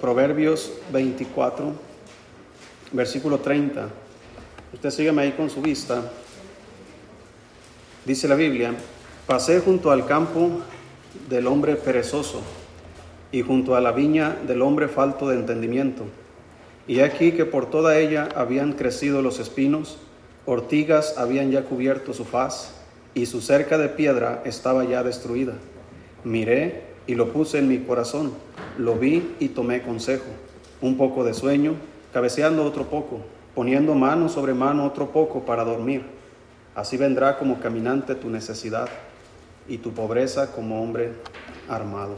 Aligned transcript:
Proverbios 0.00 0.72
24, 0.92 1.72
versículo 2.92 3.38
30. 3.38 3.88
Usted 4.72 4.90
sígueme 4.90 5.22
ahí 5.22 5.32
con 5.32 5.50
su 5.50 5.60
vista. 5.60 6.10
Dice 8.06 8.26
la 8.26 8.34
Biblia, 8.34 8.74
pasé 9.26 9.60
junto 9.60 9.90
al 9.90 10.06
campo 10.06 10.62
del 11.28 11.46
hombre 11.46 11.76
perezoso 11.76 12.40
y 13.30 13.42
junto 13.42 13.74
a 13.74 13.80
la 13.82 13.92
viña 13.92 14.38
del 14.46 14.62
hombre 14.62 14.88
falto 14.88 15.28
de 15.28 15.36
entendimiento. 15.36 16.04
Y 16.88 17.00
aquí 17.00 17.32
que 17.32 17.44
por 17.44 17.68
toda 17.68 17.98
ella 17.98 18.28
habían 18.34 18.72
crecido 18.72 19.20
los 19.20 19.38
espinos, 19.38 19.98
ortigas 20.46 21.18
habían 21.18 21.50
ya 21.50 21.64
cubierto 21.64 22.14
su 22.14 22.24
faz, 22.24 22.72
y 23.12 23.26
su 23.26 23.40
cerca 23.40 23.76
de 23.76 23.88
piedra 23.88 24.42
estaba 24.44 24.84
ya 24.84 25.02
destruida. 25.02 25.54
Miré 26.24 26.84
y 27.06 27.16
lo 27.16 27.32
puse 27.32 27.58
en 27.58 27.68
mi 27.68 27.78
corazón, 27.80 28.32
lo 28.80 28.96
vi 28.96 29.36
y 29.38 29.48
tomé 29.48 29.82
consejo. 29.82 30.24
Un 30.80 30.96
poco 30.96 31.22
de 31.24 31.34
sueño, 31.34 31.74
cabeceando 32.12 32.64
otro 32.64 32.86
poco, 32.86 33.20
poniendo 33.54 33.94
mano 33.94 34.28
sobre 34.28 34.54
mano 34.54 34.86
otro 34.86 35.10
poco 35.10 35.44
para 35.44 35.64
dormir. 35.64 36.04
Así 36.74 36.96
vendrá 36.96 37.38
como 37.38 37.60
caminante 37.60 38.14
tu 38.14 38.30
necesidad 38.30 38.88
y 39.68 39.78
tu 39.78 39.92
pobreza 39.92 40.52
como 40.52 40.82
hombre 40.82 41.12
armado. 41.68 42.16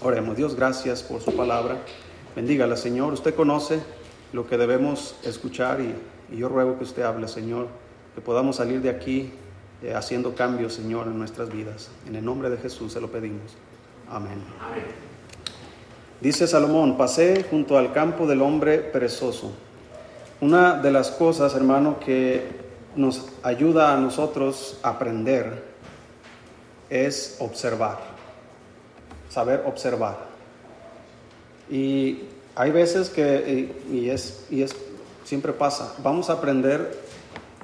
Oremos, 0.00 0.36
Dios, 0.36 0.54
gracias 0.56 1.02
por 1.02 1.20
su 1.20 1.34
palabra. 1.34 1.76
Bendígala, 2.34 2.76
Señor. 2.76 3.12
Usted 3.12 3.34
conoce 3.34 3.80
lo 4.32 4.46
que 4.46 4.58
debemos 4.58 5.16
escuchar 5.24 5.80
y, 5.80 5.94
yo 6.36 6.48
ruego 6.48 6.76
que 6.76 6.84
usted 6.84 7.02
hable, 7.02 7.26
Señor, 7.26 7.68
que 8.14 8.20
podamos 8.20 8.56
salir 8.56 8.82
de 8.82 8.90
aquí 8.90 9.32
eh, 9.82 9.94
haciendo 9.94 10.34
cambios, 10.34 10.74
Señor, 10.74 11.06
en 11.06 11.18
nuestras 11.18 11.50
vidas. 11.50 11.90
En 12.06 12.16
el 12.16 12.24
nombre 12.24 12.50
de 12.50 12.58
Jesús 12.58 12.92
se 12.92 13.00
lo 13.00 13.10
pedimos. 13.10 13.56
Amén. 14.10 14.38
Dice 16.20 16.46
Salomón, 16.46 16.96
pasé 16.96 17.44
junto 17.48 17.78
al 17.78 17.92
campo 17.92 18.26
del 18.26 18.42
hombre 18.42 18.78
perezoso. 18.78 19.52
Una 20.40 20.74
de 20.74 20.90
las 20.90 21.10
cosas, 21.10 21.54
hermano, 21.54 22.00
que 22.00 22.42
nos 22.96 23.26
ayuda 23.42 23.92
a 23.92 23.96
nosotros 23.96 24.78
a 24.82 24.90
aprender 24.90 25.64
es 26.90 27.36
observar, 27.38 27.98
saber 29.28 29.62
observar. 29.66 30.16
Y 31.70 32.20
hay 32.56 32.70
veces 32.70 33.10
que, 33.10 33.72
y, 33.90 34.08
es, 34.08 34.46
y 34.50 34.62
es, 34.62 34.74
siempre 35.24 35.52
pasa, 35.52 35.94
vamos 36.02 36.30
a 36.30 36.34
aprender 36.34 36.98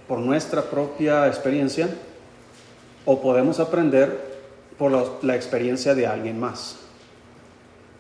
por 0.06 0.19
nuestra 0.19 0.62
propia 0.62 1.27
experiencia 1.27 1.88
o 3.05 3.20
podemos 3.20 3.58
aprender 3.60 4.34
por 4.78 5.25
la, 5.25 5.36
experiencia 5.36 5.94
de 5.94 6.06
alguien 6.06 6.38
más. 6.38 6.77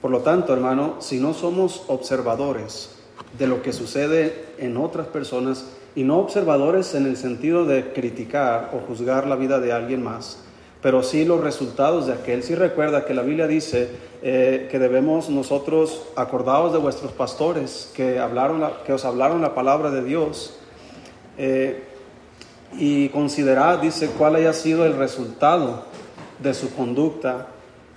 Por 0.04 0.10
lo 0.10 0.20
tanto, 0.20 0.52
hermano, 0.52 0.96
si 0.98 1.18
no 1.18 1.32
somos 1.32 1.84
observadores 1.86 2.90
de 3.38 3.46
lo 3.46 3.62
que 3.62 3.72
sucede 3.72 4.44
en 4.58 4.76
otras 4.76 5.06
personas, 5.06 5.64
y 5.94 6.04
no 6.04 6.18
observadores 6.18 6.94
en 6.94 7.06
el 7.06 7.16
sentido 7.16 7.64
de 7.64 7.94
criticar 7.94 8.72
o 8.74 8.86
juzgar 8.86 9.26
la 9.26 9.34
vida 9.34 9.60
de 9.60 9.72
alguien 9.72 10.02
más, 10.02 10.40
pero 10.82 11.02
sí 11.02 11.24
los 11.24 11.40
resultados 11.40 12.06
de 12.06 12.12
aquel. 12.12 12.42
Si 12.42 12.54
recuerda 12.54 13.06
que 13.06 13.14
la 13.14 13.22
Biblia 13.22 13.46
dice 13.46 13.88
eh, 14.20 14.68
que 14.70 14.78
debemos 14.78 15.30
nosotros, 15.30 16.02
acordados 16.16 16.74
de 16.74 16.80
vuestros 16.80 17.12
pastores 17.12 17.90
que, 17.96 18.18
hablaron 18.18 18.62
que 18.84 18.92
os 18.92 19.06
hablaron 19.06 19.40
la 19.40 19.54
palabra 19.54 19.90
de 19.90 20.04
Dios, 20.04 20.58
eh, 21.38 21.82
y 22.74 23.08
considerad, 23.08 23.78
dice, 23.78 24.10
cuál 24.18 24.36
haya 24.36 24.52
sido 24.52 24.84
el 24.84 24.98
resultado 24.98 25.84
de 26.40 26.52
su 26.52 26.74
conducta 26.74 27.46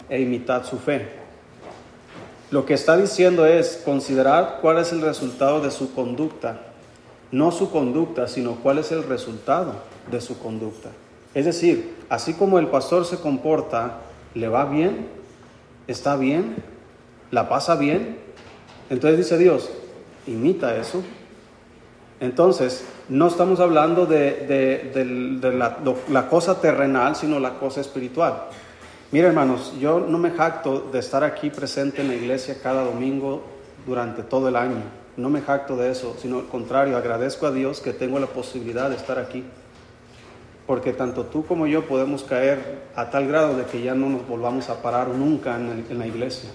e 0.08 0.22
imitad 0.22 0.63
su 0.63 0.78
fe. 0.78 1.27
Lo 2.52 2.66
que 2.66 2.73
está 2.73 2.98
diciendo 2.98 3.45
es 3.45 3.81
considerar 3.84 4.59
cuál 4.62 4.78
es 4.78 4.92
el 4.92 5.02
resultado 5.02 5.62
de 5.62 5.72
su 5.72 5.94
conducta 5.94 6.59
no 7.31 7.52
su 7.52 7.72
conducta, 7.72 8.28
sino 8.28 8.56
cuál 8.56 8.78
es 8.80 8.92
el 8.92 9.03
resultado 9.03 9.73
de 10.09 10.22
su 10.22 10.40
conducta. 10.40 10.90
Es 11.34 11.46
decir, 11.46 11.96
así 12.09 12.34
como 12.34 12.59
el 12.59 12.68
pastor 12.68 13.06
se 13.06 13.19
comporta, 13.19 13.97
¿le 14.34 14.47
va 14.47 14.66
bien? 14.66 15.07
¿Está 15.88 16.16
bien? 16.16 16.56
¿La 17.31 17.50
pasa 17.50 17.75
bien? 17.75 18.18
Entonces 18.90 19.18
dice 19.18 19.38
Dios, 19.38 19.69
imita 20.25 20.75
eso. 20.78 21.03
Entonces, 22.19 22.84
no 23.09 23.28
estamos 23.28 23.59
hablando 23.59 24.06
de, 24.06 24.91
la, 25.53 25.78
la, 26.09 26.30
cosa 26.30 26.59
terrenal, 26.59 27.16
sino 27.16 27.40
la 27.40 27.59
cosa 27.59 27.81
espiritual. 27.81 28.46
Mira, 29.09 29.29
hermanos, 29.29 29.72
yo 29.79 30.01
no 30.01 30.18
me 30.18 30.31
jacto 30.31 30.90
de 30.91 31.00
estar 31.00 31.23
aquí 31.23 31.50
presente 31.50 32.01
en 32.01 32.09
la 32.09 32.16
iglesia 32.16 32.57
cada 32.62 32.84
domingo 32.84 33.41
durante 33.85 34.22
todo 34.22 34.50
el 34.50 34.57
año. 34.57 34.84
No 35.16 35.29
me 35.29 35.41
jacto 35.41 35.78
de 35.78 35.91
eso, 35.91 36.18
sino 36.22 36.40
al 36.40 36.47
contrario, 36.47 36.97
agradezco 36.97 37.47
a 37.47 37.51
Dios 37.51 37.79
que 37.79 37.94
tengo 37.94 38.19
la 38.19 38.28
posibilidad 38.28 38.90
de 38.90 38.97
estar 38.97 39.18
aquí. 39.18 39.45
Porque 40.66 40.91
tanto 40.91 41.23
tú 41.23 41.45
como 41.45 41.68
yo 41.68 41.88
podemos 41.88 42.23
caer 42.23 42.90
a 42.97 43.09
tal 43.09 43.29
grado 43.29 43.56
de 43.56 43.63
que 43.63 43.81
ya 43.81 43.95
no 43.95 44.09
nos 44.09 44.28
volvamos 44.28 44.68
a 44.69 44.81
parar 44.81 45.07
nunca 45.07 45.56
en, 45.56 45.97
la 45.97 46.06
iglesia. 46.06 46.50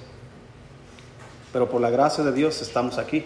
Pero 1.54 1.70
por 1.70 1.80
la 1.80 1.88
gracia 1.88 2.22
de 2.22 2.32
Dios 2.32 2.60
estamos 2.60 2.98
aquí. 2.98 3.24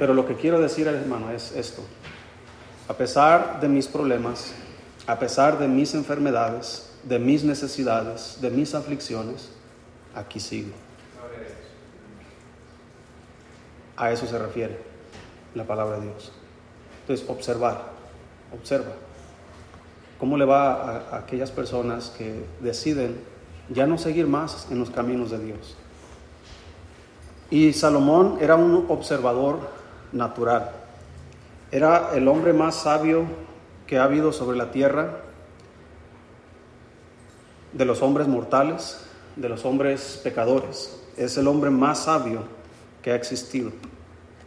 Pero 0.00 0.12
lo 0.12 0.26
que 0.26 0.34
quiero 0.34 0.60
decir, 0.60 0.88
hermano, 0.88 1.30
es 1.30 1.52
esto. 1.52 1.82
A 2.88 2.94
pesar 2.94 3.60
de 3.60 3.68
mis 3.68 3.86
problemas, 3.86 4.52
a 5.06 5.20
pesar 5.20 5.56
de 5.60 5.68
mis 5.68 5.94
enfermedades, 5.94 6.91
de 7.04 7.18
mis 7.18 7.44
necesidades, 7.44 8.38
de 8.40 8.50
mis 8.50 8.74
aflicciones, 8.74 9.50
aquí 10.14 10.40
sigo. 10.40 10.72
A 13.96 14.10
eso 14.10 14.26
se 14.26 14.38
refiere 14.38 14.78
la 15.54 15.64
palabra 15.64 15.98
de 15.98 16.06
Dios. 16.06 16.32
Entonces, 17.02 17.28
observar, 17.28 17.82
observa. 18.52 18.92
¿Cómo 20.18 20.38
le 20.38 20.44
va 20.44 20.72
a, 20.72 21.18
aquellas 21.18 21.50
personas 21.50 22.10
que 22.10 22.44
deciden 22.60 23.18
ya 23.68 23.86
no 23.86 23.98
seguir 23.98 24.26
más 24.26 24.68
en 24.70 24.78
los 24.78 24.90
caminos 24.90 25.30
de 25.30 25.38
Dios? 25.40 25.76
Y 27.50 27.72
Salomón 27.72 28.38
era 28.40 28.56
un 28.56 28.86
observador 28.88 29.58
natural. 30.12 30.70
Era 31.70 32.10
el 32.14 32.28
hombre 32.28 32.52
más 32.52 32.76
sabio 32.76 33.24
que 33.86 33.98
ha 33.98 34.04
habido 34.04 34.32
sobre 34.32 34.56
la 34.56 34.70
tierra, 34.70 35.18
de 37.72 37.84
los 37.84 38.02
hombres 38.02 38.28
mortales, 38.28 39.00
de 39.36 39.48
los 39.48 39.64
hombres 39.64 40.20
pecadores. 40.22 40.98
Es 41.16 41.36
el 41.36 41.48
hombre 41.48 41.70
más 41.70 42.04
sabio 42.04 42.42
que 43.02 43.12
ha 43.12 43.16
existido. 43.16 43.70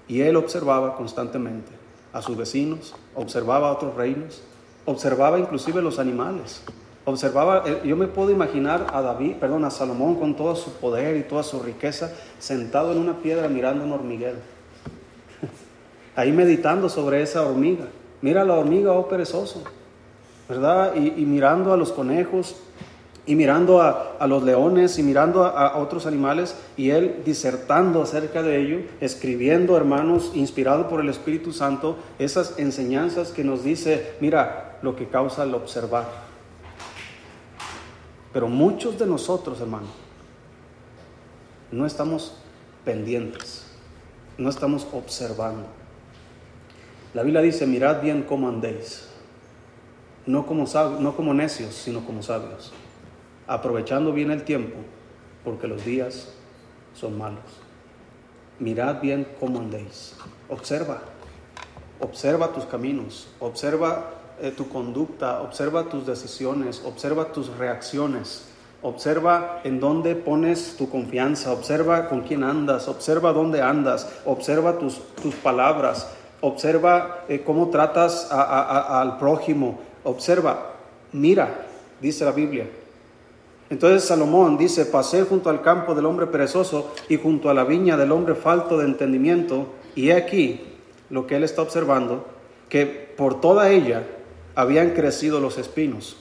Y 0.08 0.22
él 0.22 0.36
observaba 0.36 0.96
constantemente 0.96 1.72
a 2.14 2.22
sus 2.22 2.38
vecinos, 2.38 2.96
observaba 3.16 3.70
a 3.70 3.72
otros 3.74 3.96
reinos, 3.96 4.42
observaba 4.86 5.40
inclusive 5.40 5.82
los 5.82 6.00
animales. 6.00 6.62
Observaba, 7.08 7.64
eh, 7.68 7.82
yo 7.86 7.96
me 7.96 8.08
puedo 8.08 8.32
imaginar 8.32 8.88
a 8.92 9.02
David, 9.02 9.36
perdón, 9.36 9.64
a 9.66 9.70
Salomón 9.70 10.16
con 10.16 10.36
todo 10.36 10.56
su 10.56 10.72
poder 10.74 11.18
y 11.18 11.24
toda 11.24 11.44
su 11.44 11.60
riqueza, 11.60 12.12
sentado 12.40 12.92
en 12.92 12.98
una 12.98 13.20
piedra 13.20 13.48
mirando 13.48 13.84
un 13.84 13.92
hormiguero. 13.92 14.38
Ahí 16.16 16.32
meditando 16.32 16.90
sobre 16.90 17.22
esa 17.22 17.46
hormiga. 17.46 17.86
Mira 18.22 18.44
la 18.44 18.56
hormiga, 18.56 18.94
oh 18.94 19.08
perezoso, 19.08 19.64
¿verdad? 20.50 20.96
Y 20.96 21.26
mirando 21.26 21.74
a 21.74 21.78
los 21.78 21.92
conejos, 21.92 22.56
y 23.28 23.36
mirando 23.36 23.82
a, 23.82 24.28
los 24.28 24.44
leones 24.44 25.00
y 25.00 25.04
mirando 25.04 25.46
a, 25.46 25.78
otros 25.78 26.06
animales 26.06 26.56
y 26.78 26.92
él 26.92 27.24
disertando 27.26 28.02
acerca 28.02 28.44
de 28.44 28.62
ello, 28.62 28.80
escribiendo, 29.02 29.76
hermanos, 29.76 30.32
inspirado 30.36 30.88
por 30.88 31.02
el 31.02 31.10
Espíritu 31.10 31.52
Santo, 31.52 31.98
esas 32.20 32.60
enseñanzas 32.60 33.32
que 33.32 33.44
nos 33.44 33.64
dice, 33.64 34.16
mira, 34.22 34.78
lo 34.84 34.96
que 34.96 35.08
causa 35.08 35.44
el 35.44 35.56
observar. 35.56 36.06
Pero 38.32 38.48
muchos 38.48 39.00
de 39.00 39.08
nosotros, 39.08 39.60
hermanos, 39.60 39.90
no 41.72 41.86
estamos 41.86 42.38
pendientes, 42.84 43.66
no 44.38 44.50
estamos 44.50 44.86
observando. 44.94 45.66
La 47.16 47.24
Biblia 47.24 47.42
dice, 47.42 47.66
mirad 47.66 48.02
bien 48.02 48.24
cómo 48.24 48.50
andéis, 48.50 49.08
no 50.28 50.46
como, 50.46 50.66
no 51.00 51.16
como 51.16 51.34
necios, 51.34 51.74
sino 51.74 52.06
como 52.06 52.22
sabios 52.22 52.72
aprovechando 53.48 54.12
bien 54.12 54.32
el 54.32 54.44
tiempo, 54.44 54.78
porque 55.44 55.68
los 55.68 55.84
días 55.86 56.34
son 56.94 57.18
malos. 57.18 57.44
Mirad 58.60 59.02
bien 59.02 59.28
cómo 59.40 59.60
andéis. 59.60 60.16
Observa, 60.50 61.02
observa 62.00 62.54
tus 62.54 62.66
caminos, 62.66 63.28
observa 63.40 64.12
eh, 64.42 64.52
tu 64.52 64.70
conducta, 64.70 65.42
observa 65.42 65.90
tus 65.90 66.06
decisiones, 66.06 66.82
observa 66.86 67.32
tus 67.32 67.56
reacciones, 67.58 68.48
observa 68.82 69.62
en 69.64 69.80
dónde 69.80 70.16
pones 70.16 70.76
tu 70.78 70.90
confianza, 70.90 71.52
observa 71.52 72.08
con 72.08 72.22
quién 72.22 72.44
andas, 72.44 72.88
observa 72.88 73.34
dónde 73.34 73.62
andas, 73.62 74.10
observa 74.26 74.78
tus, 74.78 75.02
tus 75.16 75.36
palabras, 75.36 76.10
observa 76.42 77.26
eh, 77.28 77.44
cómo 77.46 77.70
tratas 77.70 78.32
al 78.32 79.18
prójimo, 79.18 79.80
observa, 80.04 80.74
mira, 81.12 81.66
dice 82.00 82.26
la 82.26 82.32
Biblia, 82.32 82.68
Entonces 83.70 84.04
Salomón 84.08 84.58
dice, 84.58 84.86
pasé 84.86 85.24
junto 85.24 85.50
al 85.50 85.62
campo 85.62 85.96
del 85.96 86.06
hombre 86.06 86.28
perezoso 86.28 86.94
y 87.10 87.18
junto 87.18 87.50
a 87.50 87.54
la 87.54 87.64
viña 87.64 87.98
del 87.98 88.12
hombre 88.12 88.36
falto 88.36 88.78
de 88.78 88.86
entendimiento, 88.86 89.68
y 89.96 90.10
he 90.10 90.14
aquí 90.14 90.62
lo 91.10 91.26
que 91.26 91.38
él 91.38 91.44
está 91.44 91.62
observando, 91.62 92.26
que 92.70 92.86
por 92.86 93.42
toda 93.42 93.72
ella 93.72 94.04
habían 94.54 94.92
crecido 94.92 95.40
los 95.40 95.58
espinos. 95.58 96.18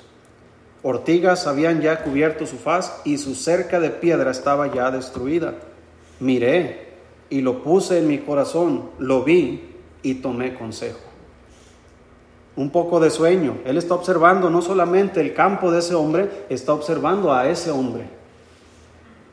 Ortigas 0.83 1.47
habían 1.47 1.81
ya 1.81 2.03
cubierto 2.03 2.47
su 2.47 2.57
faz 2.57 3.01
y 3.05 3.17
su 3.17 3.35
cerca 3.35 3.81
de 3.81 3.91
piedra 3.91 4.31
estaba 4.31 4.73
ya 4.73 4.91
destruida. 4.91 5.55
Miré 6.21 6.89
y 7.31 7.41
lo 7.41 7.63
puse 7.63 7.99
en 7.99 8.09
mi 8.09 8.19
corazón, 8.19 8.91
lo 8.99 9.25
vi 9.25 9.75
y 10.03 10.17
tomé 10.17 10.55
consejo. 10.55 11.01
Un 12.57 12.71
poco 12.71 13.01
de 13.01 13.11
sueño. 13.11 13.59
Él 13.65 13.79
está 13.79 13.95
observando 13.95 14.49
no 14.51 14.63
solamente 14.63 15.21
el 15.21 15.35
campo 15.35 15.71
de 15.71 15.81
ese 15.81 15.95
hombre, 15.95 16.47
está 16.49 16.73
observando 16.73 17.33
a 17.33 17.49
ese 17.49 17.71
hombre. 17.71 18.05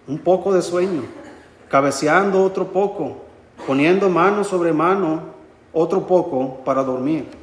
Un 0.07 0.19
poco 0.19 0.53
de 0.53 0.62
sueño. 0.62 1.03
Cabeceando 1.69 2.44
otro 2.44 2.68
poco. 2.68 3.18
Poniendo 3.68 4.09
mano 4.09 4.44
sobre 4.44 4.73
mano 4.73 5.21
otro 5.73 6.06
poco 6.07 6.62
para 6.65 6.83
dormir. 6.83 7.41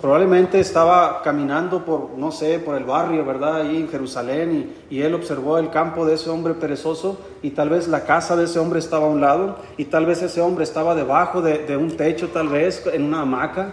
Probablemente 0.00 0.60
estaba 0.60 1.22
caminando 1.22 1.82
por, 1.82 2.10
no 2.18 2.30
sé, 2.30 2.58
por 2.58 2.76
el 2.76 2.84
barrio, 2.84 3.24
¿verdad? 3.24 3.62
Ahí 3.62 3.78
en 3.78 3.88
Jerusalén 3.88 4.74
y, 4.90 5.00
él 5.00 5.14
observó 5.14 5.56
el 5.56 5.70
campo 5.70 6.04
de 6.04 6.14
ese 6.14 6.28
hombre 6.28 6.52
perezoso 6.52 7.18
y 7.40 7.50
tal 7.50 7.70
vez 7.70 7.88
la 7.88 8.04
casa 8.04 8.36
de 8.36 8.44
ese 8.44 8.58
hombre 8.58 8.78
estaba 8.78 9.06
a 9.06 9.08
un 9.08 9.22
lado 9.22 9.56
y 9.78 9.86
tal 9.86 10.04
vez 10.04 10.20
ese 10.20 10.42
hombre 10.42 10.64
estaba 10.64 10.94
debajo 10.94 11.40
de, 11.40 11.64
de 11.64 11.78
un 11.78 11.96
techo, 11.96 12.28
tal 12.28 12.48
vez 12.48 12.84
en 12.92 13.04
una 13.04 13.22
hamaca, 13.22 13.72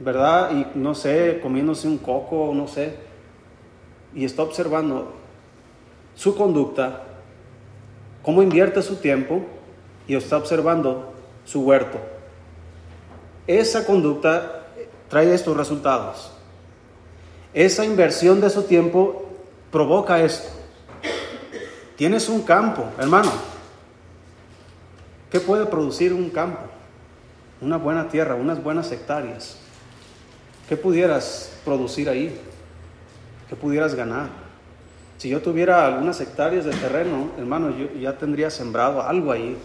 ¿verdad? 0.00 0.50
Y 0.52 0.78
no 0.78 0.94
sé, 0.94 1.38
comiéndose 1.42 1.86
un 1.86 1.98
coco, 1.98 2.52
no 2.54 2.66
sé. 2.66 2.96
Y 4.14 4.24
está 4.24 4.42
observando 4.42 5.12
su 6.14 6.34
conducta, 6.34 7.04
cómo 8.22 8.42
invierte 8.42 8.82
su 8.82 8.96
tiempo 8.96 9.42
y 10.08 10.16
está 10.16 10.38
observando 10.38 11.12
su 11.44 11.62
huerto. 11.62 11.98
Esa 13.46 13.86
conducta 13.86 14.66
trae 15.08 15.32
estos 15.32 15.56
resultados. 15.56 16.32
Esa 17.52 17.84
inversión 17.84 18.40
de 18.40 18.50
su 18.50 18.62
tiempo 18.62 19.26
provoca 19.70 20.20
esto. 20.20 20.48
Tienes 21.96 22.28
un 22.28 22.42
campo, 22.42 22.84
hermano. 22.98 23.30
¿Qué 25.30 25.40
puede 25.40 25.66
producir 25.66 26.12
un 26.12 26.30
campo? 26.30 26.62
Una 27.60 27.76
buena 27.76 28.08
tierra, 28.08 28.34
unas 28.34 28.62
buenas 28.62 28.90
hectáreas. 28.90 29.59
¿Qué 30.70 30.76
pudieras 30.76 31.50
producir 31.64 32.08
ahí? 32.08 32.32
¿Qué 33.48 33.56
pudieras 33.56 33.96
ganar? 33.96 34.28
Si 35.18 35.28
yo 35.28 35.42
tuviera 35.42 35.84
algunas 35.84 36.20
hectáreas 36.20 36.64
de 36.64 36.70
terreno, 36.70 37.32
hermano, 37.36 37.76
yo 37.76 37.92
ya 38.00 38.16
tendría 38.16 38.50
sembrado 38.50 39.02
algo 39.02 39.32
ahí, 39.32 39.56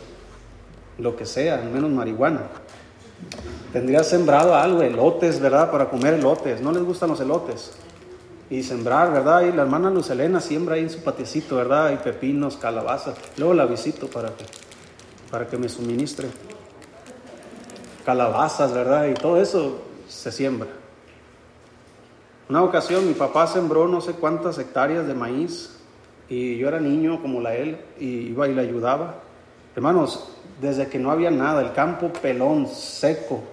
lo 0.98 1.16
que 1.16 1.28
sea, 1.28 1.58
menos 1.58 1.92
marihuana. 1.92 2.48
Tendría 3.72 4.04
sembrado 4.04 4.56
algo, 4.56 4.82
elotes, 4.82 5.40
¿verdad? 5.40 5.70
Para 5.70 5.92
comer 5.92 6.16
elotes. 6.16 6.60
No 6.60 6.72
les 6.72 6.82
gustan 6.82 7.10
los 7.10 7.20
elotes. 7.20 7.74
Y 8.50 8.64
sembrar, 8.64 9.14
¿verdad? 9.14 9.42
Y 9.42 9.52
la 9.52 9.62
hermana 9.62 9.92
Lucelena 9.92 10.42
siembra 10.42 10.74
ahí 10.74 10.82
en 10.82 10.90
su 10.90 11.04
patiecito, 11.04 11.58
¿verdad? 11.58 11.92
Y 11.92 11.98
pepinos, 11.98 12.58
calabazas. 12.58 13.16
Luego 13.38 13.54
la 13.54 13.68
visito 13.68 14.08
para 14.08 14.30
que, 14.30 14.46
para 15.30 15.46
que 15.46 15.56
me 15.56 15.70
suministre. 15.70 16.30
Calabazas, 18.04 18.74
¿verdad? 18.74 19.06
Y 19.06 19.14
todo 19.14 19.40
eso 19.40 19.82
se 20.08 20.32
siembra. 20.32 20.85
Una 22.48 22.62
ocasión 22.62 23.08
mi 23.08 23.16
papá 23.16 23.48
sembró 23.48 23.88
no 23.88 24.02
sé 24.02 24.14
cuántas 24.14 24.60
hectáreas 24.60 25.08
de 25.08 25.16
maíz 25.16 25.80
y 26.30 26.58
yo 26.58 26.68
era 26.68 26.80
niño 26.80 27.20
como 27.20 27.42
la 27.42 27.56
él 27.56 27.80
y 28.00 28.28
iba 28.28 28.48
y 28.48 28.54
le 28.54 28.62
ayudaba. 28.62 29.16
Hermanos, 29.76 30.30
desde 30.62 30.88
que 30.88 31.00
no 31.00 31.10
había 31.10 31.32
nada, 31.32 31.64
el 31.64 31.74
campo 31.74 32.14
pelón, 32.14 32.68
seco, 32.68 33.44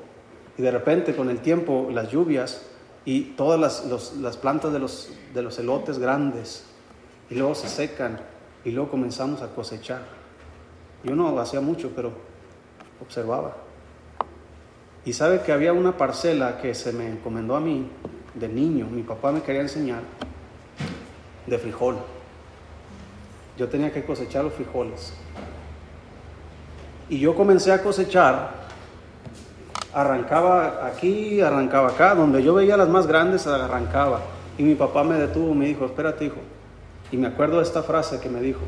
y 0.59 0.63
de 0.63 0.71
repente 0.71 1.17
con 1.17 1.31
el 1.31 1.41
tiempo 1.41 1.89
las 1.91 2.11
lluvias 2.11 2.67
y 3.07 3.33
todas 3.35 3.59
las, 3.59 4.37
plantas 4.37 4.75
de 4.75 4.79
los, 4.79 5.11
de 5.33 5.43
los 5.43 5.59
elotes 5.59 5.99
grandes, 5.99 6.65
y 7.31 7.35
luego 7.35 7.55
se 7.55 7.69
secan, 7.69 8.21
y 8.63 8.73
luego 8.73 8.91
comenzamos 8.91 9.41
a 9.41 9.49
cosechar. 9.49 10.03
Yo 11.03 11.17
no 11.17 11.41
hacía 11.41 11.63
mucho, 11.63 11.91
pero 11.97 12.13
observaba. 13.01 13.57
Y 15.05 15.15
sabe 15.15 15.41
que 15.41 15.51
había 15.51 15.73
una 15.73 15.97
parcela 15.97 16.59
que 16.61 16.75
se 16.75 16.93
me 16.93 17.09
encomendó 17.09 17.57
a 17.57 17.61
mí 17.61 17.89
de 18.35 18.49
niño, 18.49 18.87
mi 18.91 19.03
papá 19.03 19.33
me 19.33 19.43
quería 19.43 19.63
enseñar, 19.63 20.01
de 21.47 21.59
frijol. 21.59 21.97
Yo 23.59 23.69
tenía 23.69 23.93
que 23.93 24.05
cosechar 24.05 24.45
los 24.45 24.55
frijoles. 24.55 25.13
Y 27.09 27.19
yo 27.19 27.35
comencé 27.35 27.73
a 27.73 27.83
cosechar, 27.83 28.63
arrancaba 29.93 30.87
aquí, 30.87 31.41
arrancaba 31.41 31.91
acá, 31.91 32.15
donde 32.15 32.43
yo 32.43 32.55
veía 32.55 32.77
las 32.77 32.89
más 32.89 33.07
grandes, 33.07 33.47
arrancaba. 33.47 34.21
Y 34.57 34.63
mi 34.63 34.75
papá 34.75 35.05
me 35.05 35.17
detuvo, 35.17 35.55
me 35.55 35.67
dijo, 35.67 35.85
espérate 35.85 36.27
hijo. 36.27 36.41
Y 37.11 37.19
me 37.19 37.29
acuerdo 37.29 37.59
de 37.59 37.65
esta 37.65 37.83
frase 37.83 38.19
que 38.21 38.31
me 38.31 38.41
dijo. 38.41 38.61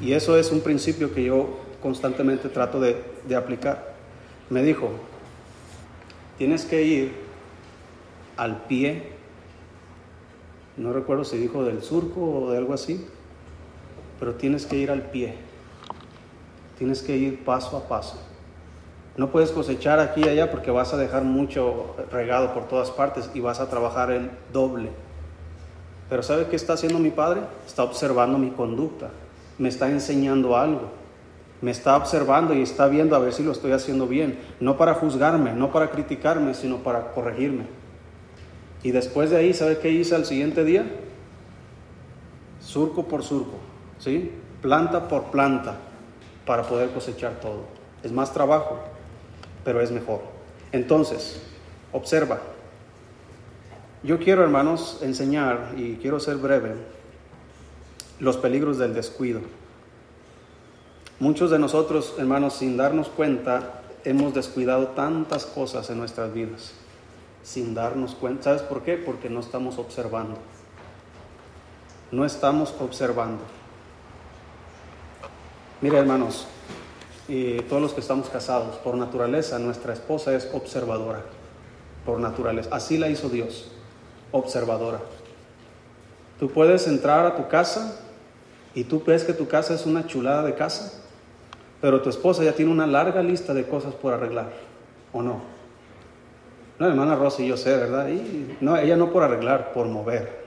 Y, 0.00 0.12
eso 0.12 0.36
es 0.36 0.50
un 0.52 0.60
principio 0.60 1.12
que 1.12 1.24
yo 1.24 1.58
constantemente 1.82 2.48
trato 2.48 2.80
de, 2.80 3.02
de 3.26 3.36
aplicar. 3.36 3.94
Me 4.50 4.62
dijo, 4.62 4.90
tienes 6.36 6.64
que 6.64 6.82
ir 6.82 7.27
al 8.38 8.62
pie, 8.62 9.10
no 10.78 10.94
recuerdo 10.94 11.24
si 11.24 11.36
dijo 11.36 11.64
del 11.64 11.82
surco 11.82 12.22
o 12.22 12.50
de 12.50 12.56
algo 12.56 12.72
así, 12.72 13.06
pero 14.18 14.34
tienes 14.34 14.64
que 14.64 14.76
ir 14.76 14.90
al 14.90 15.02
pie 15.02 15.48
Tienes 16.78 17.02
que 17.02 17.16
ir 17.16 17.44
paso 17.44 17.76
a 17.76 17.88
paso. 17.88 18.16
No 19.16 19.30
puedes 19.30 19.50
cosechar 19.50 19.98
aquí 19.98 20.20
y 20.24 20.28
allá 20.28 20.48
porque 20.48 20.70
vas 20.70 20.94
a 20.94 20.96
dejar 20.96 21.24
mucho 21.24 21.96
regado 22.12 22.54
por 22.54 22.68
todas 22.68 22.92
partes 22.92 23.28
y 23.34 23.40
vas 23.40 23.58
a 23.58 23.68
trabajar 23.68 24.12
el 24.12 24.30
doble. 24.52 24.90
Pero 26.08 26.22
¿sabe 26.22 26.46
qué 26.46 26.54
está 26.54 26.74
haciendo 26.74 27.00
mi 27.00 27.10
padre? 27.10 27.40
Está 27.66 27.82
observando 27.82 28.38
mi 28.38 28.50
conducta. 28.50 29.10
Me 29.58 29.68
está 29.68 29.90
enseñando 29.90 30.56
algo. 30.56 30.82
Me 31.60 31.72
está 31.72 31.96
observando 31.96 32.54
y 32.54 32.62
está 32.62 32.86
viendo 32.86 33.16
a 33.16 33.18
ver 33.18 33.32
si 33.32 33.42
lo 33.42 33.50
estoy 33.50 33.72
haciendo 33.72 34.06
bien. 34.06 34.38
No 34.60 34.76
para 34.76 34.94
juzgarme, 34.94 35.52
no 35.52 35.72
para 35.72 35.90
criticarme, 35.90 36.54
sino 36.54 36.76
para 36.76 37.10
corregirme. 37.10 37.64
Y 38.82 38.92
después 38.92 39.30
de 39.30 39.36
ahí, 39.36 39.54
¿sabe 39.54 39.78
qué 39.78 39.90
hice 39.90 40.14
al 40.14 40.24
siguiente 40.24 40.64
día? 40.64 40.86
Surco 42.60 43.04
por 43.04 43.22
surco, 43.22 43.58
¿sí? 43.98 44.30
Planta 44.62 45.08
por 45.08 45.30
planta 45.30 45.76
para 46.46 46.62
poder 46.62 46.90
cosechar 46.90 47.40
todo. 47.40 47.64
Es 48.02 48.12
más 48.12 48.32
trabajo, 48.32 48.78
pero 49.64 49.80
es 49.80 49.90
mejor. 49.90 50.20
Entonces, 50.72 51.42
observa. 51.92 52.40
Yo 54.02 54.18
quiero, 54.18 54.42
hermanos, 54.42 54.98
enseñar, 55.02 55.72
y 55.76 55.96
quiero 55.96 56.20
ser 56.20 56.36
breve, 56.36 56.74
los 58.20 58.36
peligros 58.36 58.78
del 58.78 58.94
descuido. 58.94 59.40
Muchos 61.18 61.50
de 61.50 61.58
nosotros, 61.58 62.14
hermanos, 62.18 62.54
sin 62.54 62.76
darnos 62.76 63.08
cuenta, 63.08 63.82
hemos 64.04 64.34
descuidado 64.34 64.88
tantas 64.88 65.46
cosas 65.46 65.90
en 65.90 65.98
nuestras 65.98 66.32
vidas. 66.32 66.74
Sin 67.42 67.74
darnos 67.74 68.14
cuenta. 68.14 68.44
¿Sabes 68.44 68.62
por 68.62 68.82
qué? 68.82 68.96
Porque 68.96 69.30
no 69.30 69.40
estamos 69.40 69.78
observando. 69.78 70.36
No 72.10 72.24
estamos 72.24 72.74
observando. 72.80 73.42
Mira, 75.80 75.98
hermanos, 75.98 76.46
y 77.28 77.60
todos 77.62 77.80
los 77.80 77.92
que 77.92 78.00
estamos 78.00 78.28
casados, 78.30 78.76
por 78.76 78.96
naturaleza, 78.96 79.58
nuestra 79.58 79.92
esposa 79.92 80.34
es 80.34 80.48
observadora. 80.52 81.22
Por 82.06 82.18
naturaleza. 82.18 82.70
Así 82.72 82.96
la 82.96 83.08
hizo 83.08 83.28
Dios, 83.28 83.70
observadora. 84.32 85.00
Tú 86.40 86.48
puedes 86.48 86.86
entrar 86.86 87.26
a 87.26 87.36
tu 87.36 87.48
casa 87.48 88.00
y 88.74 88.84
tú 88.84 89.02
ves 89.04 89.24
que 89.24 89.34
tu 89.34 89.48
casa 89.48 89.74
es 89.74 89.86
una 89.86 90.06
chulada 90.06 90.42
de 90.44 90.54
casa, 90.54 91.02
pero 91.80 92.00
tu 92.00 92.08
esposa 92.08 92.44
ya 92.44 92.52
tiene 92.52 92.70
una 92.70 92.86
larga 92.86 93.22
lista 93.22 93.52
de 93.52 93.66
cosas 93.66 93.92
por 93.94 94.14
arreglar, 94.14 94.52
¿o 95.12 95.22
no? 95.22 95.57
No, 96.78 96.86
hermana 96.86 97.16
Rosy, 97.16 97.46
yo 97.46 97.56
sé, 97.56 97.76
¿verdad? 97.76 98.08
Y, 98.08 98.56
no, 98.60 98.76
ella 98.76 98.96
no 98.96 99.10
por 99.10 99.22
arreglar, 99.22 99.72
por 99.72 99.86
mover. 99.86 100.46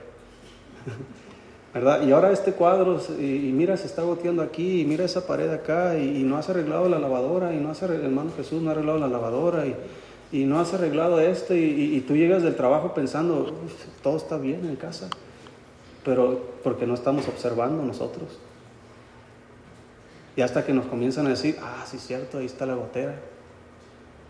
¿verdad? 1.74 2.02
Y 2.02 2.12
ahora 2.12 2.32
este 2.32 2.52
cuadro, 2.52 3.00
y, 3.18 3.50
mira, 3.52 3.76
se 3.76 3.86
está 3.86 4.02
goteando 4.02 4.42
aquí, 4.42 4.82
y 4.82 4.84
mira 4.84 5.04
esa 5.04 5.26
pared 5.26 5.50
acá, 5.50 5.98
y, 5.98 6.22
no 6.22 6.36
has 6.36 6.48
arreglado 6.48 6.88
la 6.88 6.98
lavadora, 6.98 7.54
y 7.54 7.58
no 7.58 7.70
has 7.70 7.82
arreglado, 7.82 8.08
hermano 8.08 8.30
Jesús 8.36 8.62
no 8.62 8.70
ha 8.70 8.72
arreglado 8.72 8.98
la 8.98 9.08
lavadora, 9.08 9.66
y, 9.66 9.76
y 10.32 10.44
no 10.44 10.60
has 10.60 10.72
arreglado 10.74 11.20
esto, 11.20 11.54
y, 11.54 12.02
tú 12.06 12.16
llegas 12.16 12.42
del 12.42 12.56
trabajo 12.56 12.92
pensando, 12.94 13.54
todo 14.02 14.16
está 14.16 14.36
bien 14.36 14.66
en 14.66 14.76
casa, 14.76 15.08
pero 16.04 16.52
porque 16.62 16.86
no 16.86 16.94
estamos 16.94 17.28
observando 17.28 17.82
nosotros. 17.82 18.38
Y 20.34 20.40
hasta 20.40 20.64
que 20.64 20.72
nos 20.72 20.86
comienzan 20.86 21.26
a 21.26 21.30
decir, 21.30 21.56
ah, 21.60 21.84
sí 21.86 21.98
cierto, 21.98 22.38
ahí 22.38 22.46
está 22.46 22.64
la 22.64 22.74
gotera, 22.74 23.20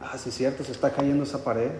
ah, 0.02 0.18
sí 0.18 0.28
es 0.28 0.34
cierto, 0.36 0.64
se 0.64 0.72
está 0.72 0.90
cayendo 0.90 1.24
esa 1.24 1.42
pared, 1.42 1.72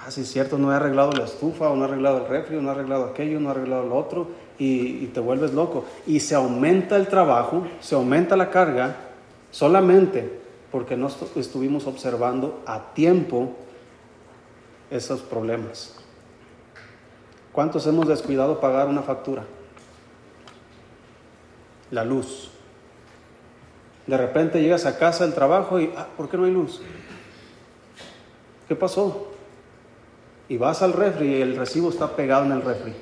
Ah, 0.00 0.12
sí, 0.12 0.20
es 0.20 0.30
cierto, 0.30 0.58
no 0.58 0.72
he 0.72 0.76
arreglado 0.76 1.10
la 1.12 1.24
estufa, 1.24 1.68
no 1.74 1.82
he 1.82 1.84
arreglado 1.84 2.18
el 2.18 2.28
refri, 2.28 2.56
o 2.56 2.62
no 2.62 2.68
he 2.68 2.72
arreglado 2.72 3.04
aquello, 3.06 3.40
no 3.40 3.48
he 3.48 3.50
arreglado 3.50 3.84
lo 3.84 3.96
otro, 3.96 4.28
y, 4.58 5.04
y 5.04 5.06
te 5.12 5.18
vuelves 5.18 5.52
loco. 5.52 5.86
Y 6.06 6.20
se 6.20 6.36
aumenta 6.36 6.96
el 6.96 7.08
trabajo, 7.08 7.66
se 7.80 7.96
aumenta 7.96 8.36
la 8.36 8.50
carga, 8.50 8.94
solamente 9.50 10.38
porque 10.70 10.96
no 10.96 11.08
estuvimos 11.34 11.86
observando 11.86 12.62
a 12.64 12.94
tiempo 12.94 13.56
esos 14.90 15.20
problemas. 15.20 15.96
¿Cuántos 17.52 17.86
hemos 17.86 18.06
descuidado 18.06 18.60
pagar 18.60 18.86
una 18.86 19.02
factura? 19.02 19.44
La 21.90 22.04
luz. 22.04 22.50
De 24.06 24.16
repente 24.16 24.62
llegas 24.62 24.86
a 24.86 24.96
casa 24.96 25.24
del 25.24 25.34
trabajo 25.34 25.80
y, 25.80 25.92
ah, 25.96 26.06
¿por 26.16 26.28
qué 26.28 26.36
no 26.36 26.44
hay 26.44 26.52
luz? 26.52 26.80
¿Qué 28.68 28.76
pasó? 28.76 29.28
Y 30.48 30.58
vas 30.58 30.82
al 30.82 30.92
refri 30.92 31.36
y 31.36 31.42
el 31.42 31.56
recibo 31.56 31.88
está 31.88 32.14
pegado 32.14 32.44
en 32.44 32.52
el 32.52 32.62
refri. 32.62 32.94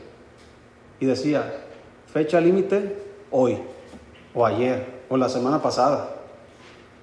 Y 1.00 1.06
decía, 1.06 1.64
fecha 2.12 2.40
límite 2.40 3.02
hoy, 3.30 3.58
o 4.34 4.46
ayer, 4.46 5.02
o 5.08 5.16
la 5.16 5.28
semana 5.28 5.60
pasada. 5.60 6.10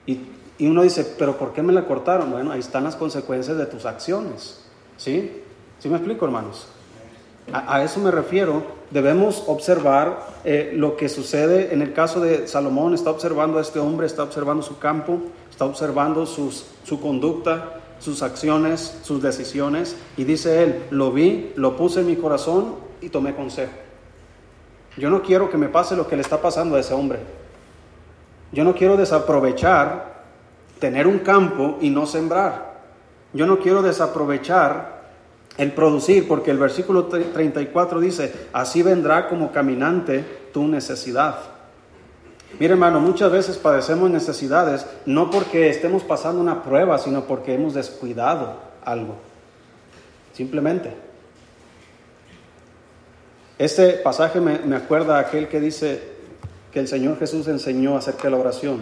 Y, 0.05 0.20
y, 0.58 0.67
uno 0.67 0.82
dice, 0.82 1.15
pero 1.17 1.38
¿por 1.38 1.53
qué 1.53 1.62
me 1.62 1.74
la 1.74 1.86
cortaron? 1.86 2.32
Bueno, 2.32 2.51
ahí 2.51 2.60
están 2.60 2.84
las 2.84 2.96
consecuencias 2.96 3.58
de 3.58 3.65
tus 3.65 3.86
acciones. 3.86 4.65
¿Sí? 4.98 5.43
¿Sí 5.79 5.89
me 5.89 5.98
explico, 5.98 6.25
hermanos? 6.25 6.67
A, 7.51 7.84
eso 7.84 8.00
me 8.00 8.12
refiero. 8.12 8.63
Debemos 8.91 9.43
observar 9.48 10.20
eh, 10.46 10.72
lo 10.75 10.96
que 10.96 11.10
sucede 11.10 11.74
en 11.74 11.82
el 11.82 11.93
caso 11.93 12.22
de 12.22 12.48
Salomón. 12.48 12.93
Está 12.93 13.10
observando 13.10 13.58
a 13.58 13.62
este 13.62 13.79
hombre, 13.79 14.08
está 14.08 14.24
observando 14.24 14.63
su 14.63 14.77
campo, 14.77 15.20
está 15.50 15.65
observando 15.65 16.25
sus, 16.25 16.65
su 16.84 17.01
conducta, 17.01 17.82
sus 18.04 18.22
acciones, 18.22 19.00
sus 19.04 19.22
decisiones. 19.22 19.96
Y 20.18 20.26
dice 20.26 20.64
él, 20.64 20.84
lo 20.90 21.12
vi, 21.12 21.54
lo 21.56 21.78
puse 21.78 22.02
en 22.02 22.08
mi 22.08 22.18
corazón 22.18 22.76
y 23.02 23.10
tomé 23.10 23.34
consejo. 23.34 23.72
Yo 24.98 25.10
no 25.10 25.24
quiero 25.24 25.50
que 25.50 25.58
me 25.58 25.70
pase 25.70 25.96
lo 25.96 26.08
que 26.08 26.16
le 26.16 26.22
está 26.22 26.42
pasando 26.42 26.76
a 26.76 26.80
ese 26.82 26.94
hombre. 26.94 27.20
Yo 28.52 28.64
no 28.64 28.76
quiero 28.76 28.98
desaprovechar 28.98 30.24
tener 30.80 31.08
un 31.08 31.20
campo 31.20 31.78
y 31.82 31.90
no 31.90 32.06
sembrar. 32.06 32.74
Yo 33.32 33.48
no 33.48 33.60
quiero 33.60 33.82
desaprovechar 33.82 35.04
el 35.58 35.72
producir, 35.72 36.28
porque 36.28 36.52
el 36.52 36.58
versículo 36.58 37.06
34 37.06 38.00
dice, 38.00 38.34
así 38.52 38.84
vendrá 38.84 39.30
como 39.30 39.52
caminante 39.52 40.50
tu 40.52 40.68
necesidad. 40.68 41.53
Mire 42.60 42.74
hermano, 42.74 43.00
muchas 43.00 43.32
veces 43.32 43.58
padecemos 43.58 44.10
necesidades 44.10 44.86
no 45.06 45.30
porque 45.30 45.70
estemos 45.70 46.04
pasando 46.04 46.40
una 46.40 46.64
prueba, 46.64 46.98
sino 46.98 47.26
porque 47.26 47.54
hemos 47.56 47.74
descuidado 47.74 48.58
algo. 48.84 49.16
Simplemente. 50.34 50.94
Este 53.58 53.94
pasaje 53.94 54.40
me, 54.40 54.60
me 54.60 54.76
acuerda 54.76 55.20
aquel 55.20 55.48
que 55.48 55.60
dice 55.60 56.02
que 56.72 56.80
el 56.80 56.88
Señor 56.88 57.20
Jesús 57.20 57.48
enseñó 57.48 57.96
acerca 57.96 58.24
de 58.24 58.32
la 58.32 58.38
oración. 58.38 58.82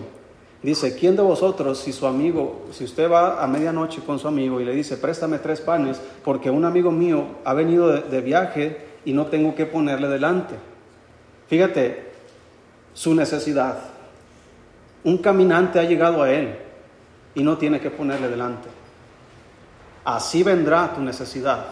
Dice, 0.63 0.95
¿quién 0.95 1.15
de 1.15 1.23
vosotros, 1.23 1.79
si 1.79 1.91
su 1.91 2.05
amigo, 2.05 2.67
si 2.71 2.83
usted 2.83 3.09
va 3.09 3.43
a 3.43 3.47
medianoche 3.47 4.01
con 4.01 4.19
su 4.19 4.27
amigo 4.27 4.61
y 4.61 4.65
le 4.65 4.75
dice, 4.75 4.95
préstame 4.95 5.39
tres 5.39 5.59
panes, 5.59 5.99
porque 6.23 6.51
un 6.51 6.65
amigo 6.65 6.91
mío 6.91 7.25
ha 7.43 7.55
venido 7.55 7.91
de, 7.91 8.21
viaje 8.21 8.77
y 9.03 9.13
no 9.13 9.25
tengo 9.25 9.55
que 9.55 9.65
ponerle 9.65 10.07
delante? 10.07 10.53
Fíjate, 11.47 12.10
su 12.93 13.15
necesidad. 13.15 13.77
Un 15.03 15.17
caminante 15.17 15.79
ha 15.79 15.83
llegado 15.83 16.23
a 16.23 16.31
él 16.31 16.55
y 17.33 17.43
no 17.43 17.57
tiene 17.57 17.79
que 17.79 17.89
ponerle 17.89 18.27
delante. 18.27 18.69
Así 20.03 20.43
vendrá 20.43 20.93
tu 20.93 21.01
necesidad. 21.01 21.65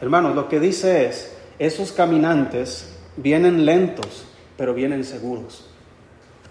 Hermanos, 0.00 0.34
lo 0.34 0.48
que 0.48 0.60
dice 0.60 1.06
es, 1.06 1.36
esos 1.58 1.92
caminantes 1.92 2.96
vienen 3.16 3.64
lentos, 3.64 4.24
pero 4.56 4.74
vienen 4.74 5.04
seguros. 5.04 5.68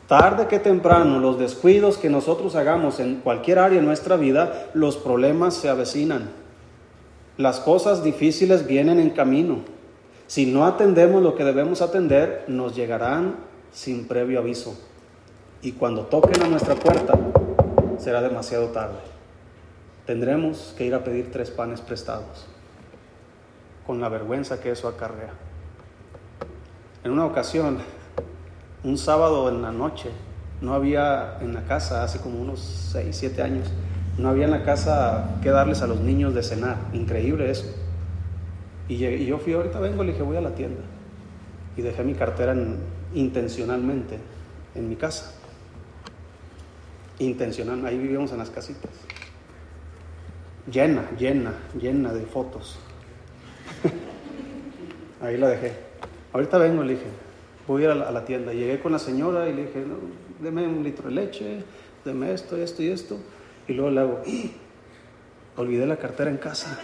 Tarde 0.08 0.48
que 0.48 0.60
temprano, 0.60 1.20
los 1.20 1.38
descuidos 1.38 1.98
que 1.98 2.10
nosotros 2.10 2.56
hagamos 2.56 3.00
en 3.00 3.18
cualquier 3.18 3.60
área 3.60 3.80
de 3.80 3.86
nuestra 3.86 4.16
vida, 4.16 4.70
los 4.74 4.98
problemas 4.98 5.54
se 5.56 5.70
avecinan. 5.70 6.30
Las 7.38 7.60
cosas 7.60 8.04
difíciles 8.04 8.66
vienen 8.66 9.00
en 9.00 9.12
camino. 9.12 9.60
Si 10.28 10.46
no 10.46 10.66
atendemos 10.66 11.22
lo 11.22 11.36
que 11.36 11.44
debemos 11.44 11.82
atender, 11.82 12.46
nos 12.48 12.76
llegarán 12.76 13.36
sin 13.72 14.08
previo 14.08 14.40
aviso. 14.40 14.80
Y 15.62 15.74
cuando 15.74 16.06
toquen 16.06 16.42
a 16.44 16.48
nuestra 16.48 16.76
puerta, 16.76 17.14
será 17.98 18.22
demasiado 18.22 18.68
tarde. 18.68 19.00
Tendremos 20.06 20.74
que 20.78 20.86
ir 20.86 20.96
a 20.96 21.04
pedir 21.04 21.32
tres 21.32 21.52
panes 21.52 21.82
prestados, 21.82 22.46
con 23.86 24.00
la 24.00 24.10
vergüenza 24.10 24.60
que 24.62 24.72
eso 24.72 24.88
acarrea. 24.88 25.34
En 27.04 27.12
una 27.12 27.26
ocasión, 27.26 27.80
un 28.84 28.98
sábado 28.98 29.50
en 29.50 29.62
la 29.62 29.72
noche, 29.72 30.12
no 30.62 30.74
había 30.74 31.38
en 31.42 31.54
la 31.54 31.64
casa, 31.66 32.04
hace 32.04 32.20
como 32.20 32.42
unos 32.42 32.60
6, 32.92 33.16
7 33.16 33.42
años, 33.42 33.72
no 34.18 34.30
había 34.30 34.46
en 34.46 34.52
la 34.52 34.64
casa 34.64 35.38
que 35.44 35.50
darles 35.52 35.82
a 35.82 35.88
los 35.88 36.00
niños 36.00 36.34
de 36.34 36.42
cenar. 36.42 36.78
Increíble 36.94 37.52
eso. 37.52 37.66
Y, 38.88 39.26
yo 39.26 39.38
fui, 39.38 39.54
ahorita 39.54 39.80
vengo, 39.80 40.04
le 40.04 40.14
dije, 40.14 40.24
voy 40.24 40.38
a 40.38 40.42
la 40.42 40.56
tienda. 40.56 40.82
Y 41.76 41.82
dejé 41.82 42.04
mi 42.04 42.16
cartera 42.16 42.56
intencionalmente 43.14 44.18
en 44.76 44.90
mi 44.90 44.96
casa. 44.96 45.34
Intencional, 47.20 47.86
ahí 47.86 47.98
vivíamos 47.98 48.32
en 48.32 48.38
las 48.38 48.50
casitas. 48.50 48.92
Llena, 50.72 51.10
llena, 51.18 51.54
llena 51.80 52.14
de 52.14 52.26
fotos. 52.26 52.78
ahí 55.22 55.38
la 55.38 55.50
dejé. 55.50 55.74
Ahorita 56.34 56.58
vengo, 56.58 56.84
le 56.84 56.94
dije, 56.94 57.06
voy 57.68 57.84
a 57.84 57.86
ir 57.86 57.92
a 57.92 58.12
la, 58.12 58.26
tienda. 58.26 58.54
Llegué 58.54 58.80
con 58.80 58.92
la 58.92 59.00
señora 59.00 59.50
y 59.50 59.54
le 59.54 59.68
dije, 59.68 59.80
no, 59.80 59.96
deme 60.40 60.68
un 60.68 60.84
litro 60.84 61.10
de 61.10 61.16
leche, 61.16 61.64
deme 62.06 62.34
esto, 62.34 62.58
esto 62.58 62.84
y 62.84 62.90
esto. 62.90 63.18
Y 63.68 63.74
luego 63.74 63.92
le 63.92 64.02
hago, 64.02 64.22
olvidé 65.56 65.88
la 65.88 65.98
cartera 65.98 66.30
en 66.30 66.38
casa. 66.38 66.80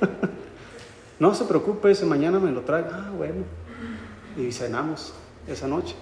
no 1.20 1.34
se 1.34 1.44
preocupe, 1.44 1.90
ese 1.90 2.06
mañana 2.06 2.40
me 2.40 2.50
lo 2.50 2.62
trae. 2.62 2.84
Ah, 2.90 3.12
bueno. 3.16 3.44
Y 4.36 4.50
cenamos 4.52 5.14
esa 5.46 5.66
noche. 5.66 5.94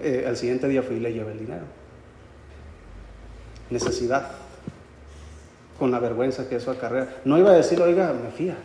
Eh, 0.00 0.24
al 0.26 0.36
siguiente 0.36 0.66
día 0.68 0.82
fui 0.82 0.96
y 0.96 1.00
le 1.00 1.12
llevé 1.12 1.32
el 1.32 1.38
dinero. 1.38 1.64
Necesidad. 3.70 4.30
Con 5.78 5.90
la 5.90 5.98
vergüenza 5.98 6.48
que 6.48 6.56
eso 6.56 6.70
acarrea. 6.70 7.20
No 7.24 7.38
iba 7.38 7.50
a 7.50 7.54
decir, 7.54 7.80
oiga, 7.80 8.12
me 8.12 8.30
fía. 8.30 8.56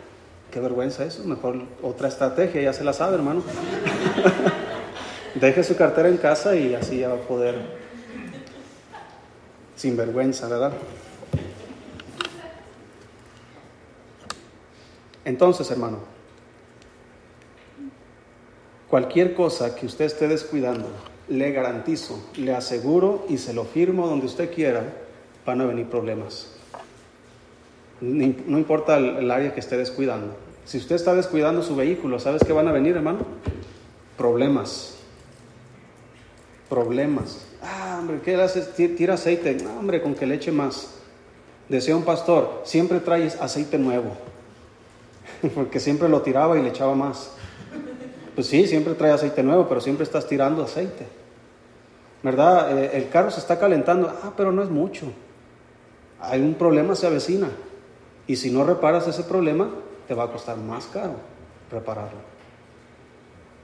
Qué 0.50 0.60
vergüenza 0.60 1.04
eso. 1.04 1.24
Mejor 1.24 1.62
otra 1.82 2.08
estrategia, 2.08 2.62
ya 2.62 2.72
se 2.72 2.84
la 2.84 2.92
sabe, 2.92 3.16
hermano. 3.16 3.42
Deje 5.34 5.62
su 5.62 5.76
cartera 5.76 6.08
en 6.08 6.16
casa 6.16 6.56
y 6.56 6.74
así 6.74 6.98
ya 6.98 7.08
va 7.08 7.16
a 7.16 7.18
poder, 7.18 7.56
sin 9.76 9.94
vergüenza, 9.94 10.48
¿verdad? 10.48 10.72
Entonces, 15.26 15.70
hermano, 15.70 16.15
cualquier 18.88 19.34
cosa 19.34 19.74
que 19.74 19.86
usted 19.86 20.04
esté 20.04 20.28
descuidando, 20.28 20.88
le 21.28 21.52
garantizo, 21.52 22.20
le 22.36 22.54
aseguro 22.54 23.26
y 23.28 23.38
se 23.38 23.52
lo 23.52 23.64
firmo 23.64 24.06
donde 24.06 24.26
usted 24.26 24.52
quiera, 24.52 24.84
van 25.44 25.60
a 25.60 25.66
venir 25.66 25.86
problemas. 25.86 26.52
No 28.00 28.58
importa 28.58 28.98
el 28.98 29.30
área 29.30 29.54
que 29.54 29.60
esté 29.60 29.76
descuidando. 29.76 30.36
Si 30.66 30.78
usted 30.78 30.96
está 30.96 31.14
descuidando 31.14 31.62
su 31.62 31.76
vehículo, 31.76 32.18
¿sabes 32.18 32.42
qué 32.44 32.52
van 32.52 32.66
a 32.66 32.72
venir, 32.72 32.96
hermano? 32.96 33.20
Problemas. 34.18 34.96
Problemas. 36.68 37.46
Ah, 37.62 37.98
hombre, 38.00 38.20
¿qué 38.24 38.34
haces? 38.34 38.74
Tira 38.74 39.14
aceite. 39.14 39.54
No, 39.54 39.78
hombre, 39.78 40.02
con 40.02 40.16
que 40.16 40.26
le 40.26 40.34
eche 40.34 40.50
más. 40.50 40.94
Decía 41.68 41.96
un 41.96 42.02
pastor, 42.02 42.62
siempre 42.64 42.98
traes 42.98 43.40
aceite 43.40 43.78
nuevo. 43.78 44.16
Porque 45.54 45.78
siempre 45.78 46.08
lo 46.08 46.22
tiraba 46.22 46.58
y 46.58 46.62
le 46.62 46.70
echaba 46.70 46.96
más. 46.96 47.30
Pues 48.36 48.46
sí, 48.48 48.66
siempre 48.66 48.94
trae 48.94 49.12
aceite 49.12 49.42
nuevo, 49.42 49.66
pero 49.66 49.80
siempre 49.80 50.04
estás 50.04 50.28
tirando 50.28 50.62
aceite. 50.62 51.06
¿Verdad? 52.22 52.78
Eh, 52.78 52.90
el 52.98 53.08
carro 53.08 53.30
se 53.30 53.40
está 53.40 53.58
calentando. 53.58 54.08
Ah, 54.22 54.34
pero 54.36 54.52
no 54.52 54.62
es 54.62 54.68
mucho. 54.68 55.06
Hay 56.20 56.42
un 56.42 56.54
problema, 56.54 56.94
se 56.94 57.06
avecina. 57.06 57.48
Y 58.26 58.36
si 58.36 58.50
no 58.50 58.62
reparas 58.62 59.08
ese 59.08 59.22
problema, 59.22 59.70
te 60.06 60.12
va 60.12 60.24
a 60.24 60.30
costar 60.30 60.58
más 60.58 60.86
caro 60.86 61.14
repararlo. 61.70 62.18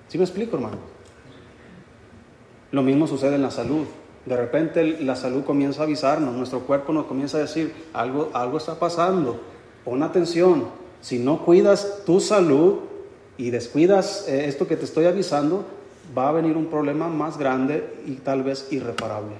¿Sí 0.08 0.16
me 0.16 0.24
explico, 0.24 0.56
hermano? 0.56 0.78
Lo 2.70 2.82
mismo 2.82 3.06
sucede 3.06 3.34
en 3.34 3.42
la 3.42 3.50
salud. 3.50 3.84
De 4.24 4.36
repente 4.36 4.84
la 5.00 5.16
salud 5.16 5.44
comienza 5.44 5.82
a 5.82 5.84
avisarnos, 5.84 6.34
nuestro 6.34 6.60
cuerpo 6.60 6.92
nos 6.92 7.06
comienza 7.06 7.36
a 7.38 7.40
decir, 7.40 7.74
algo, 7.92 8.30
algo 8.32 8.56
está 8.56 8.78
pasando, 8.78 9.40
pon 9.84 10.02
atención. 10.02 10.66
Si 11.00 11.18
no 11.18 11.44
cuidas 11.44 12.04
tu 12.06 12.20
salud 12.20 12.91
y 13.42 13.50
descuidas 13.50 14.28
eh, 14.28 14.46
esto 14.46 14.68
que 14.68 14.76
te 14.76 14.84
estoy 14.84 15.06
avisando, 15.06 15.64
va 16.16 16.28
a 16.28 16.32
venir 16.32 16.56
un 16.56 16.66
problema 16.66 17.08
más 17.08 17.38
grande 17.38 17.92
y 18.06 18.12
tal 18.12 18.44
vez 18.44 18.68
irreparable. 18.70 19.34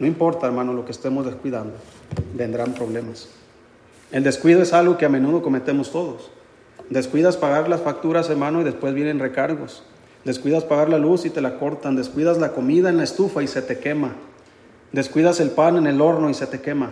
No 0.00 0.06
importa, 0.06 0.48
hermano, 0.48 0.72
lo 0.72 0.84
que 0.84 0.90
estemos 0.90 1.24
descuidando, 1.24 1.74
vendrán 2.34 2.74
problemas. 2.74 3.28
El 4.10 4.24
descuido 4.24 4.62
es 4.62 4.72
algo 4.72 4.98
que 4.98 5.06
a 5.06 5.08
menudo 5.08 5.42
cometemos 5.42 5.92
todos. 5.92 6.32
Descuidas 6.90 7.36
pagar 7.36 7.68
las 7.68 7.82
facturas, 7.82 8.28
hermano, 8.30 8.62
y 8.62 8.64
después 8.64 8.94
vienen 8.94 9.20
recargos. 9.20 9.84
Descuidas 10.24 10.64
pagar 10.64 10.88
la 10.88 10.98
luz 10.98 11.24
y 11.24 11.30
te 11.30 11.40
la 11.40 11.60
cortan. 11.60 11.94
Descuidas 11.94 12.38
la 12.38 12.50
comida 12.50 12.88
en 12.88 12.96
la 12.96 13.04
estufa 13.04 13.44
y 13.44 13.46
se 13.46 13.62
te 13.62 13.78
quema. 13.78 14.16
Descuidas 14.90 15.38
el 15.38 15.50
pan 15.50 15.76
en 15.76 15.86
el 15.86 16.00
horno 16.00 16.30
y 16.30 16.34
se 16.34 16.48
te 16.48 16.60
quema. 16.60 16.90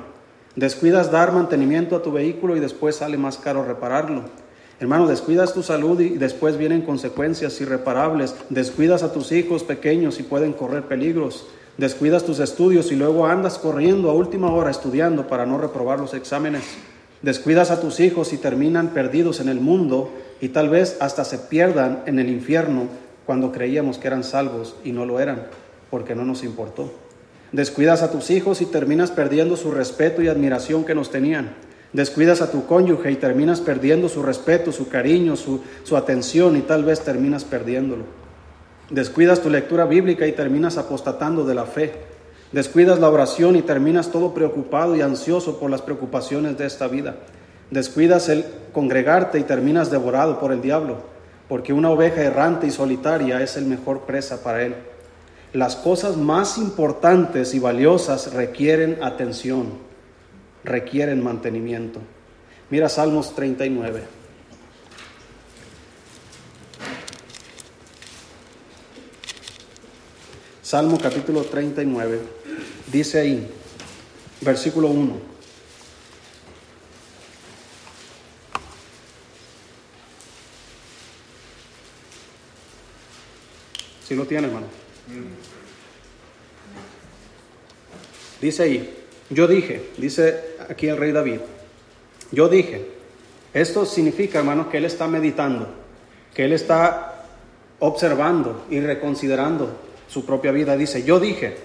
Descuidas 0.54 1.11
dar 1.11 1.33
mantenimiento 1.33 1.97
a 1.97 2.02
tu 2.02 2.12
vehículo 2.12 2.57
y 2.57 2.61
después 2.61 2.95
sale 2.95 3.19
más 3.19 3.38
caro 3.38 3.64
repararlo. 3.64 4.23
Hermano, 4.81 5.07
descuidas 5.07 5.54
tu 5.54 5.62
salud 5.62 6.00
y 6.00 6.11
después 6.11 6.57
vienen 6.57 6.83
consecuencias 6.83 7.61
irreparables. 7.61 8.35
Descuidas 8.50 9.02
a 9.02 9.12
tus 9.12 9.31
hijos 9.33 9.62
pequeños 9.62 10.19
y 10.19 10.25
pueden 10.25 10.52
correr 10.52 10.85
peligros. 10.85 11.47
Descuidas 11.78 12.25
tus 12.25 12.40
estudios 12.40 12.90
y 12.93 12.97
luego 12.97 13.26
andas 13.26 13.59
corriendo 13.59 14.11
a 14.11 14.14
última 14.14 14.52
hora 14.52 14.71
estudiando 14.71 15.26
para 15.26 15.47
no 15.47 15.59
reprobar 15.59 16.00
los 16.00 16.14
exámenes. 16.14 16.62
Descuidas 17.23 17.71
a 17.71 17.81
tus 17.81 18.00
hijos 18.00 18.33
y 18.33 18.37
terminan 18.37 18.88
perdidos 18.88 19.40
en 19.40 19.49
el 19.49 19.61
mundo 19.61 20.12
y 20.40 20.50
tal 20.50 20.69
vez 20.69 20.99
hasta 21.00 21.25
se 21.25 21.38
pierdan 21.38 22.02
en 22.07 22.19
el 22.19 22.28
infierno 22.28 22.88
cuando 23.26 23.50
creíamos 23.50 23.99
que 23.99 24.09
eran 24.09 24.25
salvos 24.25 24.76
y 24.85 24.93
no 24.93 25.07
lo 25.07 25.19
eran, 25.19 25.47
porque 25.90 26.14
no 26.14 26.25
nos 26.25 26.45
importó. 26.45 26.93
Descuidas 27.52 28.02
a 28.02 28.11
tus 28.11 28.31
hijos 28.31 28.61
y 28.61 28.66
terminas 28.66 29.11
perdiendo 29.11 29.57
su 29.57 29.71
respeto 29.71 30.21
y 30.21 30.28
admiración 30.28 30.85
que 30.85 30.95
nos 30.95 31.11
tenían. 31.11 31.54
Descuidas 31.94 32.42
a 32.42 32.50
tu 32.50 32.66
cónyuge 32.66 33.12
y 33.12 33.16
terminas 33.16 33.60
perdiendo 33.60 34.08
su 34.08 34.20
respeto, 34.22 34.72
su 34.72 34.88
cariño, 34.88 35.36
su, 35.36 35.60
su 35.84 35.96
atención 35.96 36.56
y 36.56 36.60
tal 36.60 36.84
vez 36.84 37.00
terminas 37.00 37.44
perdiéndolo. 37.44 38.02
Descuidas 38.90 39.40
tu 39.40 39.48
lectura 39.48 39.84
bíblica 39.84 40.26
y 40.26 40.32
terminas 40.32 40.76
apostatando 40.76 41.46
de 41.46 41.54
la 41.54 41.66
fe. 41.66 41.92
Descuidas 42.50 42.98
la 42.98 43.08
oración 43.08 43.54
y 43.54 43.62
terminas 43.62 44.10
todo 44.10 44.34
preocupado 44.34 44.96
y 44.96 45.02
ansioso 45.02 45.60
por 45.60 45.70
las 45.70 45.82
preocupaciones 45.82 46.58
de 46.58 46.66
esta 46.66 46.88
vida. 46.88 47.14
Descuidas 47.70 48.28
el 48.28 48.44
congregarte 48.72 49.38
y 49.38 49.44
terminas 49.44 49.88
devorado 49.88 50.40
por 50.40 50.52
el 50.52 50.60
diablo, 50.60 50.98
porque 51.48 51.72
una 51.72 51.90
oveja 51.90 52.22
errante 52.22 52.66
y 52.66 52.72
solitaria 52.72 53.40
es 53.40 53.56
el 53.56 53.66
mejor 53.66 54.00
presa 54.00 54.42
para 54.42 54.62
él. 54.62 54.74
Las 55.52 55.76
cosas 55.76 56.16
más 56.16 56.58
importantes 56.58 57.54
y 57.54 57.60
valiosas 57.60 58.32
requieren 58.34 58.98
atención, 59.00 59.68
requieren 60.64 61.23
mantenimiento. 61.23 62.00
Mira 62.71 62.88
Salmos 62.88 63.35
39. 63.35 64.02
Salmo 70.62 70.99
capítulo 70.99 71.42
39. 71.42 72.21
Dice 72.90 73.21
ahí, 73.21 73.49
versículo 74.40 74.88
1. 74.88 75.35
Si 84.09 84.14
lo 84.14 84.26
tiene, 84.26 84.49
hermano. 84.49 84.66
Dice 88.40 88.62
ahí, 88.64 89.04
yo 89.30 89.47
dije, 89.47 89.90
dice 89.97 90.53
aquí 90.68 90.88
el 90.88 90.97
rey 90.97 91.12
David, 91.12 91.40
yo 92.33 92.49
dije, 92.49 92.88
esto 93.52 93.87
significa, 93.87 94.38
hermano, 94.38 94.68
que 94.68 94.78
él 94.78 94.85
está 94.85 95.06
meditando, 95.06 95.68
que 96.35 96.44
él 96.44 96.52
está 96.52 97.25
observando 97.78 98.64
y 98.71 98.80
reconsiderando 98.80 99.71
su 100.09 100.25
propia 100.26 100.52
vida. 100.52 100.76
Dice, 100.76 101.04
yo 101.04 101.21
dije, 101.21 101.56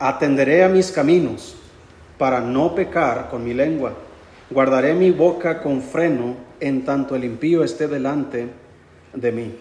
Atenderé 0.00 0.64
a 0.64 0.68
mis 0.70 0.90
caminos 0.90 1.54
para 2.16 2.40
no 2.40 2.74
pecar 2.74 3.28
con 3.28 3.44
mi 3.44 3.52
lengua. 3.52 3.92
Guardaré 4.48 4.94
mi 4.94 5.10
boca 5.10 5.60
con 5.60 5.82
freno 5.82 6.36
en 6.58 6.86
tanto 6.86 7.14
el 7.14 7.24
impío 7.24 7.62
esté 7.62 7.86
delante 7.86 8.48
de 9.12 9.32
mí. 9.32 9.54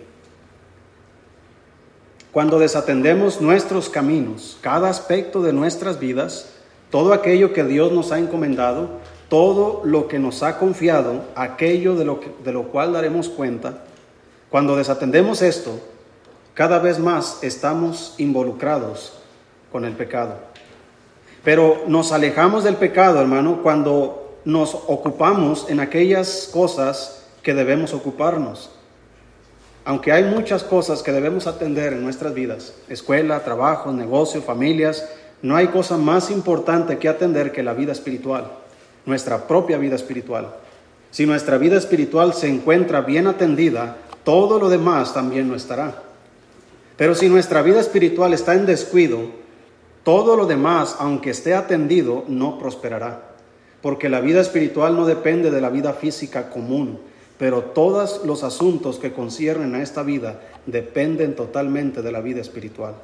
Cuando 2.31 2.57
desatendemos 2.57 3.41
nuestros 3.41 3.89
caminos, 3.89 4.57
cada 4.61 4.89
aspecto 4.89 5.41
de 5.41 5.51
nuestras 5.51 5.99
vidas, 5.99 6.55
todo 6.89 7.13
aquello 7.13 7.53
que 7.53 7.63
Dios 7.63 7.91
nos 7.91 8.11
ha 8.11 8.19
encomendado, 8.19 8.89
todo 9.29 9.81
lo 9.83 10.07
que 10.07 10.19
nos 10.19 10.41
ha 10.43 10.57
confiado, 10.57 11.23
aquello 11.35 11.95
de 11.95 12.05
lo, 12.05 12.19
de 12.43 12.51
lo 12.51 12.63
cual 12.69 12.93
daremos 12.93 13.29
cuenta, 13.29 13.83
cuando 14.49 14.75
desatendemos 14.75 15.41
esto, 15.41 15.79
cada 16.53 16.79
vez 16.79 16.99
más 16.99 17.39
estamos 17.43 18.15
involucrados 18.17 19.13
con 19.71 19.85
el 19.85 19.93
pecado. 19.93 20.35
Pero 21.43 21.83
nos 21.87 22.11
alejamos 22.11 22.63
del 22.63 22.75
pecado, 22.75 23.21
hermano, 23.21 23.61
cuando 23.61 24.39
nos 24.45 24.73
ocupamos 24.73 25.69
en 25.69 25.79
aquellas 25.79 26.49
cosas 26.51 27.27
que 27.43 27.53
debemos 27.53 27.93
ocuparnos. 27.93 28.71
Aunque 29.85 30.11
hay 30.11 30.23
muchas 30.23 30.63
cosas 30.63 31.01
que 31.01 31.11
debemos 31.11 31.47
atender 31.47 31.93
en 31.93 32.03
nuestras 32.03 32.33
vidas, 32.33 32.73
escuela, 32.89 33.43
trabajo, 33.43 33.91
negocio, 33.91 34.41
familias, 34.41 35.07
no 35.41 35.55
hay 35.55 35.67
cosa 35.67 35.97
más 35.97 36.31
importante 36.31 36.97
que 36.97 37.07
atender 37.07 37.51
que 37.51 37.63
la 37.63 37.73
vida 37.73 37.91
espiritual, 37.91 38.51
nuestra 39.05 39.47
propia 39.47 39.77
vida 39.77 39.95
espiritual. 39.95 40.53
Si 41.11 41.25
nuestra 41.25 41.57
vida 41.57 41.77
espiritual 41.77 42.33
se 42.33 42.47
encuentra 42.47 43.01
bien 43.01 43.27
atendida, 43.27 43.97
todo 44.23 44.59
lo 44.59 44.69
demás 44.69 45.13
también 45.13 45.47
no 45.47 45.55
estará. 45.55 46.03
Pero 46.97 47.15
si 47.15 47.29
nuestra 47.29 47.61
vida 47.61 47.79
espiritual 47.79 48.33
está 48.33 48.55
en 48.55 48.65
descuido, 48.65 49.19
todo 50.03 50.35
lo 50.35 50.45
demás, 50.45 50.97
aunque 50.99 51.29
esté 51.29 51.55
atendido, 51.55 52.25
no 52.27 52.59
prosperará, 52.59 53.21
porque 53.81 54.09
la 54.09 54.21
vida 54.21 54.41
espiritual 54.41 54.95
no 54.95 55.05
depende 55.05 55.51
de 55.51 55.61
la 55.61 55.69
vida 55.69 55.93
física 55.93 56.49
común, 56.49 56.99
pero 57.37 57.63
todos 57.63 58.21
los 58.25 58.43
asuntos 58.43 58.99
que 58.99 59.13
conciernen 59.13 59.75
a 59.75 59.81
esta 59.81 60.03
vida 60.03 60.41
dependen 60.65 61.35
totalmente 61.35 62.01
de 62.01 62.11
la 62.11 62.19
vida 62.19 62.41
espiritual. 62.41 62.95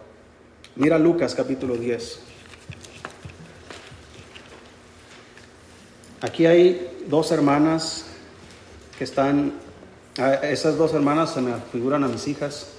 Mira 0.78 1.00
Lucas 1.00 1.34
capítulo 1.34 1.78
10. 1.78 2.20
Aquí 6.20 6.46
hay 6.46 7.06
dos 7.08 7.32
hermanas 7.32 8.08
que 8.98 9.06
están, 9.06 9.54
esas 10.44 10.78
dos 10.78 10.94
hermanas 10.94 11.34
se 11.34 11.40
me 11.40 11.54
figuran 11.72 12.04
a 12.04 12.10
mis 12.10 12.28
hijas, 12.28 12.72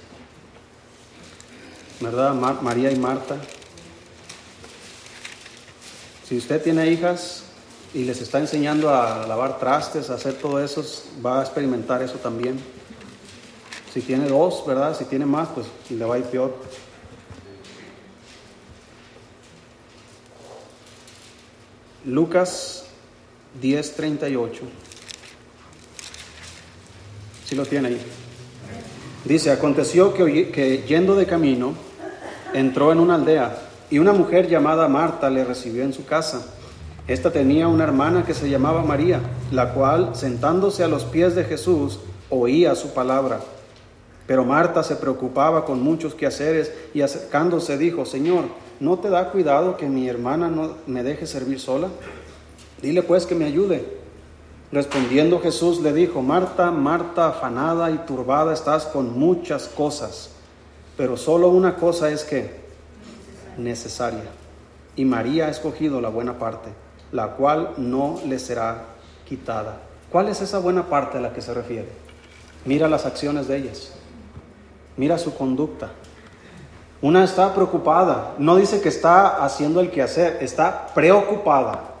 ¿verdad? 1.99 2.35
María 2.35 2.91
y 2.91 2.97
Marta. 2.97 3.37
Si 6.29 6.37
usted 6.37 6.61
tiene 6.61 6.91
hijas 6.91 7.45
y 7.95 8.03
les 8.03 8.21
está 8.21 8.37
enseñando 8.37 8.93
a 8.93 9.25
lavar 9.25 9.57
trastes, 9.57 10.11
a 10.11 10.15
hacer 10.15 10.35
todo 10.35 10.63
eso, 10.63 10.85
va 11.25 11.39
a 11.39 11.41
experimentar 11.41 12.03
eso 12.03 12.19
también. 12.19 12.59
Si 13.91 14.01
tiene 14.01 14.27
dos, 14.27 14.63
¿verdad? 14.67 14.95
Si 14.95 15.05
tiene 15.05 15.25
más, 15.25 15.47
pues 15.47 15.65
le 15.89 16.05
va 16.05 16.13
a 16.13 16.19
ir 16.19 16.25
peor. 16.25 16.53
Lucas 22.07 22.85
10:38. 23.61 24.61
Si 27.45 27.53
lo 27.53 27.65
tiene 27.65 27.89
ahí. 27.89 28.01
Dice, 29.25 29.51
aconteció 29.51 30.13
que, 30.13 30.49
que 30.49 30.83
yendo 30.87 31.17
de 31.17 31.25
camino, 31.25 31.73
entró 32.53 32.93
en 32.93 32.99
una 32.99 33.15
aldea 33.15 33.57
y 33.89 33.99
una 33.99 34.13
mujer 34.13 34.47
llamada 34.47 34.87
Marta 34.87 35.29
le 35.29 35.43
recibió 35.43 35.83
en 35.83 35.91
su 35.91 36.05
casa. 36.05 36.45
Esta 37.09 37.31
tenía 37.31 37.67
una 37.67 37.83
hermana 37.83 38.23
que 38.25 38.33
se 38.33 38.49
llamaba 38.49 38.83
María, 38.83 39.19
la 39.51 39.73
cual, 39.73 40.11
sentándose 40.15 40.85
a 40.85 40.87
los 40.87 41.03
pies 41.03 41.35
de 41.35 41.43
Jesús, 41.43 41.99
oía 42.29 42.75
su 42.75 42.93
palabra. 42.93 43.41
Pero 44.27 44.45
Marta 44.45 44.81
se 44.81 44.95
preocupaba 44.95 45.65
con 45.65 45.81
muchos 45.81 46.15
quehaceres 46.15 46.71
y 46.93 47.01
acercándose 47.01 47.77
dijo, 47.77 48.05
Señor, 48.05 48.45
¿no 48.79 48.99
te 48.99 49.09
da 49.09 49.31
cuidado 49.31 49.77
que 49.77 49.87
mi 49.87 50.07
hermana 50.07 50.49
no 50.49 50.75
me 50.85 51.03
deje 51.03 51.27
servir 51.27 51.59
sola? 51.59 51.89
Dile 52.81 53.03
pues 53.03 53.25
que 53.25 53.35
me 53.35 53.45
ayude. 53.45 53.97
Respondiendo 54.71 55.39
Jesús 55.39 55.79
le 55.81 55.93
dijo, 55.93 56.21
Marta, 56.21 56.71
Marta, 56.71 57.29
afanada 57.29 57.89
y 57.89 57.97
turbada 57.99 58.53
estás 58.53 58.85
con 58.85 59.17
muchas 59.17 59.67
cosas, 59.67 60.31
pero 60.97 61.15
solo 61.15 61.49
una 61.49 61.77
cosa 61.77 62.09
es 62.09 62.23
que 62.23 62.51
necesaria. 63.57 64.25
Y 64.95 65.05
María 65.05 65.47
ha 65.47 65.49
escogido 65.49 66.01
la 66.01 66.09
buena 66.09 66.37
parte, 66.37 66.69
la 67.11 67.35
cual 67.35 67.73
no 67.77 68.19
le 68.25 68.39
será 68.39 68.85
quitada. 69.25 69.77
¿Cuál 70.11 70.29
es 70.29 70.41
esa 70.41 70.59
buena 70.59 70.89
parte 70.89 71.17
a 71.17 71.21
la 71.21 71.33
que 71.33 71.41
se 71.41 71.53
refiere? 71.53 71.89
Mira 72.65 72.87
las 72.87 73.05
acciones 73.05 73.47
de 73.47 73.57
ellas. 73.57 73.93
Mira 74.97 75.17
su 75.17 75.33
conducta. 75.35 75.91
Una 77.01 77.23
está 77.23 77.53
preocupada. 77.53 78.33
No 78.37 78.55
dice 78.55 78.81
que 78.81 78.89
está 78.89 79.43
haciendo 79.43 79.79
el 79.79 79.91
quehacer, 79.91 80.37
está 80.41 80.87
preocupada. 80.93 81.97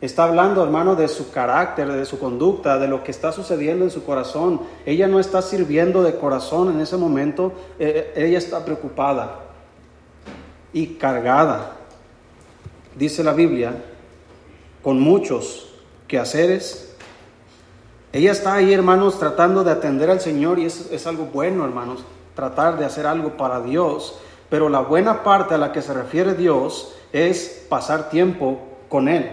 Está 0.00 0.24
hablando, 0.24 0.62
hermano, 0.62 0.94
de 0.94 1.08
su 1.08 1.30
carácter, 1.30 1.90
de 1.90 2.04
su 2.04 2.18
conducta, 2.18 2.78
de 2.78 2.86
lo 2.86 3.02
que 3.02 3.10
está 3.10 3.32
sucediendo 3.32 3.84
en 3.84 3.90
su 3.90 4.04
corazón. 4.04 4.60
Ella 4.84 5.08
no 5.08 5.18
está 5.18 5.40
sirviendo 5.40 6.02
de 6.02 6.16
corazón 6.16 6.70
en 6.70 6.80
ese 6.80 6.98
momento, 6.98 7.52
eh, 7.78 8.12
eh, 8.14 8.26
ella 8.26 8.38
está 8.38 8.62
preocupada 8.64 9.40
y 10.74 10.88
cargada, 10.96 11.72
dice 12.94 13.24
la 13.24 13.32
Biblia, 13.32 13.72
con 14.82 15.00
muchos 15.00 15.72
quehaceres. 16.06 16.94
Ella 18.12 18.32
está 18.32 18.54
ahí, 18.54 18.74
hermanos, 18.74 19.18
tratando 19.18 19.64
de 19.64 19.70
atender 19.70 20.10
al 20.10 20.20
Señor 20.20 20.58
y 20.58 20.66
es, 20.66 20.90
es 20.92 21.06
algo 21.06 21.24
bueno, 21.24 21.64
hermanos, 21.64 22.04
tratar 22.36 22.78
de 22.78 22.84
hacer 22.84 23.06
algo 23.08 23.30
para 23.36 23.60
Dios. 23.60 24.20
Pero 24.48 24.68
la 24.68 24.80
buena 24.80 25.24
parte 25.24 25.54
a 25.54 25.58
la 25.58 25.72
que 25.72 25.82
se 25.82 25.92
refiere 25.92 26.34
Dios 26.34 26.94
es 27.12 27.66
pasar 27.68 28.10
tiempo 28.10 28.60
con 28.88 29.08
Él. 29.08 29.32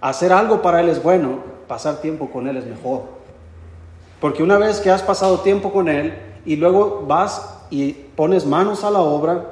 Hacer 0.00 0.32
algo 0.32 0.62
para 0.62 0.80
Él 0.80 0.88
es 0.88 1.00
bueno, 1.00 1.38
pasar 1.68 2.00
tiempo 2.00 2.30
con 2.30 2.48
Él 2.48 2.56
es 2.56 2.66
mejor. 2.66 3.02
Porque 4.20 4.42
una 4.42 4.58
vez 4.58 4.80
que 4.80 4.90
has 4.90 5.02
pasado 5.02 5.40
tiempo 5.40 5.72
con 5.72 5.88
Él 5.88 6.14
y 6.44 6.56
luego 6.56 7.04
vas 7.06 7.58
y 7.70 7.92
pones 7.92 8.44
manos 8.44 8.82
a 8.82 8.90
la 8.90 9.00
obra 9.00 9.44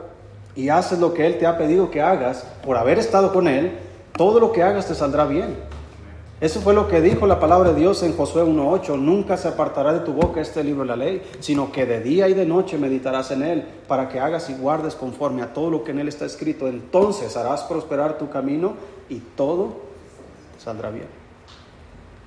y 0.57 0.71
haces 0.71 0.99
lo 0.99 1.15
que 1.15 1.27
Él 1.27 1.39
te 1.39 1.47
ha 1.47 1.57
pedido 1.57 1.91
que 1.91 2.03
hagas 2.03 2.45
por 2.65 2.77
haber 2.77 2.99
estado 2.99 3.33
con 3.33 3.47
Él, 3.47 3.79
todo 4.17 4.41
lo 4.41 4.51
que 4.51 4.63
hagas 4.63 4.87
te 4.87 4.95
saldrá 4.95 5.25
bien. 5.25 5.57
Eso 6.41 6.61
fue 6.61 6.73
lo 6.73 6.87
que 6.87 7.01
dijo 7.01 7.27
la 7.27 7.41
palabra 7.41 7.73
de 7.73 7.81
Dios 7.81 8.01
en 8.05 8.17
Josué 8.17 8.45
1.8. 8.45 8.97
Nunca 8.97 9.37
se 9.37 9.49
apartará 9.49 9.93
de 9.93 10.01
tu 10.01 10.13
boca 10.13 10.41
este 10.41 10.63
libro 10.63 10.83
de 10.83 10.89
la 10.89 10.97
ley, 10.97 11.23
sino 11.41 11.73
que 11.73 11.85
de 11.85 12.01
día 12.01 12.29
y 12.29 12.35
de 12.35 12.47
noche 12.47 12.79
meditarás 12.79 13.33
en 13.33 13.43
él, 13.43 13.65
para 13.89 14.09
que 14.09 14.21
hagas 14.21 14.49
y 14.49 14.55
guardes 14.55 14.95
conforme 14.95 15.43
a 15.43 15.53
todo 15.53 15.69
lo 15.69 15.83
que 15.83 15.91
en 15.91 15.99
él 15.99 16.07
está 16.07 16.27
escrito. 16.27 16.69
Entonces 16.69 17.37
harás 17.37 17.63
prosperar 17.65 18.19
tu 18.19 18.31
camino 18.31 18.75
y 19.09 19.19
todo 19.19 19.79
saldrá 20.63 20.91
bien. 20.91 21.09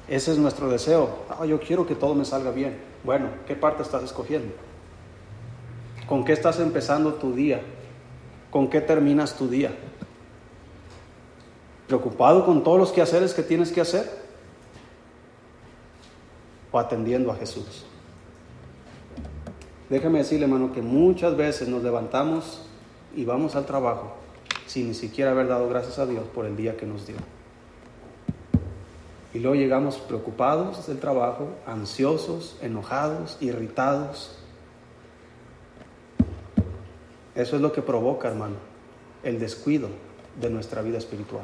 Ese 0.09 0.31
es 0.31 0.37
nuestro 0.37 0.67
deseo. 0.69 1.09
Ah, 1.29 1.45
yo 1.45 1.61
quiero 1.61 1.87
que 1.87 1.95
todo 1.95 2.13
me 2.13 2.25
salga 2.25 2.51
bien. 2.51 2.77
Bueno, 3.05 3.27
¿qué 3.47 3.55
parte 3.55 3.81
estás 3.81 4.03
escogiendo? 4.03 4.53
¿Con 6.05 6.25
qué 6.25 6.33
estás 6.33 6.59
empezando 6.59 7.13
tu 7.13 7.33
día? 7.33 7.61
¿Con 8.49 8.69
qué 8.69 8.81
terminas 8.81 9.37
tu 9.37 9.47
día? 9.47 9.73
¿Preocupado 11.91 12.45
con 12.45 12.63
todos 12.63 12.79
los 12.79 12.93
quehaceres 12.93 13.33
que 13.33 13.43
tienes 13.43 13.69
que 13.69 13.81
hacer? 13.81 14.09
¿O 16.71 16.79
atendiendo 16.79 17.33
a 17.33 17.35
Jesús? 17.35 17.83
Déjame 19.89 20.19
decirle, 20.19 20.45
hermano, 20.45 20.71
que 20.71 20.81
muchas 20.81 21.35
veces 21.35 21.67
nos 21.67 21.83
levantamos 21.83 22.61
y 23.13 23.25
vamos 23.25 23.57
al 23.57 23.65
trabajo 23.65 24.13
sin 24.67 24.87
ni 24.87 24.93
siquiera 24.93 25.31
haber 25.31 25.49
dado 25.49 25.67
gracias 25.67 25.99
a 25.99 26.05
Dios 26.05 26.23
por 26.33 26.45
el 26.45 26.55
día 26.55 26.77
que 26.77 26.85
nos 26.85 27.07
dio. 27.07 27.17
Y 29.33 29.39
luego 29.39 29.55
llegamos 29.55 29.97
preocupados 29.97 30.87
del 30.87 30.97
trabajo, 30.97 31.49
ansiosos, 31.65 32.55
enojados, 32.61 33.37
irritados. 33.41 34.37
Eso 37.35 37.57
es 37.57 37.61
lo 37.61 37.73
que 37.73 37.81
provoca, 37.81 38.29
hermano, 38.29 38.55
el 39.23 39.41
descuido 39.41 39.89
de 40.39 40.49
nuestra 40.49 40.81
vida 40.81 40.97
espiritual. 40.97 41.43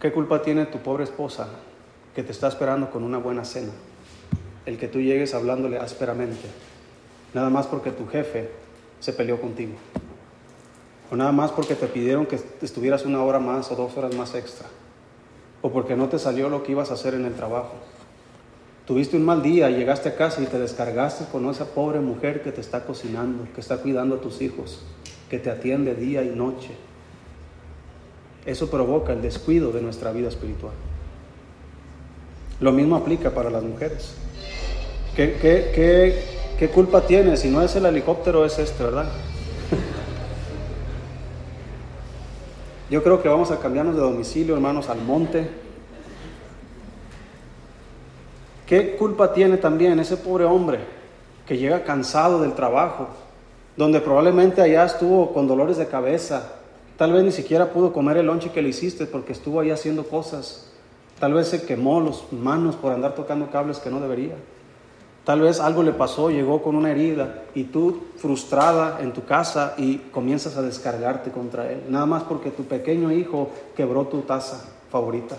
¿Qué 0.00 0.12
culpa 0.12 0.40
tiene 0.40 0.64
tu 0.64 0.78
pobre 0.78 1.04
esposa 1.04 1.46
que 2.14 2.22
te 2.22 2.32
está 2.32 2.48
esperando 2.48 2.90
con 2.90 3.04
una 3.04 3.18
buena 3.18 3.44
cena? 3.44 3.72
El 4.64 4.78
que 4.78 4.88
tú 4.88 4.98
llegues 4.98 5.34
hablándole 5.34 5.76
ásperamente, 5.76 6.48
nada 7.34 7.50
más 7.50 7.66
porque 7.66 7.90
tu 7.90 8.06
jefe 8.08 8.48
se 8.98 9.12
peleó 9.12 9.38
contigo. 9.38 9.74
O 11.10 11.16
nada 11.16 11.32
más 11.32 11.52
porque 11.52 11.74
te 11.74 11.86
pidieron 11.86 12.24
que 12.24 12.40
estuvieras 12.62 13.04
una 13.04 13.22
hora 13.22 13.40
más 13.40 13.70
o 13.72 13.76
dos 13.76 13.94
horas 13.98 14.14
más 14.14 14.34
extra. 14.34 14.68
O 15.60 15.70
porque 15.70 15.96
no 15.96 16.08
te 16.08 16.18
salió 16.18 16.48
lo 16.48 16.62
que 16.62 16.72
ibas 16.72 16.90
a 16.90 16.94
hacer 16.94 17.12
en 17.12 17.26
el 17.26 17.34
trabajo. 17.34 17.74
Tuviste 18.86 19.18
un 19.18 19.26
mal 19.26 19.42
día, 19.42 19.68
llegaste 19.68 20.08
a 20.08 20.16
casa 20.16 20.40
y 20.40 20.46
te 20.46 20.58
descargaste 20.58 21.26
con 21.30 21.44
esa 21.50 21.66
pobre 21.66 22.00
mujer 22.00 22.42
que 22.42 22.52
te 22.52 22.62
está 22.62 22.86
cocinando, 22.86 23.46
que 23.54 23.60
está 23.60 23.76
cuidando 23.76 24.14
a 24.14 24.20
tus 24.22 24.40
hijos, 24.40 24.82
que 25.28 25.38
te 25.38 25.50
atiende 25.50 25.94
día 25.94 26.22
y 26.22 26.30
noche 26.30 26.70
eso 28.50 28.70
provoca 28.70 29.12
el 29.12 29.22
descuido 29.22 29.72
de 29.72 29.80
nuestra 29.80 30.12
vida 30.12 30.28
espiritual. 30.28 30.72
Lo 32.60 32.72
mismo 32.72 32.96
aplica 32.96 33.30
para 33.30 33.48
las 33.48 33.62
mujeres. 33.62 34.14
¿Qué, 35.16 36.70
culpa 36.74 37.06
tiene? 37.06 37.36
Si 37.36 37.48
no 37.48 37.62
es 37.62 37.74
el 37.76 37.86
helicóptero, 37.86 38.44
es 38.44 38.58
este, 38.58 38.84
¿verdad? 38.84 39.08
Yo 42.90 43.02
creo 43.02 43.22
que 43.22 43.28
vamos 43.28 43.50
a 43.50 43.58
cambiarnos 43.58 43.94
de 43.94 44.00
domicilio, 44.00 44.54
hermanos, 44.54 44.88
al 44.88 45.00
monte. 45.00 45.48
¿Qué 48.66 48.96
culpa 48.96 49.32
tiene 49.32 49.56
también 49.56 49.98
ese 49.98 50.16
pobre 50.16 50.44
hombre 50.44 50.80
que 51.46 51.56
llega 51.56 51.84
cansado 51.84 52.40
del 52.40 52.54
trabajo, 52.54 53.08
donde 53.76 54.00
probablemente 54.00 54.60
allá 54.60 54.84
estuvo 54.84 55.32
con 55.32 55.48
dolores 55.48 55.76
de 55.76 55.88
cabeza, 55.88 56.59
Tal 57.00 57.14
vez 57.14 57.24
ni 57.24 57.32
siquiera 57.32 57.72
pudo 57.72 57.94
comer 57.94 58.18
el 58.18 58.26
lonche 58.26 58.50
que 58.50 58.60
le 58.60 58.68
hiciste 58.68 59.06
porque 59.06 59.32
estuvo 59.32 59.58
ahí 59.58 59.70
haciendo 59.70 60.04
cosas. 60.04 60.66
Tal 61.18 61.32
vez 61.32 61.48
se 61.48 61.62
quemó 61.62 61.98
las 62.02 62.30
manos 62.30 62.76
por 62.76 62.92
andar 62.92 63.14
tocando 63.14 63.50
cables 63.50 63.78
que 63.78 63.88
no 63.88 64.00
debería. 64.00 64.34
Tal 65.24 65.40
vez 65.40 65.60
algo 65.60 65.82
le 65.82 65.92
pasó, 65.92 66.28
llegó 66.28 66.60
con 66.60 66.76
una 66.76 66.90
herida 66.90 67.44
y 67.54 67.64
tú 67.64 68.02
frustrada 68.18 69.00
en 69.00 69.14
tu 69.14 69.24
casa 69.24 69.72
y 69.78 69.96
comienzas 70.12 70.58
a 70.58 70.62
descargarte 70.62 71.30
contra 71.30 71.72
él, 71.72 71.84
nada 71.88 72.04
más 72.04 72.24
porque 72.24 72.50
tu 72.50 72.64
pequeño 72.64 73.10
hijo 73.10 73.48
quebró 73.74 74.06
tu 74.06 74.20
taza 74.20 74.68
favorita. 74.90 75.38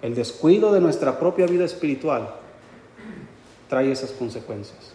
El 0.00 0.14
descuido 0.14 0.72
de 0.72 0.80
nuestra 0.80 1.18
propia 1.18 1.44
vida 1.44 1.66
espiritual 1.66 2.34
trae 3.68 3.92
esas 3.92 4.10
consecuencias. 4.12 4.94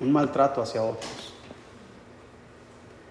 Un 0.00 0.12
maltrato 0.12 0.60
hacia 0.60 0.82
otros. 0.82 1.27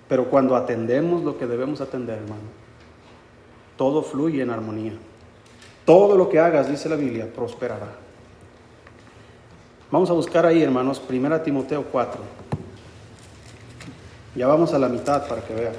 Pero 0.08 0.30
cuando 0.30 0.56
atendemos 0.56 1.24
lo 1.24 1.38
que 1.38 1.48
debemos 1.48 1.82
atender, 1.82 2.18
hermano, 2.20 2.50
todo 3.76 4.02
fluye 4.02 4.42
en 4.42 4.50
armonía. 4.50 4.94
Todo 5.86 6.18
lo 6.18 6.30
que 6.30 6.40
hagas, 6.40 6.70
dice 6.70 6.90
la 6.90 6.96
Biblia, 6.96 7.32
prosperará. 7.34 7.96
Vamos 9.92 10.10
a 10.10 10.14
buscar 10.14 10.46
ahí, 10.46 10.62
hermanos, 10.62 11.02
1 11.08 11.42
Timoteo 11.42 11.86
4. 11.86 12.22
Ya 14.36 14.48
vamos 14.48 14.74
a 14.74 14.80
la 14.80 14.90
mitad 14.90 15.28
para 15.28 15.42
que 15.42 15.54
vean. 15.54 15.74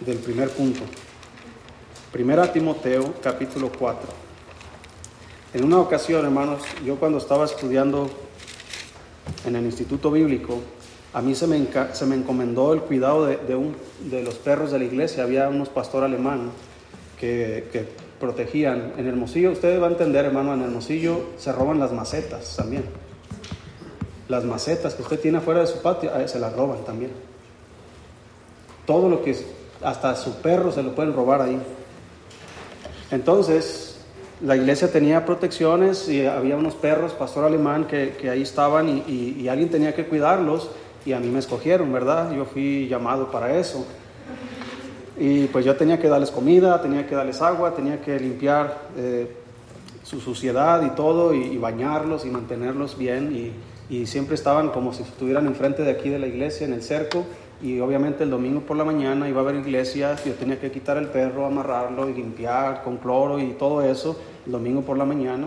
Del 0.00 0.18
primer 0.18 0.50
punto. 0.50 0.82
1 2.14 2.50
Timoteo 2.50 3.14
capítulo 3.22 3.70
4. 3.78 4.26
En 5.54 5.64
una 5.64 5.78
ocasión, 5.78 6.24
hermanos, 6.24 6.62
yo 6.84 6.96
cuando 6.96 7.18
estaba 7.18 7.46
estudiando 7.46 8.10
en 9.46 9.56
el 9.56 9.64
Instituto 9.64 10.10
Bíblico, 10.10 10.60
a 11.16 11.22
mí 11.22 11.34
se 11.34 11.46
me, 11.46 11.66
se 11.94 12.04
me 12.04 12.14
encomendó 12.14 12.74
el 12.74 12.82
cuidado 12.82 13.24
de, 13.24 13.56
un, 13.56 13.74
de, 14.10 14.22
los 14.22 14.34
perros 14.34 14.70
de 14.70 14.78
la 14.78 14.84
iglesia. 14.84 15.22
Había 15.22 15.48
unos 15.48 15.70
pastor 15.70 16.04
alemán 16.04 16.50
que, 17.18 17.88
protegían. 18.20 18.92
En 18.98 19.06
Hermosillo, 19.06 19.50
ustedes 19.50 19.80
van 19.80 19.90
a 19.90 19.92
entender, 19.92 20.26
hermano, 20.26 20.52
en 20.52 20.60
Hermosillo 20.60 21.20
se 21.38 21.52
roban 21.52 21.78
las 21.78 21.90
macetas 21.90 22.54
también. 22.56 22.84
Las 24.28 24.44
macetas 24.44 24.92
que 24.92 25.00
usted 25.00 25.18
tiene 25.18 25.38
afuera 25.38 25.60
de 25.60 25.66
su 25.68 25.80
patio, 25.80 26.10
se 26.28 26.38
las 26.38 26.52
roban 26.52 26.84
también. 26.84 27.12
Todo 28.84 29.08
lo 29.08 29.22
que, 29.22 29.34
hasta 29.82 30.14
su 30.16 30.34
perro 30.42 30.70
se 30.70 30.82
lo 30.82 30.94
pueden 30.94 31.14
robar 31.14 31.40
ahí. 31.40 31.58
Entonces, 33.10 34.00
la 34.42 34.54
iglesia 34.54 34.92
tenía 34.92 35.24
protecciones 35.24 36.10
y 36.10 36.26
había 36.26 36.58
unos 36.58 36.74
perros, 36.74 37.12
pastor 37.12 37.46
alemán, 37.46 37.86
que, 37.86 38.28
ahí 38.28 38.42
estaban 38.42 39.02
y 39.06 39.48
alguien 39.48 39.70
tenía 39.70 39.94
que 39.94 40.04
cuidarlos 40.04 40.72
y 41.06 41.12
a 41.12 41.20
mí 41.20 41.28
me 41.28 41.38
escogieron, 41.38 41.92
¿verdad? 41.92 42.32
Yo 42.34 42.44
fui 42.44 42.88
llamado 42.88 43.30
para 43.30 43.56
eso. 43.56 43.86
Y 45.16 45.46
pues 45.46 45.64
yo 45.64 45.76
tenía 45.76 46.00
que 46.00 46.08
darles 46.08 46.32
comida, 46.32 46.82
tenía 46.82 47.06
que 47.06 47.14
darles 47.14 47.40
agua, 47.40 47.74
tenía 47.74 48.00
que 48.02 48.18
limpiar 48.18 48.76
eh, 48.96 49.34
su 50.02 50.20
suciedad 50.20 50.82
y 50.82 50.90
todo, 50.96 51.32
y, 51.32 51.56
bañarlos 51.56 52.26
y 52.26 52.30
mantenerlos 52.30 52.98
bien. 52.98 53.52
Y, 53.88 54.06
siempre 54.06 54.34
estaban 54.34 54.70
como 54.70 54.92
si 54.92 55.04
estuvieran 55.04 55.46
enfrente 55.46 55.84
de 55.84 55.92
aquí 55.92 56.08
de 56.10 56.18
la 56.18 56.26
iglesia, 56.26 56.66
en 56.66 56.72
el 56.72 56.82
cerco. 56.82 57.24
Y 57.62 57.78
obviamente 57.78 58.24
el 58.24 58.30
domingo 58.30 58.60
por 58.62 58.76
la 58.76 58.84
mañana 58.84 59.28
iba 59.28 59.40
a 59.40 59.44
haber 59.44 59.54
iglesias, 59.54 60.24
yo 60.24 60.34
tenía 60.34 60.58
que 60.60 60.72
quitar 60.72 60.96
el 60.96 61.06
perro, 61.06 61.46
amarrarlo 61.46 62.10
y 62.10 62.14
limpiar 62.14 62.82
con 62.82 62.96
cloro 62.96 63.38
y 63.38 63.52
todo 63.52 63.80
eso, 63.80 64.20
el 64.44 64.52
domingo 64.52 64.82
por 64.82 64.98
la 64.98 65.04
mañana. 65.04 65.46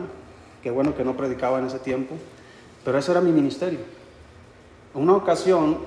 Qué 0.63 0.71
bueno 0.71 0.95
que 0.95 1.03
no 1.03 1.17
predicaba 1.17 1.59
en 1.59 1.65
ese 1.65 1.79
tiempo, 1.79 2.15
pero 2.85 2.97
ese 2.97 3.11
era 3.11 3.19
mi 3.19 3.31
ministerio. 3.31 3.98
Una 4.93 5.15
ocasión 5.15 5.77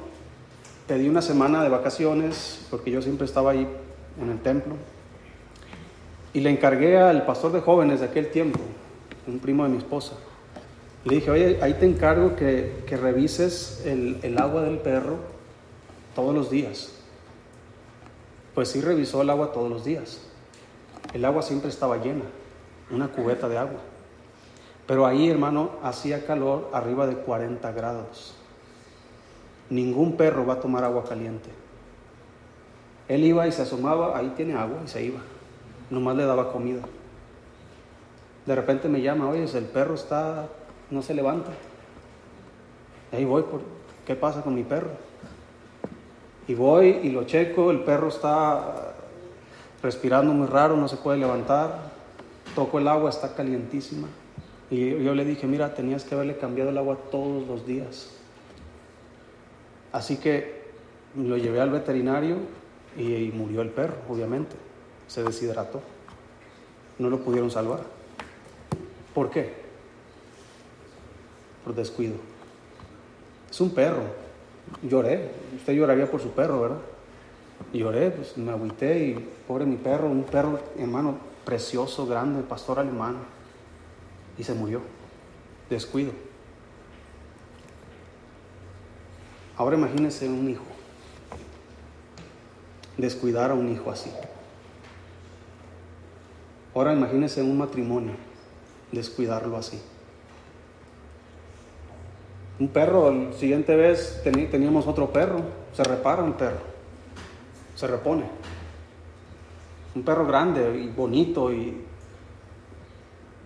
pedí 0.87 1.09
una 1.09 1.23
semana 1.23 1.63
de 1.63 1.69
vacaciones 1.69 2.67
porque 2.71 2.91
yo 2.91 3.03
siempre 3.03 3.27
estaba 3.27 3.51
ahí 3.51 3.67
en 4.21 4.31
el 4.31 4.41
templo 4.41 4.75
y 6.33 6.41
le 6.41 6.51
encargué 6.51 6.99
al 6.99 7.27
pastor 7.27 7.53
de 7.53 7.61
jóvenes 7.61 8.01
de 8.01 8.07
aquel 8.07 8.31
tiempo, 8.31 8.61
un 9.27 9.41
primo 9.41 9.65
de 9.65 9.71
mi 9.71 9.79
esposa. 9.79 10.15
Le 11.05 11.17
dije, 11.17 11.31
oye, 11.31 11.59
ahí 11.63 11.75
te 11.75 11.85
encargo 11.87 12.37
que, 12.37 12.85
revises 12.89 13.83
el, 13.85 14.21
el, 14.23 14.39
agua 14.39 14.63
del 14.63 14.79
perro 14.79 15.17
todos 16.15 16.33
los 16.33 16.49
días. 16.49 16.93
Pues 18.55 18.69
sí 18.69 18.81
revisó 18.81 19.23
el 19.23 19.31
agua 19.31 19.53
todos 19.53 19.69
los 19.69 19.85
días. 19.85 20.21
El 21.13 21.25
agua 21.25 21.43
siempre 21.43 21.71
estaba 21.71 21.97
llena, 21.97 22.25
una 22.91 23.09
cubeta 23.09 23.49
de 23.49 23.59
agua. 23.59 23.81
Pero 24.87 25.07
ahí, 25.07 25.29
hermano, 25.29 25.73
hacía 25.83 26.25
calor 26.25 26.71
arriba 26.73 27.07
de 27.07 27.17
40 27.17 27.73
grados. 27.73 28.37
Ningún 29.73 30.19
perro 30.19 30.45
va 30.45 30.55
a 30.55 30.61
tomar 30.61 30.85
agua 30.85 31.03
caliente. 31.03 31.49
Él 33.09 33.25
iba 33.25 33.47
y 33.47 33.53
se 33.53 33.63
asomaba, 33.63 34.19
ahí 34.19 34.31
tiene 34.37 34.53
agua 34.53 34.83
y 34.85 34.89
se 34.89 35.03
iba. 35.03 35.21
Nomás 35.89 36.15
le 36.15 36.27
daba 36.27 36.53
comida. 36.53 36.83
De 38.45 38.55
repente 38.55 38.91
me 38.91 39.01
llama, 39.01 39.31
oye, 39.31 39.45
el 39.45 39.65
perro 39.65 39.95
está, 39.95 40.47
no 40.91 41.01
se 41.01 41.15
levanta. 41.15 41.53
ahí 43.13 43.25
voy, 43.25 43.45
por, 43.45 43.63
¿qué 44.07 44.15
pasa 44.15 44.43
con 44.43 44.55
mi 44.55 44.63
perro? 44.63 44.91
Y 46.47 46.55
voy 46.55 46.89
y 47.03 47.09
lo 47.09 47.25
checo, 47.25 47.71
el 47.71 47.81
perro 47.81 48.09
está 48.09 48.93
respirando 49.83 50.35
muy 50.35 50.49
raro, 50.49 50.77
no 50.77 50.87
se 50.87 50.99
puede 50.99 51.17
levantar. 51.17 51.93
Toco 52.55 52.79
el 52.79 52.89
agua, 52.89 53.09
está 53.09 53.35
calientísima. 53.35 54.09
Y 54.71 55.03
yo 55.03 55.15
le 55.15 55.25
dije, 55.25 55.47
mira, 55.47 55.75
tenías 55.75 56.05
que 56.05 56.15
haberle 56.15 56.37
cambiado 56.37 56.69
el 56.69 56.77
agua 56.77 56.99
todos 57.11 57.47
los 57.47 57.67
días. 57.67 58.22
Así 59.93 60.17
que 60.17 60.63
lo 61.17 61.37
llevé 61.37 61.61
al 61.61 61.71
veterinario 61.71 62.39
y, 62.97 63.31
murió 63.35 63.61
el 63.63 63.69
perro, 63.69 63.97
obviamente. 64.09 64.57
Se 65.07 65.23
deshidrató. 65.23 65.83
No 66.99 67.11
lo 67.11 67.21
pudieron 67.21 67.51
salvar. 67.51 67.81
¿Por 69.15 69.31
qué? 69.31 69.53
Por 71.65 71.75
descuido. 71.75 72.15
Es 73.51 73.61
un 73.61 73.71
perro. 73.71 74.03
Lloré. 74.83 75.31
Usted 75.57 75.75
lloraría 75.75 76.11
por 76.11 76.21
su 76.21 76.31
perro, 76.31 76.63
¿verdad? 76.63 76.79
lloré, 77.73 78.11
pues 78.11 78.37
me 78.37 78.51
agüité 78.51 78.99
y 78.99 79.15
pobre 79.47 79.65
mi 79.65 79.77
perro, 79.77 80.09
un 80.09 80.25
perro, 80.25 80.59
hermano, 80.77 81.17
precioso, 81.45 82.07
grande, 82.07 82.43
pastor 82.43 82.79
alemán. 82.79 83.17
Y 84.39 84.45
se 84.45 84.55
murió. 84.55 84.81
Descuido. 85.69 86.13
Ahora 89.63 89.77
imagínese 89.77 90.29
un 90.29 90.51
hijo. 90.51 90.65
Descuidar 92.97 93.53
a 93.53 93.55
un 93.55 93.71
hijo 93.71 93.93
así. 93.93 94.11
Ahora 96.75 96.93
imagínese 96.93 97.43
un 97.43 97.57
matrimonio. 97.57 98.15
Descuidarlo 98.91 99.57
así. 99.57 99.81
Un 102.59 102.67
perro, 102.67 103.11
el 103.11 103.35
siguiente 103.35 103.77
vez 103.77 104.21
teníamos 104.25 104.89
otro 104.89 105.13
perro, 105.13 105.43
se 105.73 105.85
repara 105.85 106.25
un 106.25 106.33
perro, 106.33 106.63
se 107.77 107.87
repone. 107.87 108.25
Un 109.95 110.03
perro 110.03 110.27
grande 110.27 110.77
y 110.77 110.89
bonito 110.89 111.53
y 111.53 111.77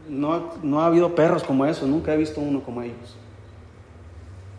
no, 0.08 0.54
no 0.62 0.80
ha 0.80 0.86
habido 0.86 1.14
perros 1.14 1.44
como 1.44 1.66
esos, 1.66 1.86
nunca 1.86 2.14
he 2.14 2.16
visto 2.16 2.40
uno 2.40 2.62
como 2.62 2.80
ellos. 2.80 3.18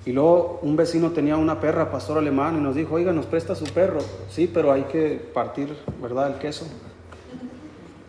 Y 0.07 0.13
luego 0.13 0.59
un 0.61 0.77
vecino 0.77 1.11
tenía 1.11 1.35
una 1.35 1.59
perra, 1.59 1.91
pastor 1.91 2.17
alemán, 2.17 2.55
y 2.55 2.61
nos 2.61 2.75
dijo, 2.75 2.95
oiga, 2.95 3.11
nos 3.11 3.25
presta 3.25 3.55
su 3.55 3.65
perro. 3.65 3.99
Sí, 4.29 4.49
pero 4.51 4.71
hay 4.71 4.83
que 4.83 5.15
partir, 5.33 5.75
¿verdad?, 6.01 6.31
el 6.31 6.39
queso. 6.39 6.65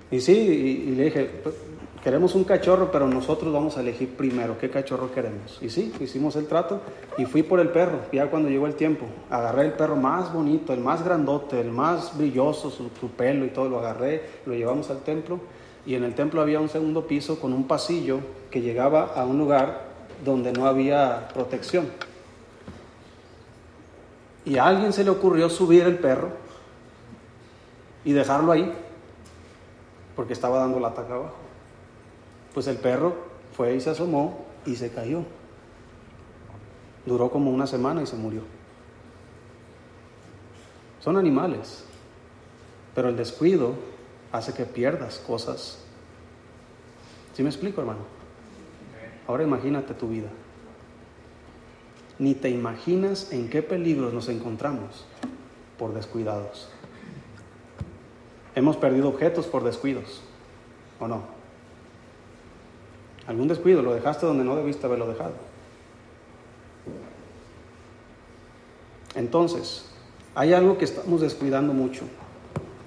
Y 0.09 0.21
sí, 0.21 0.33
y, 0.33 0.95
le 0.95 1.07
dije, 1.07 1.29
queremos 2.05 2.37
un 2.37 2.45
cachorro, 2.45 2.93
pero 2.93 3.09
nosotros 3.09 3.53
vamos 3.53 3.77
a 3.77 3.81
elegir 3.81 4.11
primero 4.11 4.57
qué 4.59 4.71
cachorro 4.71 5.11
queremos. 5.13 5.59
Y 5.61 5.71
sí, 5.71 5.93
hicimos 5.99 6.37
el 6.37 6.47
trato 6.47 6.81
y 7.19 7.25
fui 7.25 7.43
por 7.43 7.59
el 7.59 7.71
perro. 7.71 7.99
Ya 8.13 8.31
cuando 8.31 8.49
llegó 8.49 8.69
el 8.69 8.75
tiempo, 8.75 9.07
agarré 9.29 9.65
el 9.65 9.73
perro 9.73 9.97
más 9.97 10.33
bonito, 10.33 10.73
el 10.73 10.79
más 10.79 11.05
grandote, 11.05 11.61
el 11.61 11.73
más 11.73 12.17
brilloso, 12.17 12.71
su 12.71 13.11
pelo 13.17 13.45
y 13.45 13.49
todo, 13.49 13.69
lo 13.69 13.81
agarré, 13.81 14.23
lo 14.47 14.55
llevamos 14.55 14.89
al 14.91 15.01
templo. 15.01 15.41
Y 15.85 15.97
en 15.97 16.05
el 16.05 16.15
templo 16.15 16.43
había 16.43 16.61
un 16.61 16.69
segundo 16.69 17.09
piso 17.09 17.41
con 17.41 17.53
un 17.53 17.67
pasillo 17.67 18.21
que 18.53 18.61
llegaba 18.61 19.15
a 19.17 19.27
un 19.27 19.37
lugar 19.37 19.88
donde 20.25 20.53
no 20.53 20.67
había 20.67 21.29
protección. 21.29 21.89
Y 24.45 24.57
a 24.57 24.67
alguien 24.67 24.93
se 24.93 25.05
le 25.05 25.11
ocurrió 25.11 25.51
subir 25.51 25.83
el 25.85 25.99
perro 25.99 26.31
y 28.05 28.13
dejarlo 28.13 28.53
ahí, 28.53 28.73
porque 30.17 30.33
estaba 30.33 30.59
dando 30.59 30.81
la 30.81 30.89
ataque 30.89 31.13
abajo. 31.13 31.35
Pues 32.55 32.67
el 32.67 32.79
perro 32.79 33.15
fue 33.57 33.75
y 33.75 33.81
se 33.81 33.91
asomó 33.91 34.47
y 34.65 34.77
se 34.77 34.91
cayó. 34.91 35.23
Duró 37.05 37.31
como 37.31 37.51
una 37.51 37.67
semana 37.67 38.03
y 38.03 38.07
se 38.07 38.17
murió. 38.17 38.43
Son 41.01 41.17
animales, 41.17 41.85
pero 42.95 43.09
el 43.09 43.17
descuido 43.17 43.75
hace 44.33 44.53
que 44.53 44.65
pierdas 44.65 45.19
cosas. 45.19 45.79
¿Sí 47.35 47.43
me 47.43 47.51
explico, 47.51 47.81
hermano? 47.81 48.18
Ahora 49.29 49.45
imagínate 49.45 49.95
tu 49.95 50.09
vida. 50.09 50.29
Ni 52.19 52.35
te 52.35 52.49
imaginas 52.49 53.31
en 53.31 53.49
qué 53.49 53.63
peligros 53.63 54.13
nos 54.13 54.29
encontramos 54.29 55.05
por 55.79 55.95
descuidados. 55.95 56.69
Hemos 58.55 58.77
perdido 58.79 59.09
objetos 59.09 59.47
por 59.47 59.63
descuidos, 59.63 60.23
¿o 60.99 61.07
no? 61.07 61.23
Algún 63.29 63.47
descuido, 63.47 63.83
lo 63.83 63.95
dejaste 63.95 64.25
donde 64.25 64.43
no 64.43 64.57
debiste 64.57 64.87
haberlo 64.87 65.07
dejado. 65.07 65.35
Entonces, 69.15 69.91
hay 70.35 70.55
algo 70.55 70.79
que 70.79 70.87
estamos 70.87 71.21
descuidando 71.21 71.75
mucho 71.75 72.05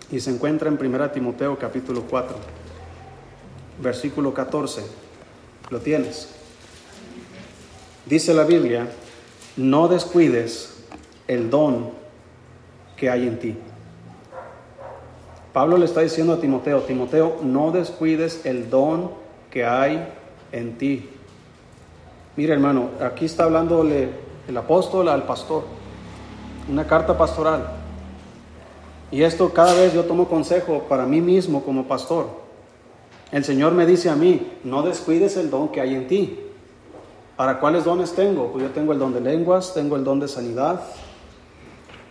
y 0.09 0.19
se 0.19 0.31
encuentra 0.31 0.69
en 0.69 0.83
1 0.83 1.11
Timoteo 1.11 1.57
capítulo 1.59 2.03
4, 2.09 2.35
versículo 3.81 4.33
14. 4.33 5.10
¿Lo 5.71 5.79
tienes? 5.79 6.27
Dice 8.05 8.33
la 8.33 8.43
Biblia, 8.43 8.89
no 9.55 9.87
descuides 9.87 10.83
el 11.29 11.49
don 11.49 11.91
que 12.97 13.09
hay 13.09 13.25
en 13.25 13.39
ti. 13.39 13.57
Pablo 15.53 15.77
le 15.77 15.85
está 15.85 16.01
diciendo 16.01 16.33
a 16.33 16.41
Timoteo, 16.41 16.81
Timoteo, 16.81 17.37
no 17.41 17.71
descuides 17.71 18.45
el 18.45 18.69
don 18.69 19.11
que 19.49 19.65
hay 19.65 20.09
en 20.51 20.77
ti. 20.77 21.09
Mira 22.35 22.53
hermano, 22.53 22.89
aquí 23.01 23.23
está 23.23 23.45
hablándole 23.45 24.09
el 24.49 24.57
apóstol 24.57 25.07
al 25.07 25.23
pastor, 25.23 25.63
una 26.69 26.85
carta 26.85 27.17
pastoral. 27.17 27.65
Y 29.09 29.23
esto 29.23 29.53
cada 29.53 29.73
vez 29.73 29.93
yo 29.93 30.03
tomo 30.03 30.27
consejo 30.27 30.83
para 30.89 31.05
mí 31.05 31.21
mismo 31.21 31.63
como 31.63 31.87
pastor. 31.87 32.40
El 33.31 33.45
Señor 33.45 33.73
me 33.73 33.85
dice 33.85 34.09
a 34.09 34.15
mí, 34.15 34.51
no 34.63 34.83
descuides 34.83 35.37
el 35.37 35.49
don 35.49 35.69
que 35.69 35.79
hay 35.79 35.95
en 35.95 36.07
ti. 36.07 36.39
¿Para 37.37 37.59
cuáles 37.59 37.85
dones 37.85 38.11
tengo? 38.13 38.51
Pues 38.51 38.63
yo 38.63 38.71
tengo 38.71 38.91
el 38.93 38.99
don 38.99 39.13
de 39.13 39.21
lenguas, 39.21 39.73
tengo 39.73 39.95
el 39.95 40.03
don 40.03 40.19
de 40.19 40.27
sanidad. 40.27 40.81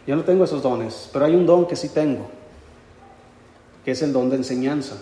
Yo 0.07 0.17
no 0.17 0.25
tengo 0.25 0.45
esos 0.45 0.63
dones, 0.63 1.11
pero 1.13 1.27
hay 1.27 1.35
un 1.35 1.47
don 1.47 1.67
que 1.67 1.77
sí 1.77 1.91
tengo, 1.91 2.27
que 3.85 3.91
es 3.91 4.03
el 4.03 4.13
don 4.13 4.31
de 4.31 4.37
enseñanza. 4.37 4.97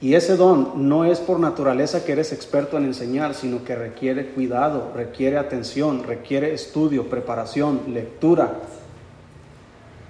Y 0.00 0.14
ese 0.14 0.36
don 0.36 0.88
no 0.88 1.04
es 1.04 1.20
por 1.20 1.38
naturaleza 1.38 2.04
que 2.04 2.12
eres 2.12 2.32
experto 2.32 2.76
en 2.76 2.84
enseñar, 2.84 3.34
sino 3.34 3.64
que 3.64 3.76
requiere 3.76 4.28
cuidado, 4.30 4.92
requiere 4.94 5.36
atención, 5.36 6.04
requiere 6.04 6.54
estudio, 6.54 7.08
preparación, 7.08 7.82
lectura, 7.88 8.60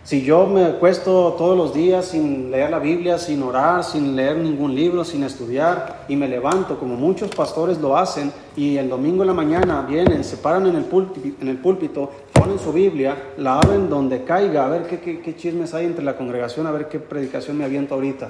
si 0.04 0.22
yo 0.22 0.46
me 0.46 0.64
acuesto 0.64 1.34
todos 1.38 1.56
los 1.56 1.72
días 1.72 2.06
sin 2.06 2.50
leer 2.50 2.70
la 2.70 2.80
Biblia, 2.80 3.18
sin 3.18 3.40
orar, 3.40 3.84
sin 3.84 4.16
leer 4.16 4.36
ningún 4.36 4.74
libro, 4.74 5.04
sin 5.04 5.22
estudiar, 5.22 6.06
y 6.08 6.16
me 6.16 6.26
levanto 6.26 6.76
como 6.76 6.96
muchos 6.96 7.30
pastores 7.30 7.78
lo 7.78 7.96
hacen, 7.96 8.32
y 8.56 8.78
el 8.78 8.88
domingo 8.88 9.22
en 9.22 9.28
la 9.28 9.34
mañana 9.34 9.82
vienen, 9.82 10.24
se 10.24 10.38
paran 10.38 10.66
en 10.66 10.74
el 10.74 10.84
púlpito, 10.86 11.40
en 11.40 11.46
el 11.46 11.58
púlpito 11.58 12.10
ponen 12.32 12.58
su 12.58 12.72
Biblia, 12.72 13.16
la 13.36 13.58
abren 13.58 13.88
donde 13.88 14.24
caiga, 14.24 14.66
a 14.66 14.68
ver 14.68 14.88
qué, 14.88 15.20
qué, 15.20 15.36
chismes 15.36 15.72
hay 15.72 15.86
entre 15.86 16.04
la 16.04 16.16
congregación, 16.16 16.66
a 16.66 16.72
ver 16.72 16.88
qué 16.88 16.98
predicación 16.98 17.56
me 17.56 17.64
aviento 17.64 17.94
ahorita. 17.94 18.28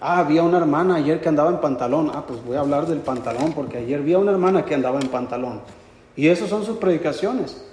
Ah, 0.00 0.18
había 0.18 0.42
una 0.42 0.58
hermana 0.58 0.96
ayer 0.96 1.20
que 1.20 1.28
andaba 1.28 1.50
en 1.50 1.60
pantalón. 1.60 2.12
Ah, 2.14 2.24
pues 2.24 2.44
voy 2.44 2.56
a 2.56 2.60
hablar 2.60 2.86
del 2.86 2.98
pantalón, 2.98 3.52
porque 3.52 3.78
ayer 3.78 4.00
vi 4.02 4.12
a 4.12 4.18
una 4.18 4.30
hermana 4.30 4.64
que 4.64 4.74
andaba 4.74 5.00
en 5.00 5.08
pantalón. 5.08 5.60
Y 6.14 6.28
esas 6.28 6.50
son 6.50 6.64
sus 6.64 6.76
predicaciones 6.76 7.67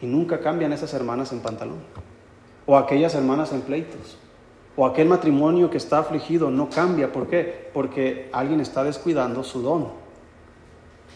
y 0.00 0.06
nunca 0.06 0.40
cambian 0.40 0.72
esas 0.72 0.92
hermanas 0.94 1.32
en 1.32 1.40
pantalón. 1.40 1.78
O 2.66 2.76
aquellas 2.76 3.14
hermanas 3.14 3.52
en 3.52 3.62
pleitos. 3.62 4.16
O 4.76 4.86
aquel 4.86 5.08
matrimonio 5.08 5.70
que 5.70 5.76
está 5.76 5.98
afligido 5.98 6.50
no 6.50 6.70
cambia. 6.70 7.12
¿Por 7.12 7.26
qué? 7.26 7.70
Porque 7.74 8.28
alguien 8.32 8.60
está 8.60 8.84
descuidando 8.84 9.42
su 9.44 9.62
don. 9.62 9.88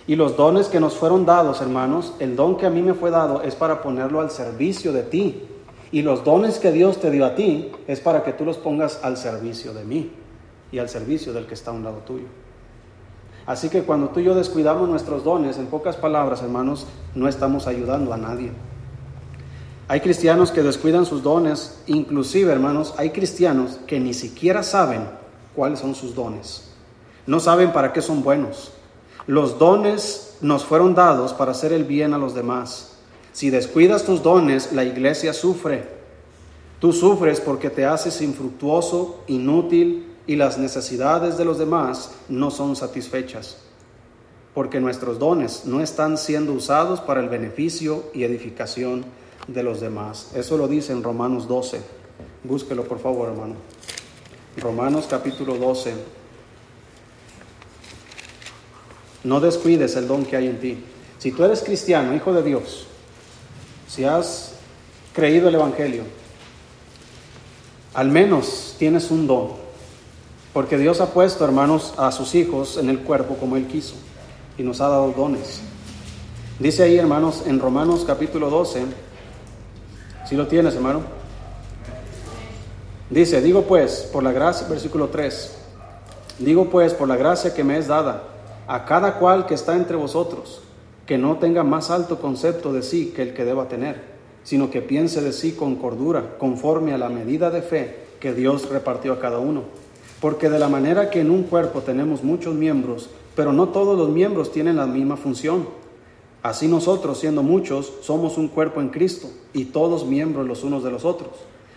Y 0.06 0.16
los 0.16 0.36
dones 0.36 0.68
que 0.68 0.80
nos 0.80 0.96
fueron 0.96 1.24
dados, 1.24 1.62
hermanos, 1.62 2.14
el 2.18 2.36
don 2.36 2.56
que 2.56 2.66
a 2.66 2.70
mí 2.70 2.82
me 2.82 2.92
fue 2.92 3.10
dado 3.10 3.40
es 3.40 3.54
para 3.54 3.80
ponerlo 3.80 4.20
al 4.20 4.30
servicio 4.30 4.92
de 4.92 5.02
ti. 5.02 5.48
Y 5.92 6.02
los 6.02 6.24
dones 6.24 6.58
que 6.58 6.72
Dios 6.72 6.98
te 6.98 7.10
dio 7.10 7.24
a 7.24 7.34
ti 7.34 7.72
es 7.86 8.00
para 8.00 8.22
que 8.22 8.32
tú 8.32 8.44
los 8.44 8.58
pongas 8.58 9.02
al 9.02 9.16
servicio 9.16 9.72
de 9.72 9.84
mí 9.84 10.12
y 10.72 10.78
al 10.78 10.88
servicio 10.88 11.32
del 11.32 11.46
que 11.46 11.54
está 11.54 11.70
a 11.70 11.74
un 11.74 11.84
lado 11.84 11.98
tuyo. 11.98 12.26
Así 13.46 13.68
que 13.68 13.82
cuando 13.82 14.08
tú 14.08 14.20
y 14.20 14.24
yo 14.24 14.34
descuidamos 14.34 14.88
nuestros 14.88 15.22
dones, 15.22 15.58
en 15.58 15.66
pocas 15.66 15.96
palabras, 15.96 16.42
hermanos, 16.42 16.86
no 17.14 17.28
estamos 17.28 17.66
ayudando 17.66 18.12
a 18.12 18.16
nadie. 18.16 18.50
Hay 19.86 20.00
cristianos 20.00 20.50
que 20.50 20.62
descuidan 20.62 21.04
sus 21.04 21.22
dones, 21.22 21.76
inclusive 21.86 22.50
hermanos, 22.50 22.94
hay 22.96 23.10
cristianos 23.10 23.78
que 23.86 24.00
ni 24.00 24.14
siquiera 24.14 24.62
saben 24.62 25.06
cuáles 25.54 25.80
son 25.80 25.94
sus 25.94 26.14
dones. 26.14 26.70
No 27.26 27.38
saben 27.38 27.70
para 27.72 27.92
qué 27.92 28.00
son 28.00 28.22
buenos. 28.22 28.72
Los 29.26 29.58
dones 29.58 30.36
nos 30.40 30.64
fueron 30.64 30.94
dados 30.94 31.34
para 31.34 31.50
hacer 31.50 31.72
el 31.72 31.84
bien 31.84 32.14
a 32.14 32.18
los 32.18 32.34
demás. 32.34 32.92
Si 33.32 33.50
descuidas 33.50 34.04
tus 34.04 34.22
dones, 34.22 34.72
la 34.72 34.84
iglesia 34.84 35.34
sufre. 35.34 35.86
Tú 36.80 36.92
sufres 36.92 37.40
porque 37.40 37.68
te 37.68 37.84
haces 37.84 38.22
infructuoso, 38.22 39.22
inútil 39.26 40.14
y 40.26 40.36
las 40.36 40.56
necesidades 40.56 41.36
de 41.36 41.44
los 41.44 41.58
demás 41.58 42.12
no 42.30 42.50
son 42.50 42.74
satisfechas, 42.74 43.58
porque 44.54 44.80
nuestros 44.80 45.18
dones 45.18 45.66
no 45.66 45.82
están 45.82 46.16
siendo 46.16 46.52
usados 46.52 47.00
para 47.00 47.20
el 47.20 47.28
beneficio 47.28 48.04
y 48.14 48.24
edificación 48.24 49.04
de 49.46 49.62
los 49.62 49.80
demás. 49.80 50.30
Eso 50.34 50.56
lo 50.56 50.68
dice 50.68 50.92
en 50.92 51.02
Romanos 51.02 51.48
12. 51.48 51.80
Búsquelo 52.44 52.84
por 52.84 52.98
favor, 52.98 53.28
hermano. 53.28 53.54
Romanos 54.56 55.06
capítulo 55.08 55.56
12. 55.56 55.94
No 59.24 59.40
descuides 59.40 59.96
el 59.96 60.06
don 60.06 60.24
que 60.24 60.36
hay 60.36 60.46
en 60.46 60.60
ti. 60.60 60.84
Si 61.18 61.32
tú 61.32 61.44
eres 61.44 61.62
cristiano, 61.62 62.14
hijo 62.14 62.32
de 62.32 62.42
Dios, 62.42 62.86
si 63.88 64.04
has 64.04 64.52
creído 65.14 65.48
el 65.48 65.54
Evangelio, 65.54 66.04
al 67.94 68.10
menos 68.10 68.76
tienes 68.78 69.10
un 69.10 69.26
don. 69.26 69.64
Porque 70.52 70.78
Dios 70.78 71.00
ha 71.00 71.12
puesto, 71.12 71.44
hermanos, 71.44 71.94
a 71.96 72.12
sus 72.12 72.34
hijos 72.34 72.76
en 72.76 72.90
el 72.90 73.00
cuerpo 73.00 73.36
como 73.36 73.56
Él 73.56 73.66
quiso 73.66 73.94
y 74.58 74.62
nos 74.62 74.80
ha 74.80 74.88
dado 74.88 75.12
dones. 75.12 75.60
Dice 76.58 76.84
ahí, 76.84 76.96
hermanos, 76.96 77.42
en 77.46 77.58
Romanos 77.58 78.04
capítulo 78.06 78.50
12, 78.50 78.84
si 80.24 80.36
lo 80.36 80.46
tienes, 80.46 80.74
hermano. 80.74 81.02
Dice, 83.10 83.42
digo 83.42 83.62
pues, 83.62 84.08
por 84.12 84.22
la 84.22 84.32
gracia, 84.32 84.66
versículo 84.66 85.08
3, 85.08 85.56
digo 86.38 86.70
pues, 86.70 86.94
por 86.94 87.06
la 87.06 87.16
gracia 87.16 87.54
que 87.54 87.62
me 87.62 87.78
es 87.78 87.86
dada, 87.86 88.24
a 88.66 88.86
cada 88.86 89.18
cual 89.18 89.46
que 89.46 89.54
está 89.54 89.76
entre 89.76 89.96
vosotros, 89.96 90.62
que 91.06 91.18
no 91.18 91.36
tenga 91.36 91.62
más 91.62 91.90
alto 91.90 92.18
concepto 92.18 92.72
de 92.72 92.82
sí 92.82 93.12
que 93.14 93.22
el 93.22 93.34
que 93.34 93.44
deba 93.44 93.68
tener, 93.68 94.02
sino 94.42 94.70
que 94.70 94.80
piense 94.80 95.20
de 95.20 95.32
sí 95.32 95.52
con 95.52 95.76
cordura, 95.76 96.36
conforme 96.38 96.94
a 96.94 96.98
la 96.98 97.10
medida 97.10 97.50
de 97.50 97.62
fe 97.62 98.04
que 98.20 98.32
Dios 98.32 98.70
repartió 98.70 99.12
a 99.12 99.20
cada 99.20 99.38
uno. 99.38 99.62
Porque 100.20 100.48
de 100.48 100.58
la 100.58 100.68
manera 100.68 101.10
que 101.10 101.20
en 101.20 101.30
un 101.30 101.42
cuerpo 101.42 101.80
tenemos 101.80 102.24
muchos 102.24 102.54
miembros, 102.54 103.10
pero 103.36 103.52
no 103.52 103.68
todos 103.68 103.98
los 103.98 104.08
miembros 104.08 104.50
tienen 104.50 104.76
la 104.76 104.86
misma 104.86 105.18
función. 105.18 105.68
Así 106.44 106.68
nosotros, 106.68 107.18
siendo 107.20 107.42
muchos, 107.42 107.90
somos 108.02 108.36
un 108.36 108.48
cuerpo 108.48 108.82
en 108.82 108.90
Cristo 108.90 109.28
y 109.54 109.64
todos 109.64 110.04
miembros 110.04 110.46
los 110.46 110.62
unos 110.62 110.84
de 110.84 110.90
los 110.90 111.06
otros. 111.06 111.30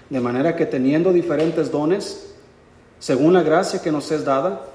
De 0.09 0.19
manera 0.19 0.57
que 0.57 0.65
teniendo 0.65 1.13
diferentes 1.13 1.71
dones, 1.71 2.35
según 2.99 3.31
la 3.31 3.43
gracia 3.43 3.81
que 3.81 3.93
nos 3.93 4.11
es 4.11 4.25
dada, 4.25 4.65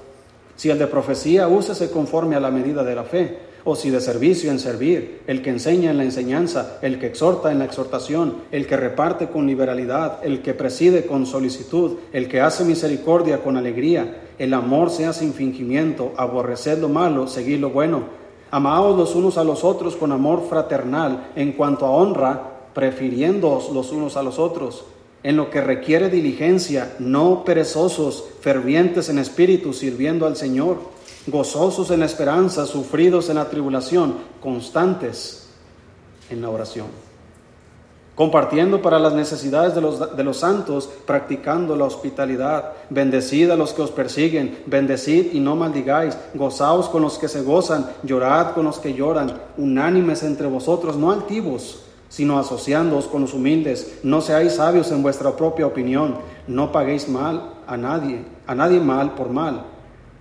si 0.55 0.71
el 0.71 0.79
de 0.79 0.87
profecía, 0.87 1.47
úsese 1.47 1.91
conforme 1.91 2.35
a 2.35 2.39
la 2.39 2.49
medida 2.49 2.83
de 2.83 2.95
la 2.95 3.03
fe, 3.03 3.37
o 3.65 3.75
si 3.75 3.91
de 3.91 4.01
servicio 4.01 4.49
en 4.49 4.57
servir, 4.57 5.21
el 5.27 5.43
que 5.43 5.51
enseña 5.51 5.91
en 5.91 5.97
la 5.99 6.05
enseñanza, 6.05 6.79
el 6.81 6.97
que 6.97 7.05
exhorta 7.05 7.51
en 7.51 7.59
la 7.59 7.65
exhortación, 7.65 8.37
el 8.51 8.65
que 8.65 8.77
reparte 8.77 9.27
con 9.27 9.45
liberalidad, 9.45 10.21
el 10.23 10.41
que 10.41 10.55
preside 10.55 11.05
con 11.05 11.27
solicitud, 11.27 11.97
el 12.13 12.27
que 12.27 12.41
hace 12.41 12.65
misericordia 12.65 13.43
con 13.43 13.57
alegría, 13.57 14.23
el 14.39 14.55
amor 14.55 14.89
sea 14.89 15.13
sin 15.13 15.35
fingimiento, 15.35 16.13
aborreced 16.17 16.79
lo 16.79 16.89
malo, 16.89 17.27
seguid 17.27 17.59
lo 17.59 17.69
bueno, 17.69 18.22
amaos 18.53 18.95
los 18.95 19.15
unos 19.15 19.39
a 19.39 19.43
los 19.43 19.63
otros 19.63 19.95
con 19.95 20.11
amor 20.11 20.45
fraternal, 20.47 21.31
en 21.35 21.53
cuanto 21.53 21.87
a 21.87 21.89
honra, 21.89 22.69
prefiriéndoos 22.75 23.71
los 23.71 23.91
unos 23.91 24.15
a 24.15 24.21
los 24.21 24.37
otros. 24.37 24.85
En 25.23 25.37
lo 25.37 25.49
que 25.49 25.59
requiere 25.59 26.07
diligencia, 26.07 26.93
no 26.99 27.43
perezosos, 27.43 28.25
fervientes 28.41 29.09
en 29.09 29.17
espíritu, 29.17 29.73
sirviendo 29.73 30.27
al 30.27 30.35
Señor, 30.35 30.77
gozosos 31.25 31.89
en 31.89 32.01
la 32.01 32.05
esperanza, 32.05 32.67
sufridos 32.67 33.27
en 33.29 33.37
la 33.37 33.49
tribulación, 33.49 34.17
constantes 34.39 35.47
en 36.29 36.43
la 36.43 36.51
oración, 36.51 36.87
compartiendo 38.15 38.81
para 38.81 38.99
las 38.99 39.13
necesidades 39.13 39.73
de 39.73 39.81
los, 39.81 40.15
de 40.15 40.23
los 40.23 40.37
santos, 40.37 40.89
practicando 41.05 41.75
la 41.75 41.85
hospitalidad, 41.85 42.73
bendecid 42.89 43.49
a 43.49 43.55
los 43.55 43.73
que 43.73 43.81
os 43.81 43.91
persiguen, 43.91 44.59
bendecid 44.65 45.33
y 45.33 45.39
no 45.39 45.55
maldigáis, 45.55 46.17
gozaos 46.33 46.89
con 46.89 47.01
los 47.01 47.17
que 47.17 47.27
se 47.27 47.41
gozan, 47.41 47.89
llorad 48.03 48.53
con 48.53 48.65
los 48.65 48.79
que 48.79 48.93
lloran, 48.93 49.39
unánimes 49.57 50.23
entre 50.23 50.47
vosotros, 50.47 50.95
no 50.95 51.11
altivos 51.11 51.79
sino 52.13 52.37
asociándoos 52.37 53.07
con 53.07 53.21
los 53.21 53.33
humildes. 53.33 54.01
No 54.03 54.21
seáis 54.21 54.57
sabios 54.57 54.91
en 54.91 55.01
vuestra 55.01 55.35
propia 55.35 55.65
opinión, 55.65 56.17
no 56.47 56.71
paguéis 56.71 57.09
mal 57.09 57.55
a 57.65 57.75
nadie, 57.75 58.23
a 58.45 58.53
nadie 58.53 58.79
mal 58.79 59.15
por 59.15 59.31
mal. 59.31 59.63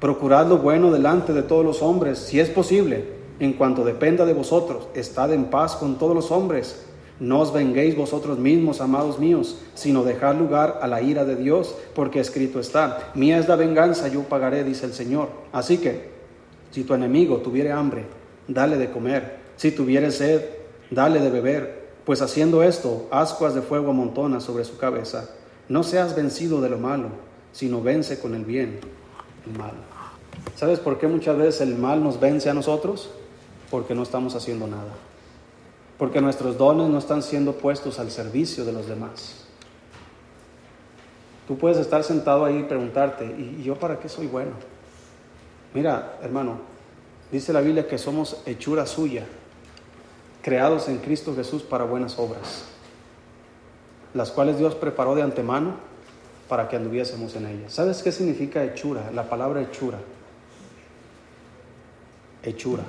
Procurad 0.01 0.47
lo 0.47 0.57
bueno 0.57 0.91
delante 0.91 1.35
de 1.35 1.43
todos 1.43 1.67
los 1.67 1.83
hombres, 1.83 2.19
si 2.19 2.41
es 2.41 2.49
posible, 2.49 3.05
en 3.41 3.53
cuanto 3.53 3.85
dependa 3.85 4.25
de 4.25 4.33
vosotros, 4.33 4.89
estad 4.95 5.35
en 5.35 5.45
paz 5.45 5.77
con 5.77 5.99
todos 5.99 6.15
los 6.15 6.31
hombres. 6.31 6.87
No 7.23 7.39
os 7.39 7.53
venguéis 7.53 7.97
vosotros 7.97 8.41
mismos, 8.41 8.81
amados 8.81 9.21
míos, 9.21 9.59
sino 9.75 10.03
dejad 10.03 10.35
lugar 10.35 10.81
a 10.83 10.89
la 10.89 11.03
ira 11.03 11.25
de 11.25 11.37
Dios, 11.37 11.77
porque 11.95 12.19
escrito 12.19 12.59
está, 12.59 13.13
mía 13.15 13.39
es 13.39 13.47
la 13.47 13.55
venganza, 13.55 14.09
yo 14.09 14.25
pagaré, 14.25 14.65
dice 14.65 14.87
el 14.87 14.93
Señor. 14.93 15.29
Así 15.53 15.79
que, 15.79 16.11
si 16.73 16.83
tu 16.83 16.95
enemigo 16.95 17.37
tuviere 17.37 17.71
hambre, 17.71 18.07
dale 18.49 18.77
de 18.77 18.91
comer, 18.91 19.37
si 19.55 19.71
tuviere 19.71 20.11
sed, 20.11 20.43
dale 20.91 21.21
de 21.21 21.31
beber 21.31 21.83
pues 22.05 22.23
haciendo 22.23 22.65
esto, 22.65 23.07
ascuas 23.13 23.55
de 23.55 23.63
fuego 23.63 23.93
amontona 23.93 24.41
sobre 24.41 24.65
su 24.65 24.77
cabeza. 24.77 25.31
No 25.69 25.85
seas 25.85 26.17
vencido 26.17 26.61
de 26.61 26.71
lo 26.71 26.79
malo, 26.79 27.11
sino 27.53 27.81
vence 27.83 28.19
con 28.19 28.35
el 28.35 28.45
bien 28.45 28.81
el 29.47 29.57
mal. 29.57 29.75
¿Sabes 30.57 30.81
por 30.81 30.99
qué 30.99 31.07
muchas 31.07 31.39
veces 31.39 31.61
el 31.61 31.77
mal 31.77 32.03
nos 32.03 32.19
vence 32.19 32.51
a 32.51 32.55
nosotros? 32.55 33.11
Porque 33.71 33.95
no 33.95 34.03
estamos 34.03 34.35
haciendo 34.35 34.67
nada. 34.67 35.12
Porque 36.03 36.21
nuestros 36.21 36.59
dones 36.59 36.89
no 36.89 36.99
están 36.99 37.23
siendo 37.23 37.53
puestos 37.53 38.01
al 38.01 38.11
servicio 38.11 38.65
de 38.65 38.73
los 38.73 38.89
demás. 38.89 39.45
Tú 41.47 41.57
puedes 41.57 41.79
estar 41.79 42.03
sentado 42.03 42.45
ahí 42.45 42.59
y 42.59 42.63
preguntarte, 42.65 43.25
¿y 43.25 43.63
yo 43.63 43.77
para 43.77 44.01
qué 44.01 44.09
soy 44.09 44.27
bueno? 44.27 44.51
Mira, 45.73 46.19
hermano, 46.21 46.59
dice 47.31 47.53
la 47.53 47.61
Biblia 47.61 47.87
que 47.87 47.99
somos 47.99 48.43
hechura 48.47 48.85
suya, 48.85 49.27
creados 50.43 50.89
en 50.89 50.99
Cristo 50.99 51.37
Jesús 51.37 51.63
para 51.63 51.85
buenas 51.85 52.19
obras, 52.19 52.65
las 54.13 54.33
cuales 54.33 54.59
Dios 54.59 54.75
preparó 54.75 55.15
de 55.15 55.23
antemano 55.23 55.77
para 56.49 56.67
que 56.67 56.75
anduviésemos 56.75 57.37
en 57.37 57.47
ellas. 57.47 57.75
¿Sabes 57.75 58.03
qué 58.03 58.11
significa 58.11 58.65
hechura? 58.65 59.13
La 59.15 59.29
palabra 59.29 59.63
hechura. 59.63 59.99
Hechura. 62.43 62.83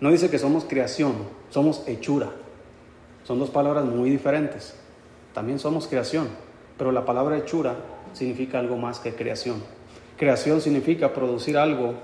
No 0.00 0.10
dice 0.10 0.28
que 0.28 0.38
somos 0.38 0.66
creación, 0.66 1.40
somos 1.52 1.86
hechura. 1.86 2.30
Son 3.22 3.38
dos 3.38 3.50
palabras 3.50 3.84
muy 3.84 4.10
diferentes. 4.10 4.74
También 5.32 5.60
somos 5.60 5.86
creación, 5.86 6.28
pero 6.76 6.90
la 6.90 7.04
palabra 7.04 7.38
hechura 7.38 7.76
significa 8.12 8.58
algo 8.58 8.76
más 8.76 8.98
que 8.98 9.14
creación. 9.14 9.62
Creación 10.16 10.60
significa 10.60 11.14
producir 11.14 11.56
algo 11.56 11.94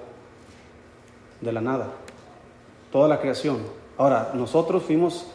de 1.40 1.52
la 1.52 1.60
nada. 1.60 1.88
Toda 2.92 3.08
la 3.08 3.20
creación 3.20 3.58
Ahora, 3.98 4.30
nosotros 4.32 4.84
fuimos 4.84 5.26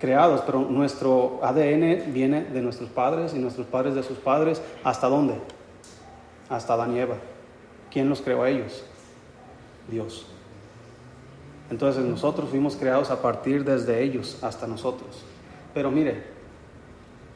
creados, 0.00 0.40
pero 0.46 0.60
nuestro 0.60 1.38
ADN 1.42 2.14
viene 2.14 2.44
de 2.44 2.62
nuestros 2.62 2.88
padres 2.88 3.34
y 3.34 3.38
nuestros 3.38 3.66
padres 3.66 3.94
de 3.94 4.02
sus 4.02 4.16
padres. 4.16 4.62
¿Hasta 4.82 5.06
dónde? 5.06 5.34
Hasta 6.48 6.72
Adán 6.72 6.96
y 6.96 7.00
Eva. 7.00 7.16
¿Quién 7.92 8.08
los 8.08 8.22
creó 8.22 8.42
a 8.42 8.48
ellos? 8.48 8.82
Dios. 9.88 10.26
Entonces 11.70 12.04
nosotros 12.04 12.50
fuimos 12.50 12.76
creados 12.76 13.10
a 13.10 13.20
partir 13.20 13.64
desde 13.64 14.02
ellos 14.02 14.38
hasta 14.42 14.66
nosotros. 14.66 15.24
Pero 15.74 15.90
mire, 15.90 16.22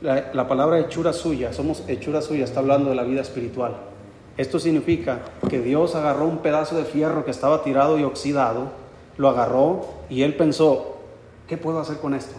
la, 0.01 0.31
la, 0.33 0.49
palabra 0.49 0.79
hechura 0.79 1.12
suya, 1.12 1.53
somos 1.53 1.83
hechura 1.88 2.23
suya, 2.23 2.45
está 2.45 2.61
hablando 2.61 2.90
de 2.90 2.97
la 2.97 3.03
vida 3.03 3.21
espiritual. 3.21 3.77
Esto 4.37 4.59
significa 4.59 5.21
que 5.49 5.61
Dios 5.61 5.95
agarró 5.95 6.27
un 6.27 6.38
pedazo 6.38 6.77
de 6.77 6.85
fierro 6.85 7.25
que 7.25 7.31
estaba 7.31 7.62
tirado 7.62 7.99
y 7.99 8.05
oxidado 8.05 8.81
lo 9.21 9.29
agarró 9.29 9.85
y 10.09 10.23
él 10.23 10.35
pensó, 10.35 10.97
¿qué 11.47 11.59
puedo 11.59 11.79
hacer 11.79 11.99
con 11.99 12.14
esto? 12.14 12.35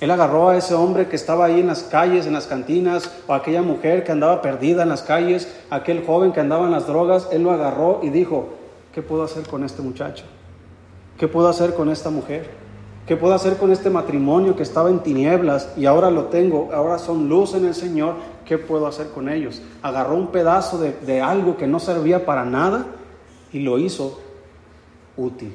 Él 0.00 0.12
agarró 0.12 0.50
a 0.50 0.56
ese 0.56 0.74
hombre 0.74 1.08
que 1.08 1.16
estaba 1.16 1.46
ahí 1.46 1.58
en 1.58 1.66
las 1.66 1.82
calles, 1.82 2.26
en 2.26 2.34
las 2.34 2.46
cantinas, 2.46 3.10
o 3.26 3.34
aquella 3.34 3.62
mujer 3.62 4.04
que 4.04 4.12
andaba 4.12 4.42
perdida 4.42 4.84
en 4.84 4.90
las 4.90 5.02
calles, 5.02 5.52
aquel 5.70 6.06
joven 6.06 6.30
que 6.30 6.38
andaba 6.38 6.66
en 6.66 6.70
las 6.70 6.86
drogas, 6.86 7.28
él 7.32 7.42
lo 7.42 7.50
agarró 7.50 7.98
y 8.04 8.10
dijo, 8.10 8.50
¿qué 8.98 9.02
puedo 9.02 9.22
hacer 9.22 9.46
con 9.46 9.62
este 9.62 9.80
muchacho? 9.80 10.24
¿Qué 11.16 11.28
puedo 11.28 11.46
hacer 11.46 11.74
con 11.74 11.88
esta 11.88 12.10
mujer? 12.10 12.50
¿Qué 13.06 13.16
puedo 13.16 13.32
hacer 13.32 13.56
con 13.56 13.70
este 13.70 13.90
matrimonio 13.90 14.56
que 14.56 14.64
estaba 14.64 14.90
en 14.90 15.04
tinieblas 15.04 15.72
y 15.76 15.86
ahora 15.86 16.10
lo 16.10 16.24
tengo? 16.24 16.70
Ahora 16.72 16.98
son 16.98 17.28
luz 17.28 17.54
en 17.54 17.64
el 17.64 17.76
Señor. 17.76 18.16
¿Qué 18.44 18.58
puedo 18.58 18.88
hacer 18.88 19.10
con 19.10 19.28
ellos? 19.28 19.62
Agarró 19.82 20.16
un 20.16 20.32
pedazo 20.32 20.78
de, 20.78 20.94
de 21.06 21.20
algo 21.20 21.56
que 21.56 21.68
no 21.68 21.78
servía 21.78 22.26
para 22.26 22.44
nada 22.44 22.86
y 23.52 23.60
lo 23.60 23.78
hizo 23.78 24.18
útil. 25.16 25.54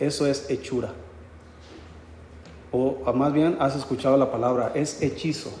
Eso 0.00 0.26
es 0.26 0.50
hechura. 0.50 0.92
O 2.72 3.12
más 3.12 3.32
bien 3.32 3.56
has 3.60 3.76
escuchado 3.76 4.16
la 4.16 4.32
palabra, 4.32 4.72
es 4.74 5.00
hechizo. 5.00 5.52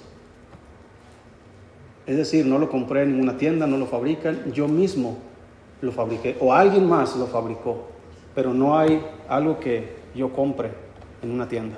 Es 2.06 2.16
decir, 2.16 2.44
no 2.44 2.58
lo 2.58 2.68
compré 2.68 3.04
en 3.04 3.12
ninguna 3.12 3.36
tienda, 3.36 3.68
no 3.68 3.76
lo 3.76 3.86
fabrican, 3.86 4.50
yo 4.52 4.66
mismo 4.66 5.18
lo 5.82 5.92
fabriqué 5.92 6.36
o 6.40 6.54
alguien 6.54 6.88
más 6.88 7.14
lo 7.16 7.26
fabricó, 7.26 7.88
pero 8.34 8.54
no 8.54 8.78
hay 8.78 9.04
algo 9.28 9.60
que 9.60 9.96
yo 10.14 10.32
compre 10.32 10.70
en 11.22 11.30
una 11.30 11.48
tienda. 11.48 11.76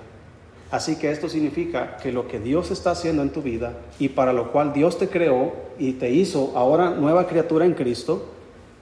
Así 0.70 0.96
que 0.96 1.10
esto 1.10 1.28
significa 1.28 1.96
que 1.96 2.12
lo 2.12 2.28
que 2.28 2.38
Dios 2.38 2.70
está 2.70 2.92
haciendo 2.92 3.22
en 3.22 3.30
tu 3.30 3.42
vida 3.42 3.74
y 3.98 4.10
para 4.10 4.32
lo 4.32 4.52
cual 4.52 4.72
Dios 4.72 4.98
te 4.98 5.08
creó 5.08 5.52
y 5.78 5.92
te 5.92 6.10
hizo 6.10 6.52
ahora 6.54 6.90
nueva 6.90 7.26
criatura 7.26 7.64
en 7.64 7.74
Cristo, 7.74 8.26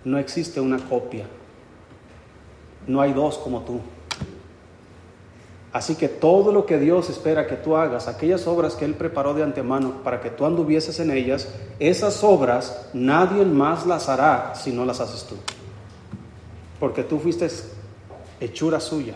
no 0.05 0.19
existe 0.19 0.61
una 0.61 0.79
copia. 0.79 1.27
No 2.87 3.01
hay 3.01 3.13
dos 3.13 3.39
como 3.39 3.61
tú. 3.61 3.81
Así 5.73 5.95
que 5.95 6.09
todo 6.09 6.53
lo 6.53 6.67
que 6.67 6.79
Dios 6.79 7.09
espera 7.09 7.47
que 7.47 7.57
tú 7.57 7.77
hagas, 7.77 8.07
aquellas 8.07 8.47
obras 8.47 8.75
que 8.75 8.85
Él 8.85 8.95
preparó 8.95 9.33
de 9.33 9.43
antemano 9.43 10.03
para 10.05 10.21
que 10.21 10.29
tú 10.29 10.45
anduvieses 10.45 11.01
en 11.01 11.11
ellas, 11.11 11.49
esas 11.79 12.23
obras 12.23 12.89
nadie 12.93 13.47
más 13.47 13.87
las 13.87 14.11
hará 14.11 14.55
si 14.55 14.71
no 14.71 14.85
las 14.85 15.01
haces 15.01 15.25
tú. 15.25 15.37
Porque 16.79 17.03
tú 17.03 17.19
fuiste 17.19 17.49
hechura 18.39 18.81
suya, 18.81 19.15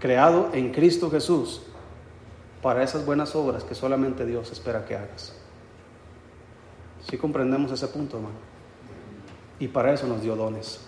creado 0.00 0.48
en 0.54 0.72
Cristo 0.72 1.10
Jesús 1.10 1.60
para 2.62 2.82
esas 2.82 3.04
buenas 3.04 3.36
obras 3.36 3.62
que 3.62 3.74
solamente 3.74 4.24
Dios 4.24 4.50
espera 4.52 4.86
que 4.86 4.96
hagas. 4.96 5.34
Si 7.08 7.18
comprendemos 7.18 7.70
ese 7.70 7.86
punto, 7.88 8.16
hermano. 8.16 8.36
Y 9.58 9.68
para 9.68 9.92
eso 9.92 10.06
nos 10.06 10.22
dio 10.22 10.36
dones. 10.36 10.80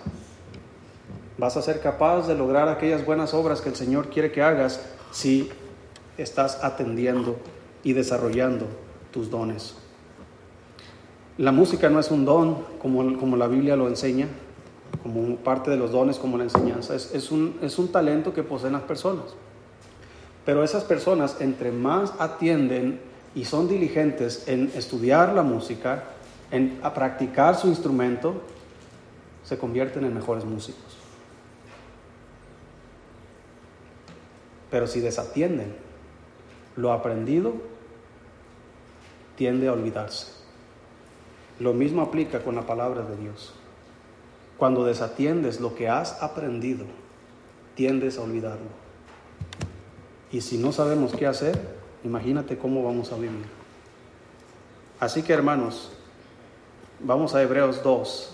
Vas 1.39 1.57
a 1.57 1.63
ser 1.63 1.81
capaz 1.81 2.27
de 2.27 2.35
lograr 2.35 2.69
aquellas 2.69 3.07
buenas 3.07 3.33
obras 3.33 3.61
que 3.61 3.69
el 3.69 3.77
Señor 3.77 4.11
quiere 4.11 4.33
que 4.33 4.43
hagas 4.43 4.81
si 5.13 5.49
estás 6.17 6.65
atendiendo 6.65 7.37
y 7.85 7.93
desarrollando 7.93 8.67
tus 9.13 9.31
dones. 9.31 9.77
La 11.37 11.53
música 11.53 11.89
no 11.89 12.01
es 12.01 12.11
un 12.11 12.25
don 12.25 12.65
como, 12.83 13.17
como 13.19 13.37
la 13.37 13.47
Biblia 13.47 13.77
lo 13.77 13.87
enseña, 13.87 14.27
como 15.01 15.37
parte 15.37 15.71
de 15.71 15.77
los 15.77 15.93
dones, 15.93 16.19
como 16.19 16.37
la 16.37 16.43
enseñanza. 16.43 16.97
Es, 16.97 17.31
un, 17.31 17.57
es 17.63 17.79
un 17.79 17.93
talento 17.93 18.35
que 18.35 18.43
poseen 18.43 18.73
las 18.73 18.83
personas. 18.83 19.27
Pero 20.45 20.65
esas 20.65 20.83
personas, 20.83 21.37
entre 21.41 21.71
más 21.71 22.13
atienden 22.19 23.01
y 23.37 23.45
son 23.45 23.69
diligentes 23.69 24.49
en 24.49 24.73
estudiar 24.75 25.33
la 25.35 25.45
música, 25.45 26.03
en 26.51 26.81
practicar 26.93 27.55
su 27.55 27.69
instrumento, 27.69 28.43
se 29.45 29.57
convierten 29.57 30.05
en 30.05 30.15
mejores 30.15 30.45
músicos. 30.45 30.98
Pero 34.71 34.87
si 34.87 35.01
desatienden 35.01 35.75
lo 36.77 36.93
aprendido, 36.93 37.55
tiende 39.37 39.69
a 39.69 39.73
olvidarse. 39.73 40.27
Lo 41.59 41.75
mismo 41.75 42.03
aplica 42.03 42.43
con 42.43 42.55
la 42.55 42.67
palabra 42.67 43.03
de 43.03 43.17
Dios. 43.17 43.53
Cuando 44.57 44.85
desatiendes 44.85 45.61
lo 45.61 45.75
que 45.75 45.89
has 45.89 46.23
aprendido, 46.23 46.85
tiendes 47.75 48.19
a 48.19 48.23
olvidarlo. 48.23 48.69
Y 50.31 50.41
si 50.41 50.59
no 50.59 50.73
sabemos 50.73 51.13
qué 51.15 51.27
hacer, 51.27 51.59
imagínate 52.05 52.59
cómo 52.59 52.83
vamos 52.83 53.13
a 53.13 53.17
vivir. 53.17 53.47
Así 55.01 55.23
que 55.23 55.33
hermanos, 55.33 55.91
vamos 57.01 57.35
a 57.35 57.43
Hebreos 57.43 57.83
2, 57.83 58.31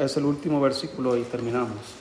es 0.00 0.16
el 0.16 0.24
último 0.24 0.60
versículo 0.60 1.16
y 1.16 1.22
terminamos. 1.22 1.97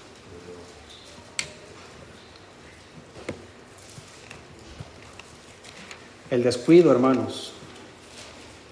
El 6.30 6.44
descuido, 6.44 6.92
hermanos, 6.92 7.54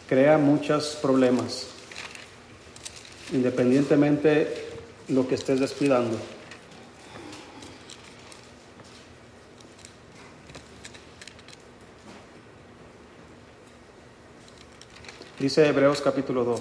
crea 0.09 0.37
muchos 0.37 0.97
problemas, 1.01 1.67
independientemente 3.31 4.67
lo 5.07 5.25
que 5.25 5.35
estés 5.35 5.61
descuidando. 5.61 6.17
Dice 15.39 15.67
Hebreos 15.67 16.01
capítulo 16.01 16.43
2. 16.43 16.59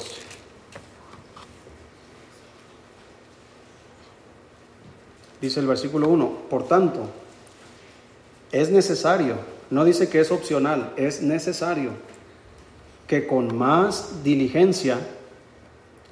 Dice 5.40 5.60
el 5.60 5.66
versículo 5.66 6.08
1, 6.08 6.48
por 6.48 6.68
tanto, 6.68 7.08
es 8.52 8.70
necesario, 8.70 9.53
no 9.70 9.84
dice 9.84 10.08
que 10.08 10.20
es 10.20 10.30
opcional, 10.30 10.92
es 10.96 11.22
necesario 11.22 11.90
que 13.06 13.26
con 13.26 13.56
más 13.56 14.22
diligencia 14.22 14.98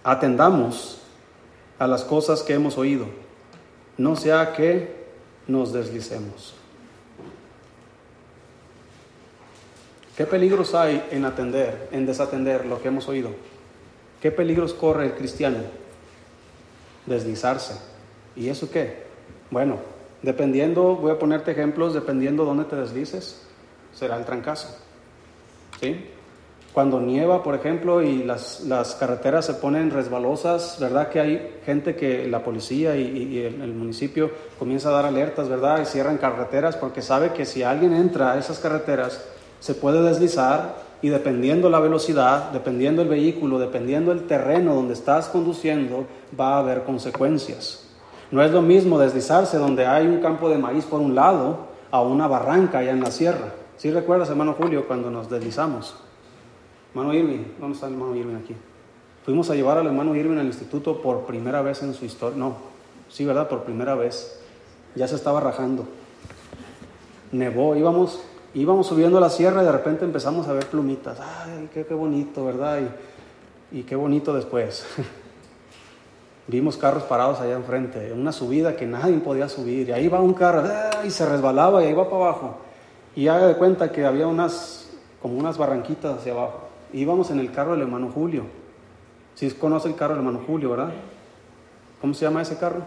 atendamos 0.04 1.00
a 1.78 1.86
las 1.86 2.04
cosas 2.04 2.42
que 2.42 2.54
hemos 2.54 2.78
oído, 2.78 3.06
no 3.96 4.16
sea 4.16 4.52
que 4.52 5.02
nos 5.46 5.72
deslicemos. 5.72 6.54
¿Qué 10.16 10.26
peligros 10.26 10.74
hay 10.74 11.04
en 11.10 11.24
atender, 11.24 11.88
en 11.90 12.04
desatender 12.04 12.66
lo 12.66 12.80
que 12.82 12.88
hemos 12.88 13.08
oído? 13.08 13.30
¿Qué 14.20 14.30
peligros 14.30 14.74
corre 14.74 15.06
el 15.06 15.14
cristiano? 15.14 15.58
Deslizarse. 17.06 17.74
¿Y 18.36 18.48
eso 18.48 18.70
qué? 18.70 19.04
Bueno, 19.50 19.78
dependiendo, 20.22 20.96
voy 20.96 21.12
a 21.12 21.18
ponerte 21.18 21.50
ejemplos, 21.50 21.94
dependiendo 21.94 22.44
dónde 22.44 22.64
te 22.64 22.76
deslices, 22.76 23.42
será 23.92 24.16
el 24.16 24.24
trancazo. 24.24 24.76
¿Sí? 25.80 26.06
Cuando 26.72 27.00
nieva, 27.00 27.42
por 27.42 27.54
ejemplo, 27.54 28.02
y 28.02 28.22
las, 28.22 28.62
las 28.62 28.94
carreteras 28.94 29.44
se 29.44 29.54
ponen 29.54 29.90
resbalosas, 29.90 30.78
¿verdad? 30.80 31.10
Que 31.10 31.20
hay 31.20 31.60
gente 31.66 31.96
que 31.96 32.26
la 32.26 32.42
policía 32.42 32.96
y, 32.96 33.38
el, 33.38 33.60
el, 33.60 33.74
municipio 33.74 34.30
comienza 34.58 34.88
a 34.88 34.92
dar 34.92 35.04
alertas, 35.04 35.50
¿verdad? 35.50 35.82
Y 35.82 35.84
cierran 35.84 36.16
carreteras 36.16 36.76
porque 36.76 37.02
sabe 37.02 37.32
que 37.32 37.44
si 37.44 37.62
alguien 37.62 37.92
entra 37.92 38.32
a 38.32 38.38
esas 38.38 38.58
carreteras, 38.58 39.22
se 39.60 39.74
puede 39.74 40.02
deslizar 40.02 40.76
y 41.02 41.10
dependiendo 41.10 41.68
la 41.68 41.78
velocidad, 41.78 42.52
dependiendo 42.52 43.02
el 43.02 43.08
vehículo, 43.08 43.58
dependiendo 43.58 44.10
el 44.12 44.26
terreno 44.26 44.74
donde 44.74 44.94
estás 44.94 45.26
conduciendo, 45.26 46.06
va 46.38 46.54
a 46.54 46.58
haber 46.60 46.84
consecuencias. 46.84 47.81
No 48.32 48.42
es 48.42 48.50
lo 48.50 48.62
mismo 48.62 48.98
deslizarse 48.98 49.58
donde 49.58 49.86
hay 49.86 50.06
un 50.06 50.20
campo 50.20 50.48
de 50.48 50.58
maíz 50.58 50.84
por 50.84 51.00
un 51.00 51.14
lado 51.14 51.58
a 51.92 52.02
una 52.02 52.26
barranca 52.26 52.78
allá 52.78 52.90
en 52.90 53.00
la 53.00 53.12
sierra. 53.12 53.52
¿Sí 53.76 53.90
recuerdas, 53.92 54.30
hermano 54.30 54.54
Julio, 54.54 54.88
cuando 54.88 55.10
nos 55.10 55.30
deslizamos? 55.30 55.94
Hermano 56.90 57.14
Irving, 57.14 57.44
¿dónde 57.60 57.74
está 57.74 57.86
el 57.86 57.92
hermano 57.92 58.16
Irving 58.16 58.36
aquí? 58.36 58.56
Fuimos 59.24 59.48
a 59.50 59.54
llevar 59.54 59.78
al 59.78 59.86
hermano 59.86 60.16
Irving 60.16 60.38
al 60.38 60.46
instituto 60.46 61.00
por 61.00 61.26
primera 61.26 61.62
vez 61.62 61.82
en 61.84 61.94
su 61.94 62.04
historia. 62.04 62.36
No, 62.36 62.56
sí, 63.08 63.24
¿verdad? 63.24 63.48
Por 63.48 63.62
primera 63.62 63.94
vez. 63.94 64.40
Ya 64.96 65.06
se 65.06 65.14
estaba 65.14 65.38
rajando. 65.38 65.84
Nevó, 67.30 67.76
íbamos 67.76 68.20
íbamos 68.54 68.86
subiendo 68.86 69.20
la 69.20 69.30
sierra 69.30 69.62
y 69.62 69.66
de 69.66 69.72
repente 69.72 70.04
empezamos 70.04 70.48
a 70.48 70.52
ver 70.52 70.66
plumitas. 70.66 71.18
¡Ay, 71.20 71.68
qué, 71.72 71.82
bonito, 71.94 72.44
verdad! 72.44 72.80
Y, 73.70 73.82
qué 73.82 73.96
bonito 73.96 74.34
después. 74.34 74.86
Vimos 76.52 76.76
carros 76.76 77.04
parados 77.04 77.40
allá 77.40 77.54
enfrente, 77.54 78.12
una 78.12 78.30
subida 78.30 78.76
que 78.76 78.84
nadie 78.84 79.16
podía 79.20 79.48
subir. 79.48 79.88
Y 79.88 79.92
ahí 79.92 80.08
va 80.08 80.20
un 80.20 80.34
carro 80.34 80.62
y 81.02 81.10
se 81.10 81.24
resbalaba 81.24 81.82
y 81.82 81.86
ahí 81.86 81.94
va 81.94 82.10
para 82.10 82.24
abajo. 82.24 82.58
Y 83.16 83.28
haga 83.28 83.46
de 83.46 83.56
cuenta 83.56 83.90
que 83.90 84.04
había 84.04 84.26
unas, 84.26 84.90
como 85.22 85.38
unas 85.38 85.56
barranquitas 85.56 86.18
hacia 86.18 86.32
abajo. 86.32 86.68
Íbamos 86.92 87.30
en 87.30 87.40
el 87.40 87.50
carro 87.52 87.72
del 87.72 87.80
hermano 87.80 88.10
Julio. 88.12 88.42
Si 89.34 89.48
¿Sí 89.48 89.56
conoce 89.56 89.88
el 89.88 89.94
carro 89.94 90.12
del 90.12 90.18
hermano 90.26 90.44
Julio, 90.46 90.68
¿verdad? 90.68 90.92
¿Cómo 92.02 92.12
se 92.12 92.26
llama 92.26 92.42
ese 92.42 92.58
carro? 92.58 92.82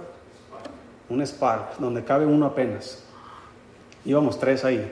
Un 1.09 1.26
Spark, 1.26 1.78
donde 1.80 2.03
cabe 2.03 2.28
uno 2.28 2.45
apenas. 2.45 3.03
Íbamos 4.05 4.38
tres 4.38 4.63
ahí 4.63 4.91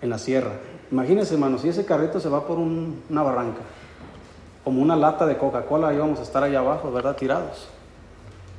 en 0.00 0.10
la 0.10 0.18
sierra. 0.18 0.52
Imagínense, 0.92 1.34
hermanos, 1.34 1.62
si 1.62 1.70
ese 1.70 1.84
carrito 1.84 2.20
se 2.20 2.28
va 2.28 2.46
por 2.46 2.56
una 2.56 3.22
barranca, 3.24 3.62
como 4.64 4.80
una 4.80 4.96
lata 4.96 5.26
de 5.26 5.36
Coca-Cola, 5.36 5.92
íbamos 5.92 6.18
a 6.18 6.22
estar 6.22 6.42
allá 6.42 6.60
abajo, 6.60 6.90
¿verdad? 6.90 7.14
Tirados. 7.16 7.68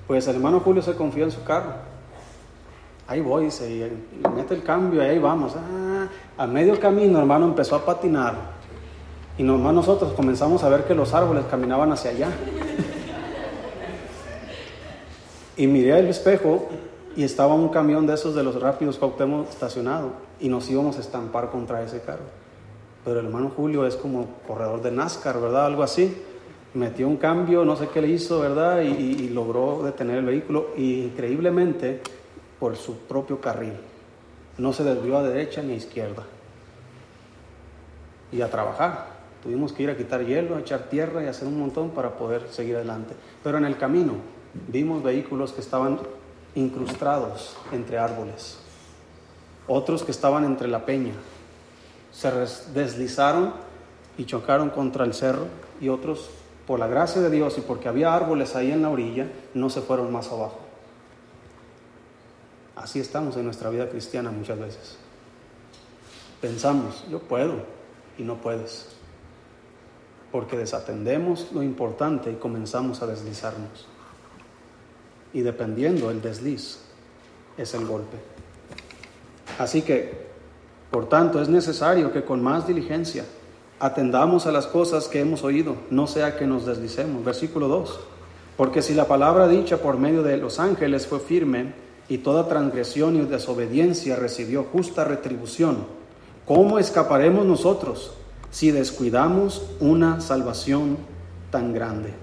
Pues 0.08 0.28
el 0.28 0.36
hermano 0.36 0.60
Julio 0.60 0.84
se 0.84 0.94
confió 0.94 1.24
en 1.24 1.32
su 1.32 1.44
carro. 1.44 1.74
Ahí 3.08 3.22
voy, 3.22 3.50
se 3.50 3.92
mete 4.36 4.54
el 4.54 4.64
cambio 4.64 5.04
y 5.04 5.08
ahí 5.08 5.20
vamos. 5.20 5.54
Ah, 5.56 6.08
a 6.38 6.48
medio 6.48 6.80
camino, 6.80 7.20
hermano, 7.20 7.46
empezó 7.46 7.76
a 7.76 7.86
patinar. 7.86 8.36
Y 9.38 9.44
nomás 9.44 9.74
nosotros 9.74 10.14
comenzamos 10.14 10.64
a 10.64 10.70
ver 10.70 10.86
que 10.86 10.94
los 10.94 11.14
árboles 11.14 11.46
caminaban 11.50 11.92
hacia 11.92 12.12
allá. 12.12 12.30
Y 15.58 15.68
miré 15.68 15.98
el 16.00 16.08
espejo 16.08 16.68
y 17.16 17.24
estaba 17.24 17.56
un 17.56 17.70
camión 17.70 18.06
de 18.06 18.14
esos 18.14 18.36
de 18.36 18.44
los 18.44 18.62
rápidos 18.62 18.98
Cuauhtémoc 18.98 19.50
estacionado 19.50 20.12
y 20.40 20.50
nos 20.50 20.70
íbamos 20.70 20.98
a 20.98 21.00
estampar 21.00 21.50
contra 21.50 21.82
ese 21.82 22.02
carro. 22.02 22.45
Pero 23.06 23.20
el 23.20 23.28
hermano 23.28 23.52
Julio 23.56 23.86
es 23.86 23.96
como 23.96 24.26
corredor 24.48 24.82
de 24.82 24.92
NASCAR, 24.92 25.40
¿verdad? 25.40 25.68
Algo 25.68 25.84
así. 25.84 26.18
Metió 26.74 27.08
un 27.08 27.18
cambio, 27.18 27.64
no 27.64 27.76
sé 27.76 27.88
qué 27.90 28.02
le 28.02 28.08
hizo, 28.08 28.40
¿verdad? 28.40 28.82
Y, 28.82 29.30
logró 29.30 29.84
detener 29.84 30.18
el 30.18 30.26
vehículo 30.26 30.72
y 30.76 31.04
increíblemente 31.04 32.02
por 32.60 32.76
su 32.76 32.98
propio 32.98 33.40
carril. 33.40 33.74
No 34.58 34.74
se 34.74 34.84
desvió 34.84 35.18
a 35.18 35.24
derecha 35.24 35.62
ni 35.62 35.74
a 35.74 35.76
izquierda. 35.76 36.24
Y 38.32 38.42
a 38.42 38.50
trabajar. 38.50 39.16
Tuvimos 39.44 39.72
que 39.72 39.84
ir 39.84 39.92
a 39.92 39.96
quitar 39.96 40.26
hielo, 40.26 40.56
a 40.56 40.60
echar 40.60 40.90
tierra 40.90 41.24
y 41.24 41.28
hacer 41.28 41.48
un 41.48 41.60
montón 41.60 41.92
para 41.92 42.18
poder 42.18 42.48
seguir 42.50 42.76
adelante. 42.76 43.14
Pero 43.44 43.60
en 43.60 43.66
el 43.66 43.78
camino 43.78 44.14
vimos 44.68 45.04
vehículos 45.04 45.54
que 45.54 45.62
estaban 45.62 46.00
incrustados 46.56 47.56
entre 47.72 48.00
árboles. 48.00 48.60
otros 49.68 50.04
que 50.04 50.12
estaban 50.12 50.44
entre 50.44 50.68
la 50.68 50.86
peña. 50.86 51.14
Se 52.16 52.32
deslizaron 52.74 53.54
y 54.18 54.26
chocaron 54.26 54.70
contra 54.70 55.04
el 55.04 55.14
cerro 55.14 55.48
y 55.82 55.90
otros, 55.90 56.30
por 56.66 56.80
la 56.80 56.88
gracia 56.88 57.22
de 57.22 57.30
Dios 57.30 57.58
y 57.58 57.62
porque 57.62 57.90
había 57.90 58.16
árboles 58.16 58.56
ahí 58.56 58.72
en 58.72 58.82
la 58.82 58.90
orilla, 58.90 59.28
no 59.54 59.70
se 59.70 59.82
fueron 59.82 60.12
más 60.12 60.32
abajo. 60.32 60.60
Así 62.76 63.00
estamos 63.00 63.36
en 63.38 63.46
nuestra 63.46 63.70
vida 63.70 63.90
cristiana 63.90 64.32
muchas 64.32 64.60
veces. 64.60 64.98
Pensamos, 66.42 67.06
yo 67.10 67.20
puedo 67.20 67.64
y 68.18 68.24
no 68.24 68.36
puedes. 68.36 68.88
Porque 70.32 70.58
desatendemos 70.58 71.52
lo 71.54 71.64
importante 71.64 72.32
y 72.32 72.36
comenzamos 72.36 73.02
a 73.02 73.08
deslizarnos. 73.08 73.88
Y 75.34 75.42
dependiendo 75.42 76.12
el 76.12 76.22
desliz 76.22 76.80
es 77.58 77.74
el 77.74 77.86
golpe. 77.86 78.18
Así 79.60 79.82
que, 79.82 80.25
por 80.96 81.10
tanto, 81.10 81.42
es 81.42 81.50
necesario 81.50 82.14
que 82.14 82.24
con 82.24 82.42
más 82.42 82.68
diligencia 82.68 83.26
atendamos 83.82 84.46
a 84.46 84.52
las 84.54 84.66
cosas 84.66 85.10
que 85.10 85.20
hemos 85.20 85.44
oído, 85.44 85.76
no 85.90 86.08
sea 86.08 86.38
que 86.38 86.48
nos 86.48 86.66
deslicemos. 86.66 87.26
Versículo 87.26 87.68
2. 87.68 88.00
Porque 88.56 88.82
si 88.82 88.94
la 88.94 89.04
palabra 89.04 89.50
dicha 89.50 89.76
por 89.76 89.98
medio 89.98 90.24
de 90.24 90.38
los 90.38 90.58
ángeles 90.58 91.06
fue 91.06 91.20
firme 91.20 91.74
y 92.08 92.20
toda 92.20 92.48
transgresión 92.48 93.18
y 93.18 93.26
desobediencia 93.26 94.16
recibió 94.16 94.64
justa 94.72 95.04
retribución, 95.04 95.80
¿cómo 96.46 96.80
escaparemos 96.80 97.46
nosotros 97.46 98.14
si 98.50 98.72
descuidamos 98.72 99.64
una 99.82 100.22
salvación 100.22 100.96
tan 101.52 101.74
grande? 101.74 102.14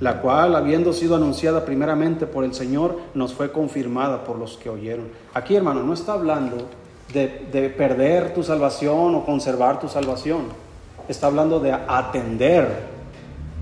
La 0.00 0.20
cual, 0.20 0.54
habiendo 0.54 0.92
sido 0.92 1.16
anunciada 1.16 1.64
primeramente 1.64 2.26
por 2.26 2.44
el 2.44 2.52
Señor, 2.52 2.98
nos 3.14 3.32
fue 3.32 3.50
confirmada 3.52 4.24
por 4.24 4.38
los 4.38 4.58
que 4.58 4.68
oyeron. 4.68 5.06
Aquí, 5.32 5.56
hermano, 5.56 5.82
no 5.82 5.94
está 5.94 6.12
hablando 6.12 6.68
de, 7.12 7.48
de 7.50 7.70
perder 7.70 8.34
tu 8.34 8.42
salvación 8.42 9.14
o 9.14 9.24
conservar 9.24 9.80
tu 9.80 9.88
salvación 9.88 10.46
está 11.08 11.26
hablando 11.26 11.58
de 11.58 11.72
atender 11.72 12.68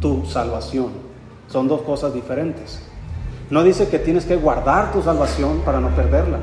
tu 0.00 0.26
salvación. 0.26 0.90
Son 1.48 1.68
dos 1.68 1.82
cosas 1.82 2.12
diferentes. 2.12 2.82
No 3.50 3.62
dice 3.62 3.88
que 3.88 4.00
tienes 4.00 4.24
que 4.24 4.36
guardar 4.36 4.92
tu 4.92 5.02
salvación 5.02 5.60
para 5.60 5.80
no 5.80 5.90
perderla. 5.90 6.38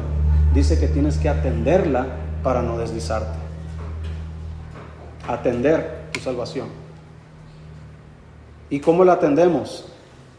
Dice 0.53 0.79
que 0.79 0.87
tienes 0.87 1.17
que 1.17 1.27
atenderla 1.27 2.07
para 2.41 2.61
no 2.61 2.77
deslizarte. 2.77 3.37
Atender 5.27 6.07
tu 6.11 6.21
salvación. 6.21 6.67
¿Y 8.69 8.79
cómo 8.79 9.03
la 9.03 9.13
atendemos? 9.13 9.89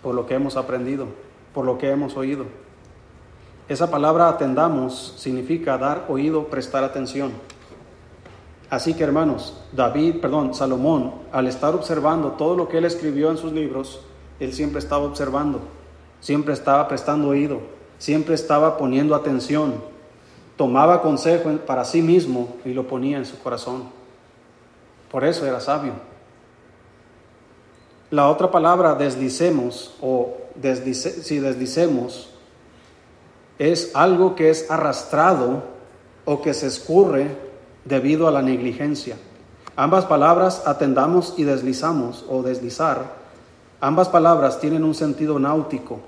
Por 0.02 0.14
lo 0.14 0.26
que 0.26 0.34
hemos 0.34 0.56
aprendido, 0.56 1.06
por 1.52 1.64
lo 1.64 1.78
que 1.78 1.90
hemos 1.90 2.16
oído. 2.16 2.46
Esa 3.66 3.90
palabra 3.90 4.28
atendamos 4.28 5.14
significa 5.16 5.78
dar 5.78 6.04
oído, 6.08 6.48
prestar 6.48 6.84
atención. 6.84 7.32
Así 8.68 8.92
que 8.92 9.04
hermanos, 9.04 9.54
David, 9.72 10.20
perdón, 10.20 10.52
Salomón, 10.52 11.14
al 11.32 11.46
estar 11.46 11.74
observando 11.74 12.32
todo 12.32 12.56
lo 12.56 12.68
que 12.68 12.78
él 12.78 12.84
escribió 12.84 13.30
en 13.30 13.38
sus 13.38 13.52
libros, 13.52 14.00
él 14.38 14.52
siempre 14.52 14.80
estaba 14.80 15.04
observando, 15.04 15.60
siempre 16.20 16.52
estaba 16.52 16.88
prestando 16.88 17.28
oído, 17.28 17.60
siempre 17.98 18.34
estaba 18.34 18.76
poniendo 18.76 19.14
atención, 19.14 19.74
tomaba 20.56 21.00
consejo 21.00 21.50
para 21.66 21.84
sí 21.84 22.02
mismo 22.02 22.56
y 22.66 22.74
lo 22.74 22.86
ponía 22.86 23.16
en 23.16 23.24
su 23.24 23.38
corazón. 23.38 23.84
Por 25.10 25.24
eso 25.24 25.46
era 25.46 25.60
sabio. 25.60 25.92
La 28.10 28.28
otra 28.28 28.50
palabra 28.50 28.94
deslicemos 28.94 29.94
o 30.02 30.36
si 30.92 31.38
deslicemos 31.38 32.33
es 33.58 33.92
algo 33.94 34.34
que 34.34 34.50
es 34.50 34.70
arrastrado 34.70 35.62
o 36.24 36.42
que 36.42 36.54
se 36.54 36.66
escurre 36.66 37.36
debido 37.84 38.26
a 38.26 38.30
la 38.30 38.42
negligencia. 38.42 39.16
Ambas 39.76 40.06
palabras 40.06 40.62
atendamos 40.66 41.34
y 41.36 41.44
deslizamos 41.44 42.24
o 42.28 42.42
deslizar. 42.42 43.24
Ambas 43.80 44.08
palabras 44.08 44.60
tienen 44.60 44.84
un 44.84 44.94
sentido 44.94 45.38
náutico. 45.38 46.00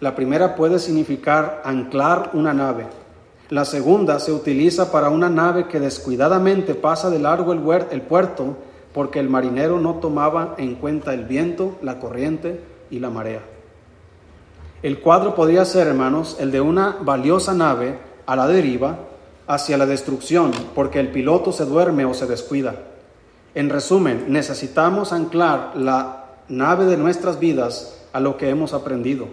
La 0.00 0.14
primera 0.14 0.56
puede 0.56 0.78
significar 0.78 1.62
anclar 1.64 2.30
una 2.34 2.52
nave. 2.52 2.86
La 3.50 3.64
segunda 3.64 4.18
se 4.20 4.32
utiliza 4.32 4.90
para 4.90 5.10
una 5.10 5.30
nave 5.30 5.68
que 5.68 5.80
descuidadamente 5.80 6.74
pasa 6.74 7.10
de 7.10 7.18
largo 7.18 7.52
el, 7.52 7.62
el 7.90 8.02
puerto 8.02 8.56
porque 8.92 9.20
el 9.20 9.28
marinero 9.28 9.80
no 9.80 9.94
tomaba 9.94 10.54
en 10.58 10.76
cuenta 10.76 11.14
el 11.14 11.24
viento, 11.24 11.76
la 11.82 11.98
corriente 11.98 12.60
y 12.90 13.00
la 13.00 13.10
marea. 13.10 13.53
El 14.84 15.00
cuadro 15.00 15.34
podría 15.34 15.64
ser, 15.64 15.86
hermanos, 15.86 16.36
el 16.40 16.50
de 16.50 16.60
una 16.60 16.98
valiosa 17.00 17.54
nave 17.54 17.98
a 18.26 18.36
la 18.36 18.46
deriva 18.46 18.98
hacia 19.46 19.78
la 19.78 19.86
destrucción 19.86 20.52
porque 20.74 21.00
el 21.00 21.10
piloto 21.10 21.52
se 21.52 21.64
duerme 21.64 22.04
o 22.04 22.12
se 22.12 22.26
descuida. 22.26 22.74
En 23.54 23.70
resumen, 23.70 24.26
necesitamos 24.28 25.14
anclar 25.14 25.72
la 25.74 26.26
nave 26.50 26.84
de 26.84 26.98
nuestras 26.98 27.40
vidas 27.40 28.06
a 28.12 28.20
lo 28.20 28.36
que 28.36 28.50
hemos 28.50 28.74
aprendido 28.74 29.28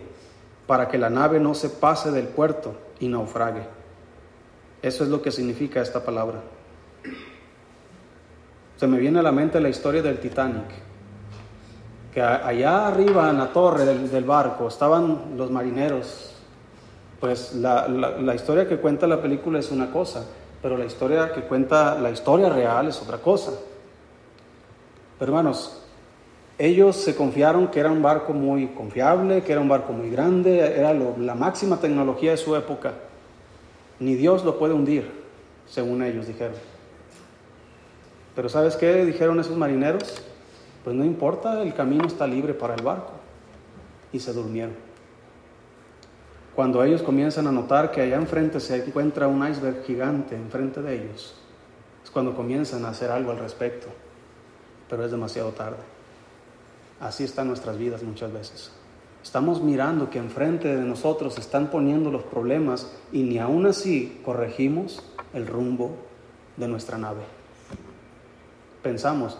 para 0.68 0.88
que 0.88 0.98
la 0.98 1.10
nave 1.10 1.42
no 1.42 1.54
se 1.54 1.68
pase 1.68 2.12
del 2.12 2.30
puerto 2.30 2.74
y 3.02 3.10
naufrague. 3.10 3.64
Eso 4.82 5.04
es 5.04 5.10
lo 5.10 5.22
que 5.22 5.34
significa 5.34 5.82
esta 5.82 6.06
palabra. 6.06 6.40
Se 8.78 8.88
me 8.88 9.00
viene 9.00 9.20
a 9.20 9.24
la 9.24 9.34
mente 9.34 9.60
la 9.60 9.68
historia 9.68 10.02
del 10.02 10.20
Titanic, 10.20 10.91
que 12.14 12.22
allá 12.22 12.88
arriba 12.88 13.30
en 13.30 13.38
la 13.38 13.48
torre 13.54 13.86
del, 13.86 14.24
barco 14.26 14.68
estaban 14.68 15.38
los 15.38 15.50
marineros 15.50 16.32
pues 17.22 17.54
la, 17.54 17.88
la, 17.88 18.36
historia 18.36 18.68
que 18.68 18.78
cuenta 18.78 19.06
la 19.06 19.22
película 19.22 19.60
es 19.60 19.70
una 19.70 19.92
cosa, 19.92 20.26
pero 20.60 20.76
la 20.76 20.86
historia 20.86 21.32
que 21.32 21.42
cuenta 21.42 21.94
la 22.00 22.10
historia 22.10 22.50
real 22.50 22.88
es 22.88 23.00
otra 23.00 23.20
cosa. 23.20 23.52
Pero 25.20 25.32
hermanos, 25.32 25.84
ellos 26.58 26.96
se 26.96 27.16
confiaron 27.16 27.68
que 27.68 27.80
era 27.80 27.92
un 27.92 28.02
barco 28.02 28.34
muy 28.34 28.70
confiable, 28.70 29.44
que 29.44 29.52
era 29.52 29.62
un 29.62 29.70
barco 29.70 29.94
muy 29.94 30.10
grande, 30.10 30.60
era 30.60 30.96
la 30.96 31.36
máxima 31.36 31.78
tecnología 31.78 32.32
de 32.32 32.38
su 32.38 32.56
época. 32.56 32.94
Ni 34.00 34.16
Dios 34.16 34.44
lo 34.44 34.58
puede 34.58 34.74
hundir, 34.74 35.12
según 35.68 36.02
ellos 36.02 36.26
dijeron. 36.26 36.56
Pero 38.36 38.50
¿sabes 38.50 38.76
qué 38.76 39.06
dijeron 39.06 39.40
esos 39.40 39.56
marineros? 39.56 40.24
Pues 40.84 40.96
no 40.96 41.06
importa, 41.06 41.62
el 41.62 41.74
camino 41.74 42.06
está 42.08 42.26
libre 42.26 42.54
para 42.54 42.76
el 42.76 42.82
barco. 42.82 43.12
Y 44.12 44.20
se 44.20 44.34
durmieron. 44.34 44.76
Cuando 46.56 46.84
ellos 46.84 47.02
comienzan 47.02 47.48
a 47.48 47.52
notar 47.52 47.92
que 47.92 48.02
allá 48.02 48.18
enfrente 48.18 48.60
se 48.60 48.86
encuentra 48.86 49.28
un 49.28 49.48
iceberg 49.48 49.84
gigante 49.86 50.36
enfrente 50.36 50.82
de 50.82 50.96
ellos, 50.96 51.36
es 52.04 52.12
cuando 52.12 52.36
comienzan 52.36 52.84
a 52.84 52.90
hacer 52.90 53.10
algo 53.10 53.32
al 53.32 53.40
respecto, 53.40 53.88
pero 54.90 55.06
es 55.06 55.12
demasiado 55.12 55.52
tarde. 55.52 55.78
Así 57.00 57.24
están 57.24 57.48
nuestras 57.48 57.78
vidas 57.78 58.04
muchas 58.04 58.34
veces. 58.34 58.72
Estamos 59.24 59.62
mirando 59.62 60.10
que 60.10 60.20
enfrente 60.20 60.76
de 60.76 60.84
nosotros 60.84 61.38
están 61.38 61.68
poniendo 61.68 62.12
los 62.12 62.24
problemas 62.24 62.92
y 63.12 63.24
ni 63.24 63.38
aún 63.38 63.66
así 63.66 64.20
corregimos 64.26 65.02
el 65.34 65.48
rumbo 65.48 65.96
de 66.58 66.68
nuestra 66.68 66.98
nave. 66.98 67.22
Pensamos, 68.84 69.38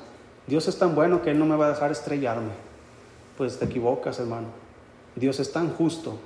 Dios 0.48 0.68
es 0.68 0.78
tan 0.78 0.96
bueno 0.96 1.22
que 1.22 1.32
Él 1.32 1.40
no 1.40 1.46
me 1.46 1.56
va 1.56 1.68
a 1.68 1.70
dejar 1.70 1.92
estrellarme. 1.92 2.52
Pues 3.38 3.60
te 3.60 3.66
equivocas, 3.66 4.20
hermano. 4.20 4.48
Dios 5.16 5.40
es 5.40 5.52
tan 5.52 5.70
justo 5.70 6.20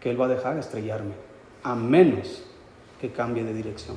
que 0.00 0.10
Él 0.10 0.20
va 0.20 0.26
a 0.26 0.28
dejar 0.28 0.58
estrellarme, 0.58 1.14
a 1.62 1.74
menos 1.74 2.42
que 3.00 3.10
cambie 3.10 3.44
de 3.44 3.54
dirección. 3.54 3.96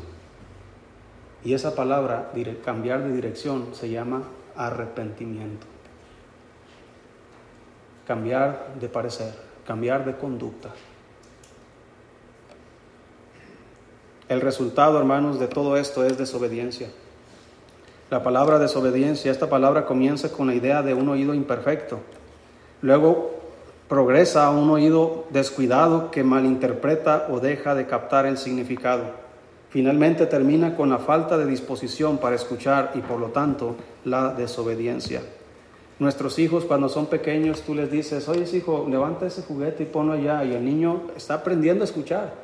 Y 1.43 1.53
esa 1.53 1.75
palabra, 1.75 2.31
cambiar 2.63 3.03
de 3.03 3.13
dirección, 3.13 3.69
se 3.73 3.89
llama 3.89 4.23
arrepentimiento. 4.55 5.65
Cambiar 8.05 8.75
de 8.79 8.89
parecer, 8.89 9.33
cambiar 9.65 10.05
de 10.05 10.17
conducta. 10.17 10.69
El 14.29 14.41
resultado, 14.41 14.97
hermanos, 14.99 15.39
de 15.39 15.47
todo 15.47 15.77
esto 15.77 16.05
es 16.05 16.17
desobediencia. 16.17 16.89
La 18.11 18.23
palabra 18.23 18.59
desobediencia, 18.59 19.31
esta 19.31 19.47
palabra 19.47 19.85
comienza 19.85 20.29
con 20.33 20.45
la 20.45 20.53
idea 20.53 20.81
de 20.81 20.93
un 20.93 21.07
oído 21.07 21.33
imperfecto. 21.33 22.01
Luego 22.81 23.31
progresa 23.87 24.45
a 24.45 24.49
un 24.49 24.69
oído 24.69 25.27
descuidado 25.29 26.11
que 26.11 26.21
malinterpreta 26.21 27.27
o 27.31 27.39
deja 27.39 27.73
de 27.73 27.87
captar 27.87 28.25
el 28.25 28.37
significado. 28.37 29.05
Finalmente 29.69 30.25
termina 30.25 30.75
con 30.75 30.89
la 30.89 30.97
falta 30.97 31.37
de 31.37 31.45
disposición 31.45 32.17
para 32.17 32.35
escuchar 32.35 32.91
y 32.95 32.99
por 32.99 33.17
lo 33.17 33.27
tanto 33.27 33.77
la 34.03 34.33
desobediencia. 34.33 35.21
Nuestros 35.97 36.37
hijos 36.37 36.65
cuando 36.65 36.89
son 36.89 37.05
pequeños 37.05 37.61
tú 37.61 37.75
les 37.75 37.89
dices, 37.89 38.27
oye 38.27 38.45
hijo, 38.57 38.87
levanta 38.89 39.25
ese 39.25 39.41
juguete 39.41 39.83
y 39.83 39.85
ponlo 39.85 40.11
allá 40.11 40.43
y 40.43 40.53
el 40.53 40.65
niño 40.65 41.03
está 41.15 41.35
aprendiendo 41.35 41.85
a 41.85 41.85
escuchar. 41.85 42.40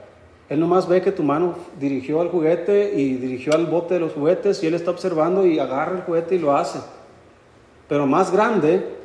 Él 0.50 0.60
nomás 0.60 0.88
ve 0.88 1.02
que 1.02 1.12
tu 1.12 1.24
mano 1.24 1.56
dirigió 1.80 2.22
al 2.22 2.30
juguete 2.30 2.94
y 2.96 3.16
dirigió 3.16 3.54
al 3.54 3.66
bote 3.66 3.96
de 3.96 4.00
los 4.00 4.14
juguetes 4.14 4.64
y 4.64 4.68
él 4.68 4.76
está 4.76 4.92
observando 4.92 5.46
y 5.46 5.60
agarra 5.60 5.98
el 5.98 6.02
juguete 6.04 6.36
y 6.36 6.40
lo 6.40 6.56
hace. 6.56 6.80
Pero 7.90 8.06
más 8.06 8.32
grande, 8.32 8.96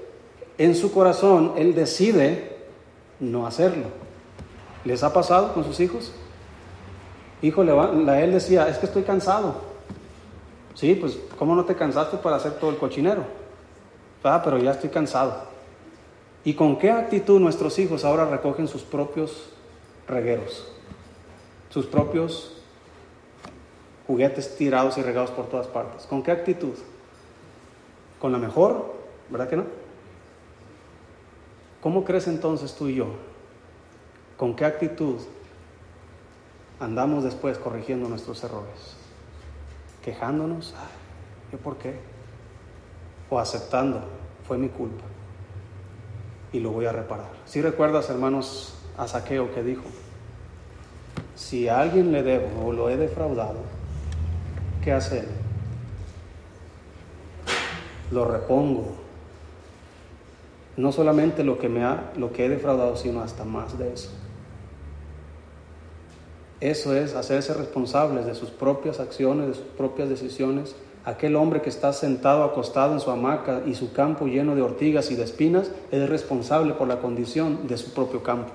en 0.58 0.74
su 0.76 0.92
corazón 0.92 1.54
él 1.56 1.74
decide 1.74 2.58
no 3.18 3.46
hacerlo. 3.46 3.86
¿Les 4.84 5.02
ha 5.02 5.12
pasado 5.12 5.52
con 5.52 5.64
sus 5.64 5.80
hijos? 5.80 6.12
Hijo, 7.42 7.62
él 7.62 8.32
decía, 8.32 8.68
es 8.68 8.78
que 8.78 8.86
estoy 8.86 9.02
cansado. 9.02 9.72
Sí, 10.74 10.94
pues, 10.94 11.18
¿cómo 11.38 11.54
no 11.54 11.64
te 11.64 11.74
cansaste 11.74 12.16
para 12.18 12.36
hacer 12.36 12.52
todo 12.52 12.70
el 12.70 12.76
cochinero? 12.76 13.24
Ah, 14.22 14.40
pero 14.44 14.58
ya 14.58 14.70
estoy 14.70 14.90
cansado. 14.90 15.42
¿Y 16.44 16.54
con 16.54 16.78
qué 16.78 16.90
actitud 16.90 17.40
nuestros 17.40 17.78
hijos 17.78 18.04
ahora 18.04 18.24
recogen 18.24 18.68
sus 18.68 18.82
propios 18.82 19.50
regueros? 20.06 20.71
Sus 21.72 21.86
propios 21.86 22.52
juguetes 24.06 24.56
tirados 24.56 24.98
y 24.98 25.02
regados 25.02 25.30
por 25.30 25.48
todas 25.48 25.66
partes. 25.66 26.04
¿Con 26.06 26.22
qué 26.22 26.30
actitud? 26.30 26.74
¿Con 28.20 28.30
la 28.30 28.36
mejor? 28.36 28.92
¿Verdad 29.30 29.48
que 29.48 29.56
no? 29.56 29.64
¿Cómo 31.80 32.04
crees 32.04 32.28
entonces 32.28 32.74
tú 32.74 32.88
y 32.88 32.96
yo? 32.96 33.06
¿Con 34.36 34.54
qué 34.54 34.66
actitud 34.66 35.16
andamos 36.78 37.24
después 37.24 37.56
corrigiendo 37.56 38.06
nuestros 38.08 38.44
errores? 38.44 38.96
¿Quejándonos? 40.04 40.74
¿Yo 41.50 41.58
por 41.58 41.78
qué? 41.78 41.94
¿O 43.30 43.38
aceptando? 43.38 44.02
Fue 44.46 44.58
mi 44.58 44.68
culpa 44.68 45.04
y 46.52 46.60
lo 46.60 46.70
voy 46.70 46.84
a 46.84 46.92
reparar. 46.92 47.30
Si 47.46 47.62
recuerdas, 47.62 48.10
hermanos, 48.10 48.74
a 48.98 49.08
Saqueo 49.08 49.54
que 49.54 49.62
dijo, 49.62 49.84
si 51.34 51.68
a 51.68 51.80
alguien 51.80 52.12
le 52.12 52.22
debo 52.22 52.66
o 52.66 52.72
lo 52.72 52.90
he 52.90 52.96
defraudado, 52.96 53.58
¿qué 54.82 54.92
hace 54.92 55.20
él? 55.20 55.28
Lo 58.10 58.24
repongo. 58.24 58.92
No 60.76 60.92
solamente 60.92 61.44
lo 61.44 61.58
que 61.58 61.68
me 61.68 61.84
ha, 61.84 62.12
lo 62.16 62.32
que 62.32 62.46
he 62.46 62.48
defraudado, 62.48 62.96
sino 62.96 63.22
hasta 63.22 63.44
más 63.44 63.78
de 63.78 63.92
eso. 63.92 64.10
Eso 66.60 66.94
es 66.94 67.14
hacerse 67.14 67.54
responsables 67.54 68.24
de 68.24 68.34
sus 68.34 68.50
propias 68.50 69.00
acciones, 69.00 69.48
de 69.48 69.54
sus 69.54 69.64
propias 69.64 70.08
decisiones. 70.08 70.76
Aquel 71.04 71.34
hombre 71.34 71.60
que 71.60 71.68
está 71.68 71.92
sentado 71.92 72.44
acostado 72.44 72.92
en 72.92 73.00
su 73.00 73.10
hamaca 73.10 73.62
y 73.66 73.74
su 73.74 73.92
campo 73.92 74.26
lleno 74.26 74.54
de 74.54 74.62
ortigas 74.62 75.10
y 75.10 75.16
de 75.16 75.24
espinas 75.24 75.72
es 75.90 76.08
responsable 76.08 76.74
por 76.74 76.86
la 76.86 77.00
condición 77.00 77.66
de 77.66 77.76
su 77.76 77.92
propio 77.92 78.22
campo. 78.22 78.52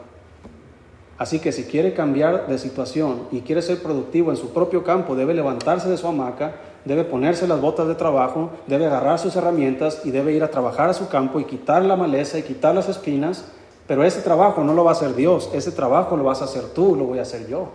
Así 1.17 1.39
que 1.39 1.51
si 1.51 1.63
quiere 1.63 1.93
cambiar 1.93 2.47
de 2.47 2.59
situación 2.59 3.23
y 3.31 3.41
quiere 3.41 3.61
ser 3.61 3.81
productivo 3.81 4.29
en 4.29 4.37
su 4.37 4.53
propio 4.53 4.83
campo, 4.83 5.15
debe 5.15 5.33
levantarse 5.33 5.89
de 5.89 5.97
su 5.97 6.07
hamaca, 6.07 6.55
debe 6.85 7.03
ponerse 7.03 7.47
las 7.47 7.59
botas 7.59 7.87
de 7.87 7.95
trabajo, 7.95 8.51
debe 8.67 8.85
agarrar 8.85 9.17
sus 9.17 9.35
herramientas 9.35 10.01
y 10.03 10.11
debe 10.11 10.33
ir 10.33 10.43
a 10.43 10.51
trabajar 10.51 10.89
a 10.89 10.93
su 10.93 11.09
campo 11.09 11.39
y 11.39 11.45
quitar 11.45 11.83
la 11.83 11.95
maleza 11.95 12.37
y 12.37 12.43
quitar 12.43 12.75
las 12.75 12.87
espinas. 12.87 13.45
Pero 13.87 14.03
ese 14.03 14.21
trabajo 14.21 14.63
no 14.63 14.73
lo 14.73 14.83
va 14.83 14.91
a 14.91 14.93
hacer 14.93 15.15
Dios, 15.15 15.49
ese 15.53 15.71
trabajo 15.71 16.17
lo 16.17 16.23
vas 16.23 16.41
a 16.41 16.45
hacer 16.45 16.65
tú, 16.75 16.95
lo 16.95 17.05
voy 17.05 17.19
a 17.19 17.23
hacer 17.23 17.47
yo. 17.47 17.69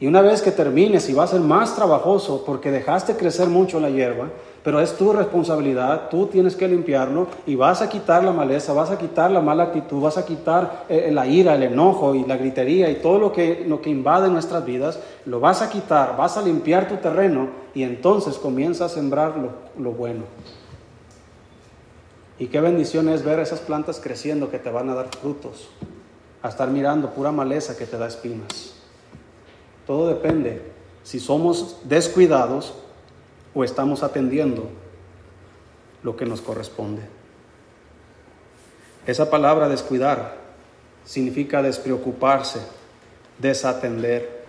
Y 0.00 0.06
una 0.06 0.20
vez 0.22 0.42
que 0.42 0.52
termines 0.52 1.08
y 1.08 1.14
va 1.14 1.24
a 1.24 1.28
ser 1.28 1.40
más 1.40 1.74
trabajoso 1.74 2.44
porque 2.44 2.70
dejaste 2.70 3.16
crecer 3.16 3.48
mucho 3.48 3.80
la 3.80 3.90
hierba, 3.90 4.28
pero 4.68 4.80
es 4.80 4.98
tu 4.98 5.14
responsabilidad, 5.14 6.10
tú 6.10 6.26
tienes 6.26 6.54
que 6.54 6.68
limpiarlo 6.68 7.26
y 7.46 7.54
vas 7.54 7.80
a 7.80 7.88
quitar 7.88 8.22
la 8.22 8.32
maleza, 8.32 8.74
vas 8.74 8.90
a 8.90 8.98
quitar 8.98 9.30
la 9.30 9.40
mala 9.40 9.62
actitud, 9.62 10.02
vas 10.02 10.18
a 10.18 10.26
quitar 10.26 10.84
eh, 10.90 11.08
la 11.10 11.26
ira, 11.26 11.54
el 11.54 11.62
enojo 11.62 12.14
y 12.14 12.26
la 12.26 12.36
gritería 12.36 12.90
y 12.90 12.96
todo 12.96 13.18
lo 13.18 13.32
que, 13.32 13.64
lo 13.66 13.80
que 13.80 13.88
invade 13.88 14.28
nuestras 14.28 14.66
vidas, 14.66 15.00
lo 15.24 15.40
vas 15.40 15.62
a 15.62 15.70
quitar, 15.70 16.18
vas 16.18 16.36
a 16.36 16.42
limpiar 16.42 16.86
tu 16.86 16.96
terreno 16.96 17.48
y 17.74 17.82
entonces 17.82 18.36
comienza 18.36 18.84
a 18.84 18.88
sembrar 18.90 19.38
lo, 19.38 19.52
lo 19.82 19.92
bueno. 19.92 20.24
Y 22.38 22.48
qué 22.48 22.60
bendición 22.60 23.08
es 23.08 23.24
ver 23.24 23.38
esas 23.40 23.60
plantas 23.60 23.98
creciendo 23.98 24.50
que 24.50 24.58
te 24.58 24.70
van 24.70 24.90
a 24.90 24.94
dar 24.94 25.08
frutos, 25.18 25.70
a 26.42 26.50
estar 26.50 26.68
mirando 26.68 27.08
pura 27.08 27.32
maleza 27.32 27.74
que 27.74 27.86
te 27.86 27.96
da 27.96 28.06
espinas. 28.06 28.74
Todo 29.86 30.08
depende 30.08 30.60
si 31.04 31.20
somos 31.20 31.78
descuidados 31.84 32.74
o 33.54 33.64
estamos 33.64 34.02
atendiendo 34.02 34.68
lo 36.02 36.16
que 36.16 36.26
nos 36.26 36.40
corresponde. 36.40 37.02
Esa 39.06 39.30
palabra 39.30 39.68
descuidar 39.68 40.36
significa 41.04 41.62
despreocuparse, 41.62 42.60
desatender. 43.38 44.44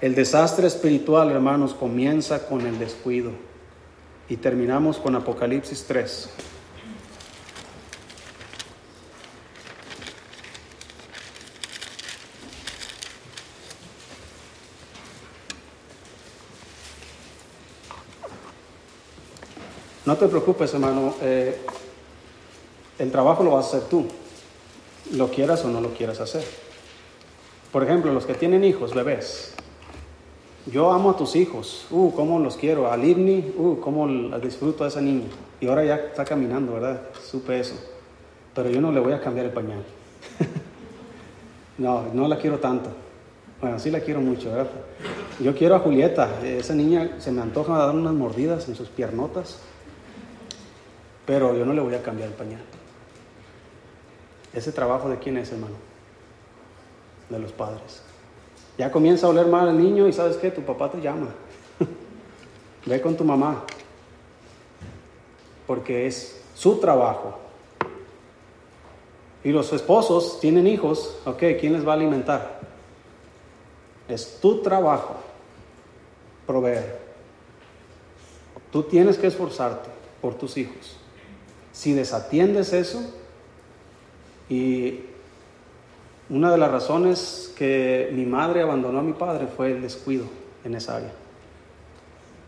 El 0.00 0.14
desastre 0.14 0.66
espiritual, 0.66 1.30
hermanos, 1.30 1.74
comienza 1.74 2.46
con 2.46 2.66
el 2.66 2.78
descuido. 2.78 3.30
Y 4.28 4.36
terminamos 4.36 4.98
con 4.98 5.14
Apocalipsis 5.14 5.84
3. 5.86 6.30
No 20.10 20.16
te 20.16 20.26
preocupes, 20.26 20.74
hermano. 20.74 21.14
Eh, 21.22 21.56
el 22.98 23.12
trabajo 23.12 23.44
lo 23.44 23.52
vas 23.52 23.66
a 23.66 23.68
hacer 23.76 23.88
tú, 23.88 24.06
lo 25.12 25.28
quieras 25.28 25.64
o 25.64 25.68
no 25.68 25.80
lo 25.80 25.90
quieras 25.90 26.18
hacer. 26.18 26.42
Por 27.70 27.84
ejemplo, 27.84 28.12
los 28.12 28.26
que 28.26 28.34
tienen 28.34 28.64
hijos, 28.64 28.92
bebés. 28.92 29.54
Yo 30.66 30.90
amo 30.90 31.10
a 31.10 31.16
tus 31.16 31.36
hijos. 31.36 31.86
Uh, 31.92 32.10
cómo 32.10 32.40
los 32.40 32.56
quiero. 32.56 32.90
A 32.90 32.96
Livni, 32.96 33.54
uh, 33.56 33.78
cómo 33.78 34.08
disfruto 34.40 34.82
a 34.82 34.88
esa 34.88 35.00
niña. 35.00 35.28
Y 35.60 35.68
ahora 35.68 35.84
ya 35.84 35.94
está 35.94 36.24
caminando, 36.24 36.72
¿verdad? 36.72 37.02
Supe 37.22 37.60
eso. 37.60 37.76
Pero 38.52 38.68
yo 38.68 38.80
no 38.80 38.90
le 38.90 38.98
voy 38.98 39.12
a 39.12 39.20
cambiar 39.20 39.46
el 39.46 39.52
pañal. 39.52 39.84
no, 41.78 42.06
no 42.12 42.26
la 42.26 42.36
quiero 42.36 42.58
tanto. 42.58 42.90
Bueno, 43.60 43.78
sí 43.78 43.92
la 43.92 44.00
quiero 44.00 44.20
mucho, 44.20 44.50
¿verdad? 44.50 44.72
Yo 45.38 45.54
quiero 45.54 45.76
a 45.76 45.78
Julieta. 45.78 46.40
Esa 46.42 46.74
niña 46.74 47.12
se 47.20 47.30
me 47.30 47.42
antoja 47.42 47.78
dar 47.78 47.94
unas 47.94 48.14
mordidas 48.14 48.68
en 48.68 48.74
sus 48.74 48.88
piernotas. 48.88 49.60
Pero 51.30 51.56
yo 51.56 51.64
no 51.64 51.72
le 51.72 51.80
voy 51.80 51.94
a 51.94 52.02
cambiar 52.02 52.28
el 52.28 52.34
pañal. 52.34 52.60
¿Ese 54.52 54.72
trabajo 54.72 55.08
de 55.08 55.16
quién 55.20 55.36
es, 55.36 55.52
hermano? 55.52 55.76
De 57.28 57.38
los 57.38 57.52
padres. 57.52 58.02
Ya 58.76 58.90
comienza 58.90 59.28
a 59.28 59.30
oler 59.30 59.46
mal 59.46 59.68
el 59.68 59.78
niño 59.78 60.08
y 60.08 60.12
sabes 60.12 60.36
qué, 60.38 60.50
tu 60.50 60.62
papá 60.62 60.90
te 60.90 61.00
llama. 61.00 61.28
Ve 62.84 63.00
con 63.00 63.16
tu 63.16 63.22
mamá. 63.22 63.62
Porque 65.68 66.08
es 66.08 66.42
su 66.56 66.80
trabajo. 66.80 67.38
Y 69.44 69.50
los 69.50 69.72
esposos 69.72 70.40
tienen 70.40 70.66
hijos, 70.66 71.16
ok, 71.26 71.44
¿quién 71.60 71.74
les 71.74 71.86
va 71.86 71.92
a 71.92 71.94
alimentar? 71.94 72.60
Es 74.08 74.40
tu 74.40 74.62
trabajo 74.62 75.14
proveer. 76.44 76.98
Tú 78.72 78.82
tienes 78.82 79.16
que 79.16 79.28
esforzarte 79.28 79.90
por 80.20 80.34
tus 80.34 80.56
hijos. 80.56 80.96
Si 81.80 81.94
desatiendes 81.94 82.74
eso, 82.74 83.00
y 84.50 85.00
una 86.28 86.52
de 86.52 86.58
las 86.58 86.70
razones 86.70 87.54
que 87.56 88.10
mi 88.12 88.26
madre 88.26 88.60
abandonó 88.60 88.98
a 88.98 89.02
mi 89.02 89.14
padre 89.14 89.46
fue 89.46 89.72
el 89.72 89.80
descuido 89.80 90.26
en 90.62 90.74
esa 90.74 90.96
área. 90.96 91.12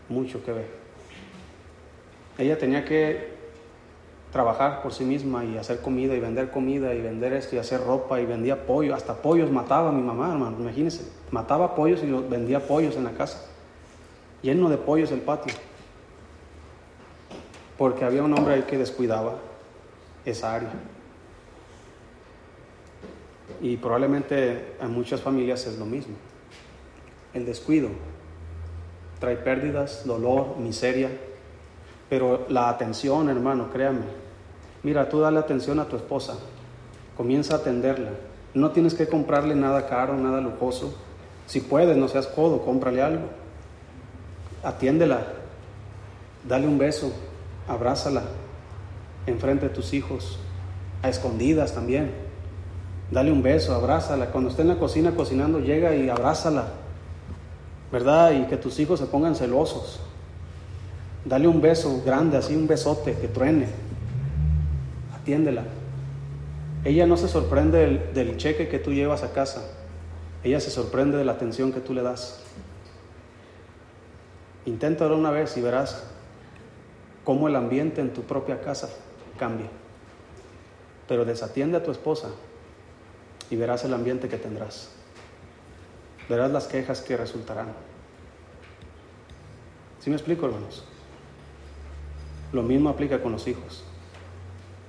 Mucho 0.07 0.45
que 0.45 0.51
ver. 0.51 0.67
Ella 2.37 2.59
tenía 2.59 2.85
que 2.85 3.33
trabajar 4.31 4.83
por 4.83 4.93
sí 4.93 5.03
misma 5.03 5.43
y 5.43 5.57
hacer 5.57 5.81
comida 5.81 6.13
y 6.13 6.19
vender 6.19 6.51
comida 6.51 6.93
y 6.93 7.01
vender 7.01 7.33
esto 7.33 7.55
y 7.55 7.57
hacer 7.57 7.83
ropa 7.83 8.21
y 8.21 8.27
vendía 8.27 8.67
pollo, 8.67 8.93
hasta 8.93 9.15
pollos 9.15 9.49
mataba 9.49 9.89
a 9.89 9.93
mi 9.93 10.03
mamá, 10.03 10.31
hermano, 10.31 10.57
imagínense, 10.59 11.09
mataba 11.31 11.73
pollos 11.73 12.03
y 12.03 12.11
vendía 12.11 12.67
pollos 12.67 12.97
en 12.97 13.05
la 13.05 13.13
casa, 13.13 13.43
lleno 14.43 14.69
de 14.69 14.77
pollos 14.77 15.11
el 15.11 15.21
patio 15.21 15.55
porque 17.77 18.05
había 18.05 18.23
un 18.23 18.37
hombre 18.37 18.55
ahí 18.55 18.61
que 18.63 18.77
descuidaba 18.77 19.35
esa 20.25 20.53
área. 20.53 20.71
Y 23.61 23.77
probablemente 23.77 24.75
en 24.81 24.91
muchas 24.91 25.21
familias 25.21 25.65
es 25.67 25.77
lo 25.77 25.85
mismo. 25.85 26.15
El 27.33 27.45
descuido 27.45 27.89
trae 29.19 29.37
pérdidas, 29.37 30.05
dolor, 30.05 30.57
miseria, 30.57 31.09
pero 32.09 32.45
la 32.49 32.69
atención, 32.69 33.29
hermano, 33.29 33.69
créame. 33.71 34.01
Mira, 34.83 35.07
tú 35.07 35.19
dale 35.19 35.39
atención 35.39 35.79
a 35.79 35.85
tu 35.85 35.95
esposa, 35.95 36.37
comienza 37.15 37.55
a 37.55 37.57
atenderla. 37.57 38.11
No 38.53 38.71
tienes 38.71 38.93
que 38.93 39.07
comprarle 39.07 39.55
nada 39.55 39.87
caro, 39.87 40.15
nada 40.15 40.41
lujoso. 40.41 40.93
Si 41.47 41.61
puedes, 41.61 41.97
no 41.97 42.07
seas 42.07 42.27
codo, 42.27 42.63
cómprale 42.63 43.01
algo. 43.01 43.27
Atiéndela, 44.61 45.25
dale 46.47 46.67
un 46.67 46.77
beso, 46.77 47.13
abrázala 47.67 48.23
enfrente 49.25 49.69
de 49.69 49.73
tus 49.73 49.93
hijos, 49.93 50.39
a 51.01 51.09
escondidas 51.09 51.73
también. 51.73 52.11
Dale 53.11 53.31
un 53.31 53.43
beso, 53.43 53.73
abrázala. 53.75 54.27
Cuando 54.27 54.49
esté 54.49 54.63
en 54.63 54.69
la 54.69 54.75
cocina 54.75 55.15
cocinando, 55.15 55.59
llega 55.59 55.95
y 55.95 56.09
abrázala, 56.09 56.67
¿verdad? 57.91 58.31
Y 58.31 58.45
que 58.45 58.57
tus 58.57 58.79
hijos 58.79 58.99
se 58.99 59.05
pongan 59.05 59.35
celosos. 59.35 59.99
Dale 61.25 61.47
un 61.47 61.61
beso 61.61 62.01
grande, 62.05 62.37
así 62.37 62.55
un 62.55 62.67
besote 62.67 63.13
que 63.13 63.27
truene. 63.27 63.67
Atiéndela. 65.15 65.63
Ella 66.83 67.05
no 67.05 67.15
se 67.15 67.29
sorprende 67.29 67.79
del, 67.79 68.13
del 68.13 68.37
cheque 68.37 68.67
que 68.67 68.79
tú 68.79 68.91
llevas 68.91 69.23
a 69.23 69.31
casa, 69.31 69.61
ella 70.43 70.59
se 70.59 70.69
sorprende 70.69 71.17
de 71.17 71.23
la 71.23 71.31
atención 71.31 71.71
que 71.71 71.79
tú 71.79 71.93
le 71.93 72.01
das. 72.01 72.41
Inténtalo 74.65 75.17
una 75.17 75.31
vez 75.31 75.55
y 75.55 75.61
verás 75.61 76.03
cómo 77.23 77.47
el 77.47 77.55
ambiente 77.55 78.01
en 78.01 78.13
tu 78.13 78.23
propia 78.23 78.61
casa 78.61 78.89
cambia. 79.37 79.67
Pero 81.07 81.25
desatiende 81.25 81.77
a 81.77 81.83
tu 81.83 81.91
esposa 81.91 82.29
y 83.49 83.55
verás 83.55 83.83
el 83.83 83.93
ambiente 83.93 84.29
que 84.29 84.37
tendrás. 84.37 84.89
Verás 86.29 86.51
las 86.51 86.67
quejas 86.67 87.01
que 87.01 87.17
resultarán. 87.17 87.67
¿Sí 89.99 90.09
me 90.09 90.15
explico, 90.15 90.45
hermanos? 90.45 90.83
Lo 92.51 92.61
mismo 92.61 92.89
aplica 92.89 93.21
con 93.21 93.31
los 93.31 93.47
hijos. 93.47 93.83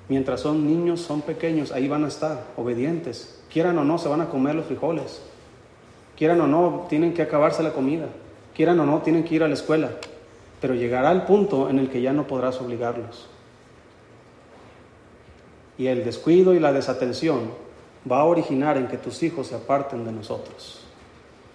Mientras 0.08 0.40
son 0.40 0.66
niños, 0.66 1.00
son 1.00 1.22
pequeños, 1.22 1.72
ahí 1.72 1.88
van 1.88 2.04
a 2.04 2.08
estar, 2.08 2.44
obedientes. 2.56 3.40
Quieran 3.50 3.78
o 3.78 3.84
no, 3.84 3.96
se 3.98 4.08
van 4.08 4.20
a 4.20 4.28
comer 4.28 4.54
los 4.54 4.66
frijoles. 4.66 5.22
Quieran 6.16 6.40
o 6.40 6.46
no, 6.46 6.86
tienen 6.88 7.14
que 7.14 7.22
acabarse 7.22 7.62
la 7.62 7.72
comida. 7.72 8.06
Quieran 8.54 8.78
o 8.80 8.86
no, 8.86 9.00
tienen 9.02 9.24
que 9.24 9.34
ir 9.34 9.42
a 9.42 9.48
la 9.48 9.54
escuela. 9.54 9.90
Pero 10.64 10.72
llegará 10.72 11.12
el 11.12 11.24
punto 11.24 11.68
en 11.68 11.78
el 11.78 11.90
que 11.90 12.00
ya 12.00 12.14
no 12.14 12.26
podrás 12.26 12.58
obligarlos. 12.58 13.28
Y 15.76 15.88
el 15.88 16.02
descuido 16.02 16.54
y 16.54 16.58
la 16.58 16.72
desatención 16.72 17.50
va 18.10 18.20
a 18.20 18.24
originar 18.24 18.78
en 18.78 18.88
que 18.88 18.96
tus 18.96 19.22
hijos 19.22 19.48
se 19.48 19.56
aparten 19.56 20.06
de 20.06 20.12
nosotros, 20.12 20.80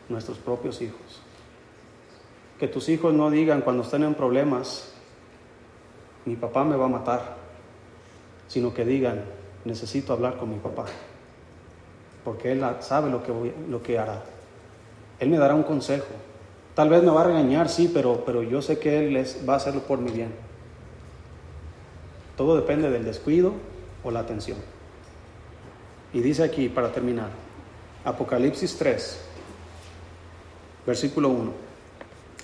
nuestros 0.10 0.38
propios 0.38 0.80
hijos. 0.84 1.24
Que 2.60 2.68
tus 2.68 2.88
hijos 2.88 3.12
no 3.12 3.32
digan 3.32 3.62
cuando 3.62 3.82
estén 3.82 4.04
en 4.04 4.14
problemas, 4.14 4.94
mi 6.26 6.36
papá 6.36 6.64
me 6.64 6.76
va 6.76 6.86
a 6.86 6.90
matar, 6.90 7.36
sino 8.48 8.76
que 8.76 8.86
digan, 8.86 9.24
necesito 9.66 10.14
hablar 10.14 10.38
con 10.38 10.52
mi 10.52 10.60
papá, 10.60 10.86
porque 12.24 12.52
él 12.52 12.64
sabe 12.82 13.10
lo 13.10 13.24
que, 13.24 13.34
lo 13.68 13.82
que 13.82 13.98
hará. 13.98 14.22
Él 15.20 15.30
me 15.32 15.40
dará 15.40 15.56
un 15.56 15.64
consejo. 15.64 16.29
Tal 16.80 16.88
vez 16.88 17.04
me 17.04 17.12
va 17.12 17.24
a 17.24 17.26
regañar, 17.26 17.68
sí, 17.68 17.92
pero, 17.94 18.24
pero 18.26 18.42
yo 18.42 18.62
sé 18.62 18.80
que 18.80 19.00
Él 19.00 19.26
va 19.46 19.56
a 19.56 19.58
hacerlo 19.58 19.82
por 19.82 20.00
mi 20.00 20.12
bien. 20.12 20.30
Todo 22.38 22.56
depende 22.56 22.90
del 22.90 23.04
descuido 23.04 23.52
o 24.02 24.12
la 24.12 24.22
atención. 24.22 24.58
Y 26.14 26.22
dice 26.22 26.42
aquí, 26.42 26.70
para 26.70 26.94
terminar, 26.94 27.32
Apocalipsis 28.06 28.78
3, 28.78 29.20
versículo 30.88 31.28
1. 31.28 31.52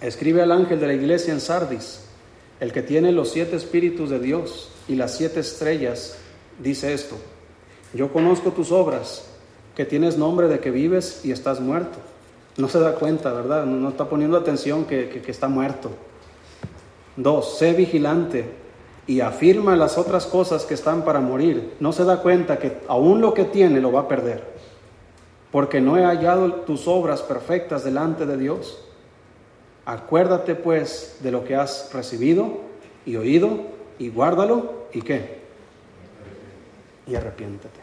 Escribe 0.01 0.41
al 0.41 0.51
ángel 0.51 0.81
de 0.81 0.87
la 0.87 0.93
iglesia 0.95 1.31
en 1.31 1.39
Sardis, 1.39 2.01
el 2.59 2.73
que 2.73 2.81
tiene 2.81 3.13
los 3.13 3.29
siete 3.29 3.55
espíritus 3.55 4.09
de 4.09 4.19
Dios 4.19 4.69
y 4.89 4.95
las 4.95 5.15
siete 5.15 5.39
estrellas, 5.39 6.17
dice 6.59 6.93
esto, 6.93 7.15
yo 7.93 8.11
conozco 8.11 8.51
tus 8.51 8.73
obras, 8.73 9.29
que 9.77 9.85
tienes 9.85 10.17
nombre 10.17 10.49
de 10.49 10.59
que 10.59 10.71
vives 10.71 11.21
y 11.23 11.31
estás 11.31 11.61
muerto. 11.61 11.99
No 12.57 12.69
se 12.69 12.79
da 12.79 12.95
cuenta, 12.95 13.33
¿verdad? 13.33 13.65
No, 13.65 13.89
está 13.89 14.07
poniendo 14.07 14.37
atención 14.37 14.85
que, 14.85 15.09
que 15.09 15.31
está 15.31 15.47
muerto. 15.47 15.91
Dos, 17.17 17.57
sé 17.57 17.73
vigilante 17.73 18.45
y 19.07 19.21
afirma 19.21 19.75
las 19.75 19.97
otras 19.97 20.25
cosas 20.25 20.65
que 20.65 20.73
están 20.73 21.03
para 21.03 21.19
morir, 21.19 21.75
no 21.79 21.91
se 21.91 22.03
da 22.03 22.21
cuenta 22.21 22.57
que 22.57 22.79
aún 22.87 23.21
lo 23.21 23.33
que 23.33 23.45
tiene 23.45 23.79
lo 23.79 23.91
va 23.91 24.01
a 24.01 24.07
perder, 24.07 24.43
porque 25.51 25.79
no 25.79 25.97
he 25.97 26.03
hallado 26.03 26.51
tus 26.61 26.87
obras 26.87 27.21
perfectas 27.21 27.83
delante 27.83 28.25
de 28.25 28.37
Dios. 28.37 28.81
Acuérdate 29.85 30.55
pues 30.55 31.19
de 31.21 31.31
lo 31.31 31.43
que 31.43 31.55
has 31.55 31.91
recibido 31.93 32.61
y 33.05 33.17
oído 33.17 33.59
y 33.99 34.09
guárdalo 34.09 34.87
y 34.91 35.01
qué. 35.03 35.41
Y 37.05 37.13
arrepiéntete. 37.13 37.79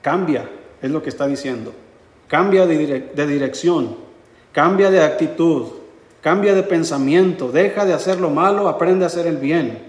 Cambia, 0.00 0.48
es 0.80 0.90
lo 0.90 1.02
que 1.02 1.10
está 1.10 1.26
diciendo. 1.26 1.74
Cambia 2.32 2.64
de, 2.66 3.26
dirección, 3.26 3.94
cambia 4.52 4.90
de 4.90 5.04
actitud, 5.04 5.66
Cambia 6.22 6.54
de 6.54 6.62
pensamiento, 6.62 7.50
deja 7.50 7.84
de 7.84 7.92
hacer 7.92 8.20
lo 8.20 8.30
malo, 8.30 8.68
aprende 8.68 9.04
a 9.04 9.08
hacer 9.08 9.26
el 9.26 9.36
bien. 9.36 9.80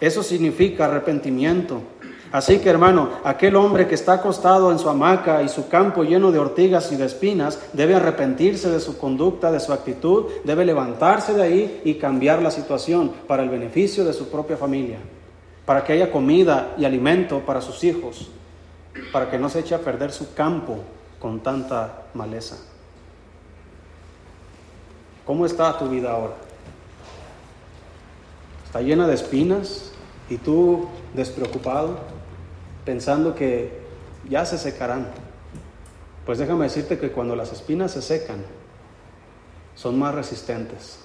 Eso 0.00 0.22
significa 0.22 0.86
arrepentimiento. 0.86 1.82
Así 2.32 2.60
que 2.60 2.70
hermano, 2.70 3.10
aquel 3.24 3.54
hombre 3.54 3.86
que 3.88 3.96
está 3.96 4.14
acostado 4.14 4.70
en 4.70 4.78
su 4.78 4.88
hamaca 4.88 5.42
y 5.42 5.48
su 5.48 5.68
campo 5.68 6.04
lleno 6.04 6.30
de 6.30 6.38
ortigas 6.38 6.90
y 6.92 6.96
de 6.96 7.06
espinas, 7.06 7.58
debe 7.74 7.96
arrepentirse 7.96 8.70
de 8.70 8.78
su 8.80 8.96
conducta, 8.96 9.52
de 9.52 9.60
su 9.60 9.72
actitud, 9.72 10.26
debe 10.44 10.64
levantarse 10.64 11.34
de 11.34 11.42
ahí 11.42 11.80
y 11.84 11.94
cambiar 11.94 12.40
la 12.40 12.50
situación 12.50 13.12
para 13.26 13.42
el 13.42 13.50
beneficio 13.50 14.06
de 14.06 14.14
su 14.14 14.30
propia 14.30 14.56
familia, 14.56 14.98
para 15.66 15.84
que 15.84 15.92
haya 15.92 16.10
comida 16.10 16.72
y 16.78 16.86
alimento 16.86 17.40
para 17.40 17.60
sus 17.60 17.84
hijos, 17.84 18.30
para 19.12 19.28
que 19.28 19.38
no 19.38 19.50
se 19.50 19.58
eche 19.58 19.74
a 19.74 19.80
perder 19.80 20.12
su 20.12 20.32
campo 20.34 20.78
con 21.20 21.40
tanta 21.40 22.06
maleza. 22.14 22.56
¿Cómo 25.26 25.46
está 25.46 25.78
tu 25.78 25.88
vida 25.88 26.10
ahora? 26.10 26.34
¿Está 28.64 28.80
llena 28.80 29.06
de 29.06 29.14
espinas 29.14 29.92
y 30.28 30.38
tú 30.38 30.88
despreocupado, 31.14 31.98
pensando 32.84 33.34
que 33.34 33.80
ya 34.28 34.44
se 34.46 34.58
secarán? 34.58 35.08
Pues 36.24 36.38
déjame 36.38 36.64
decirte 36.64 36.98
que 36.98 37.12
cuando 37.12 37.36
las 37.36 37.52
espinas 37.52 37.92
se 37.92 38.02
secan, 38.02 38.44
son 39.74 39.98
más 39.98 40.14
resistentes, 40.14 40.98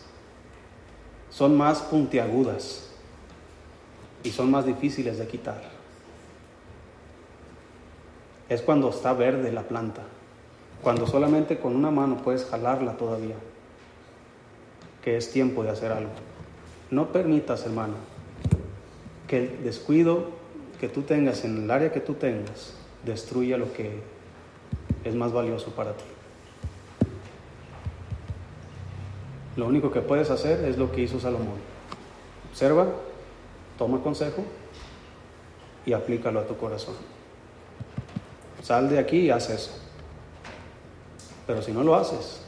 son 1.30 1.58
más 1.58 1.80
puntiagudas 1.80 2.88
y 4.24 4.32
son 4.32 4.50
más 4.50 4.66
difíciles 4.66 5.18
de 5.18 5.28
quitar. 5.28 5.75
Es 8.50 8.62
cuando 8.62 8.90
está 8.90 9.14
verde 9.14 9.52
la 9.52 9.64
planta, 9.64 10.02
cuando 10.84 11.08
solamente 11.08 11.60
con 11.60 11.76
una 11.76 11.92
mano 11.92 12.18
puedes 12.18 12.46
jalarla 12.46 12.98
todavía 12.98 13.36
que 15.06 15.18
es 15.18 15.32
tiempo 15.32 15.64
de 15.64 15.70
hacer 15.70 15.92
algo. 15.92 16.10
No 16.90 17.12
permitas, 17.12 17.64
hermano, 17.64 17.94
que 19.28 19.38
el 19.38 19.64
descuido 19.64 20.32
que 20.80 20.90
tú 20.90 21.04
tengas 21.04 21.46
en 21.46 21.64
el 21.64 21.72
área 21.72 21.92
que 21.92 22.00
tú 22.00 22.16
tengas 22.16 22.74
destruya 23.06 23.56
lo 23.58 23.72
que 23.72 24.00
es 25.04 25.14
más 25.14 25.32
valioso 25.32 25.70
para 25.76 25.94
ti. 25.94 26.04
Lo 29.56 29.68
único 29.68 29.92
que 29.92 30.02
puedes 30.02 30.32
hacer 30.32 30.66
es 30.66 30.78
lo 30.78 30.92
que 30.92 31.02
hizo 31.02 31.20
Salomón. 31.20 31.60
Observa, 32.50 32.88
toma 33.78 34.02
consejo 34.02 34.44
y 35.86 35.94
aplícalo 35.94 36.40
a 36.40 36.48
tu 36.48 36.58
corazón. 36.58 36.96
Sal 38.66 38.90
de 38.90 38.98
aquí 38.98 39.20
y 39.20 39.30
haz 39.30 39.52
eso. 39.52 39.70
Pero 41.46 41.62
si 41.62 41.72
no 41.72 41.84
lo 41.84 41.94
haces, 41.94 42.42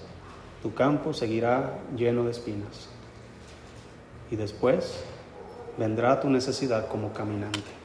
tu 0.64 0.74
campo 0.74 1.14
seguirá 1.14 1.78
lleno 1.96 2.24
de 2.24 2.32
espinas. 2.32 2.90
Y 4.32 4.36
después 4.36 5.04
vendrá 5.78 6.20
tu 6.20 6.32
necesidad 6.32 6.88
como 6.88 7.14
caminante. 7.14 7.77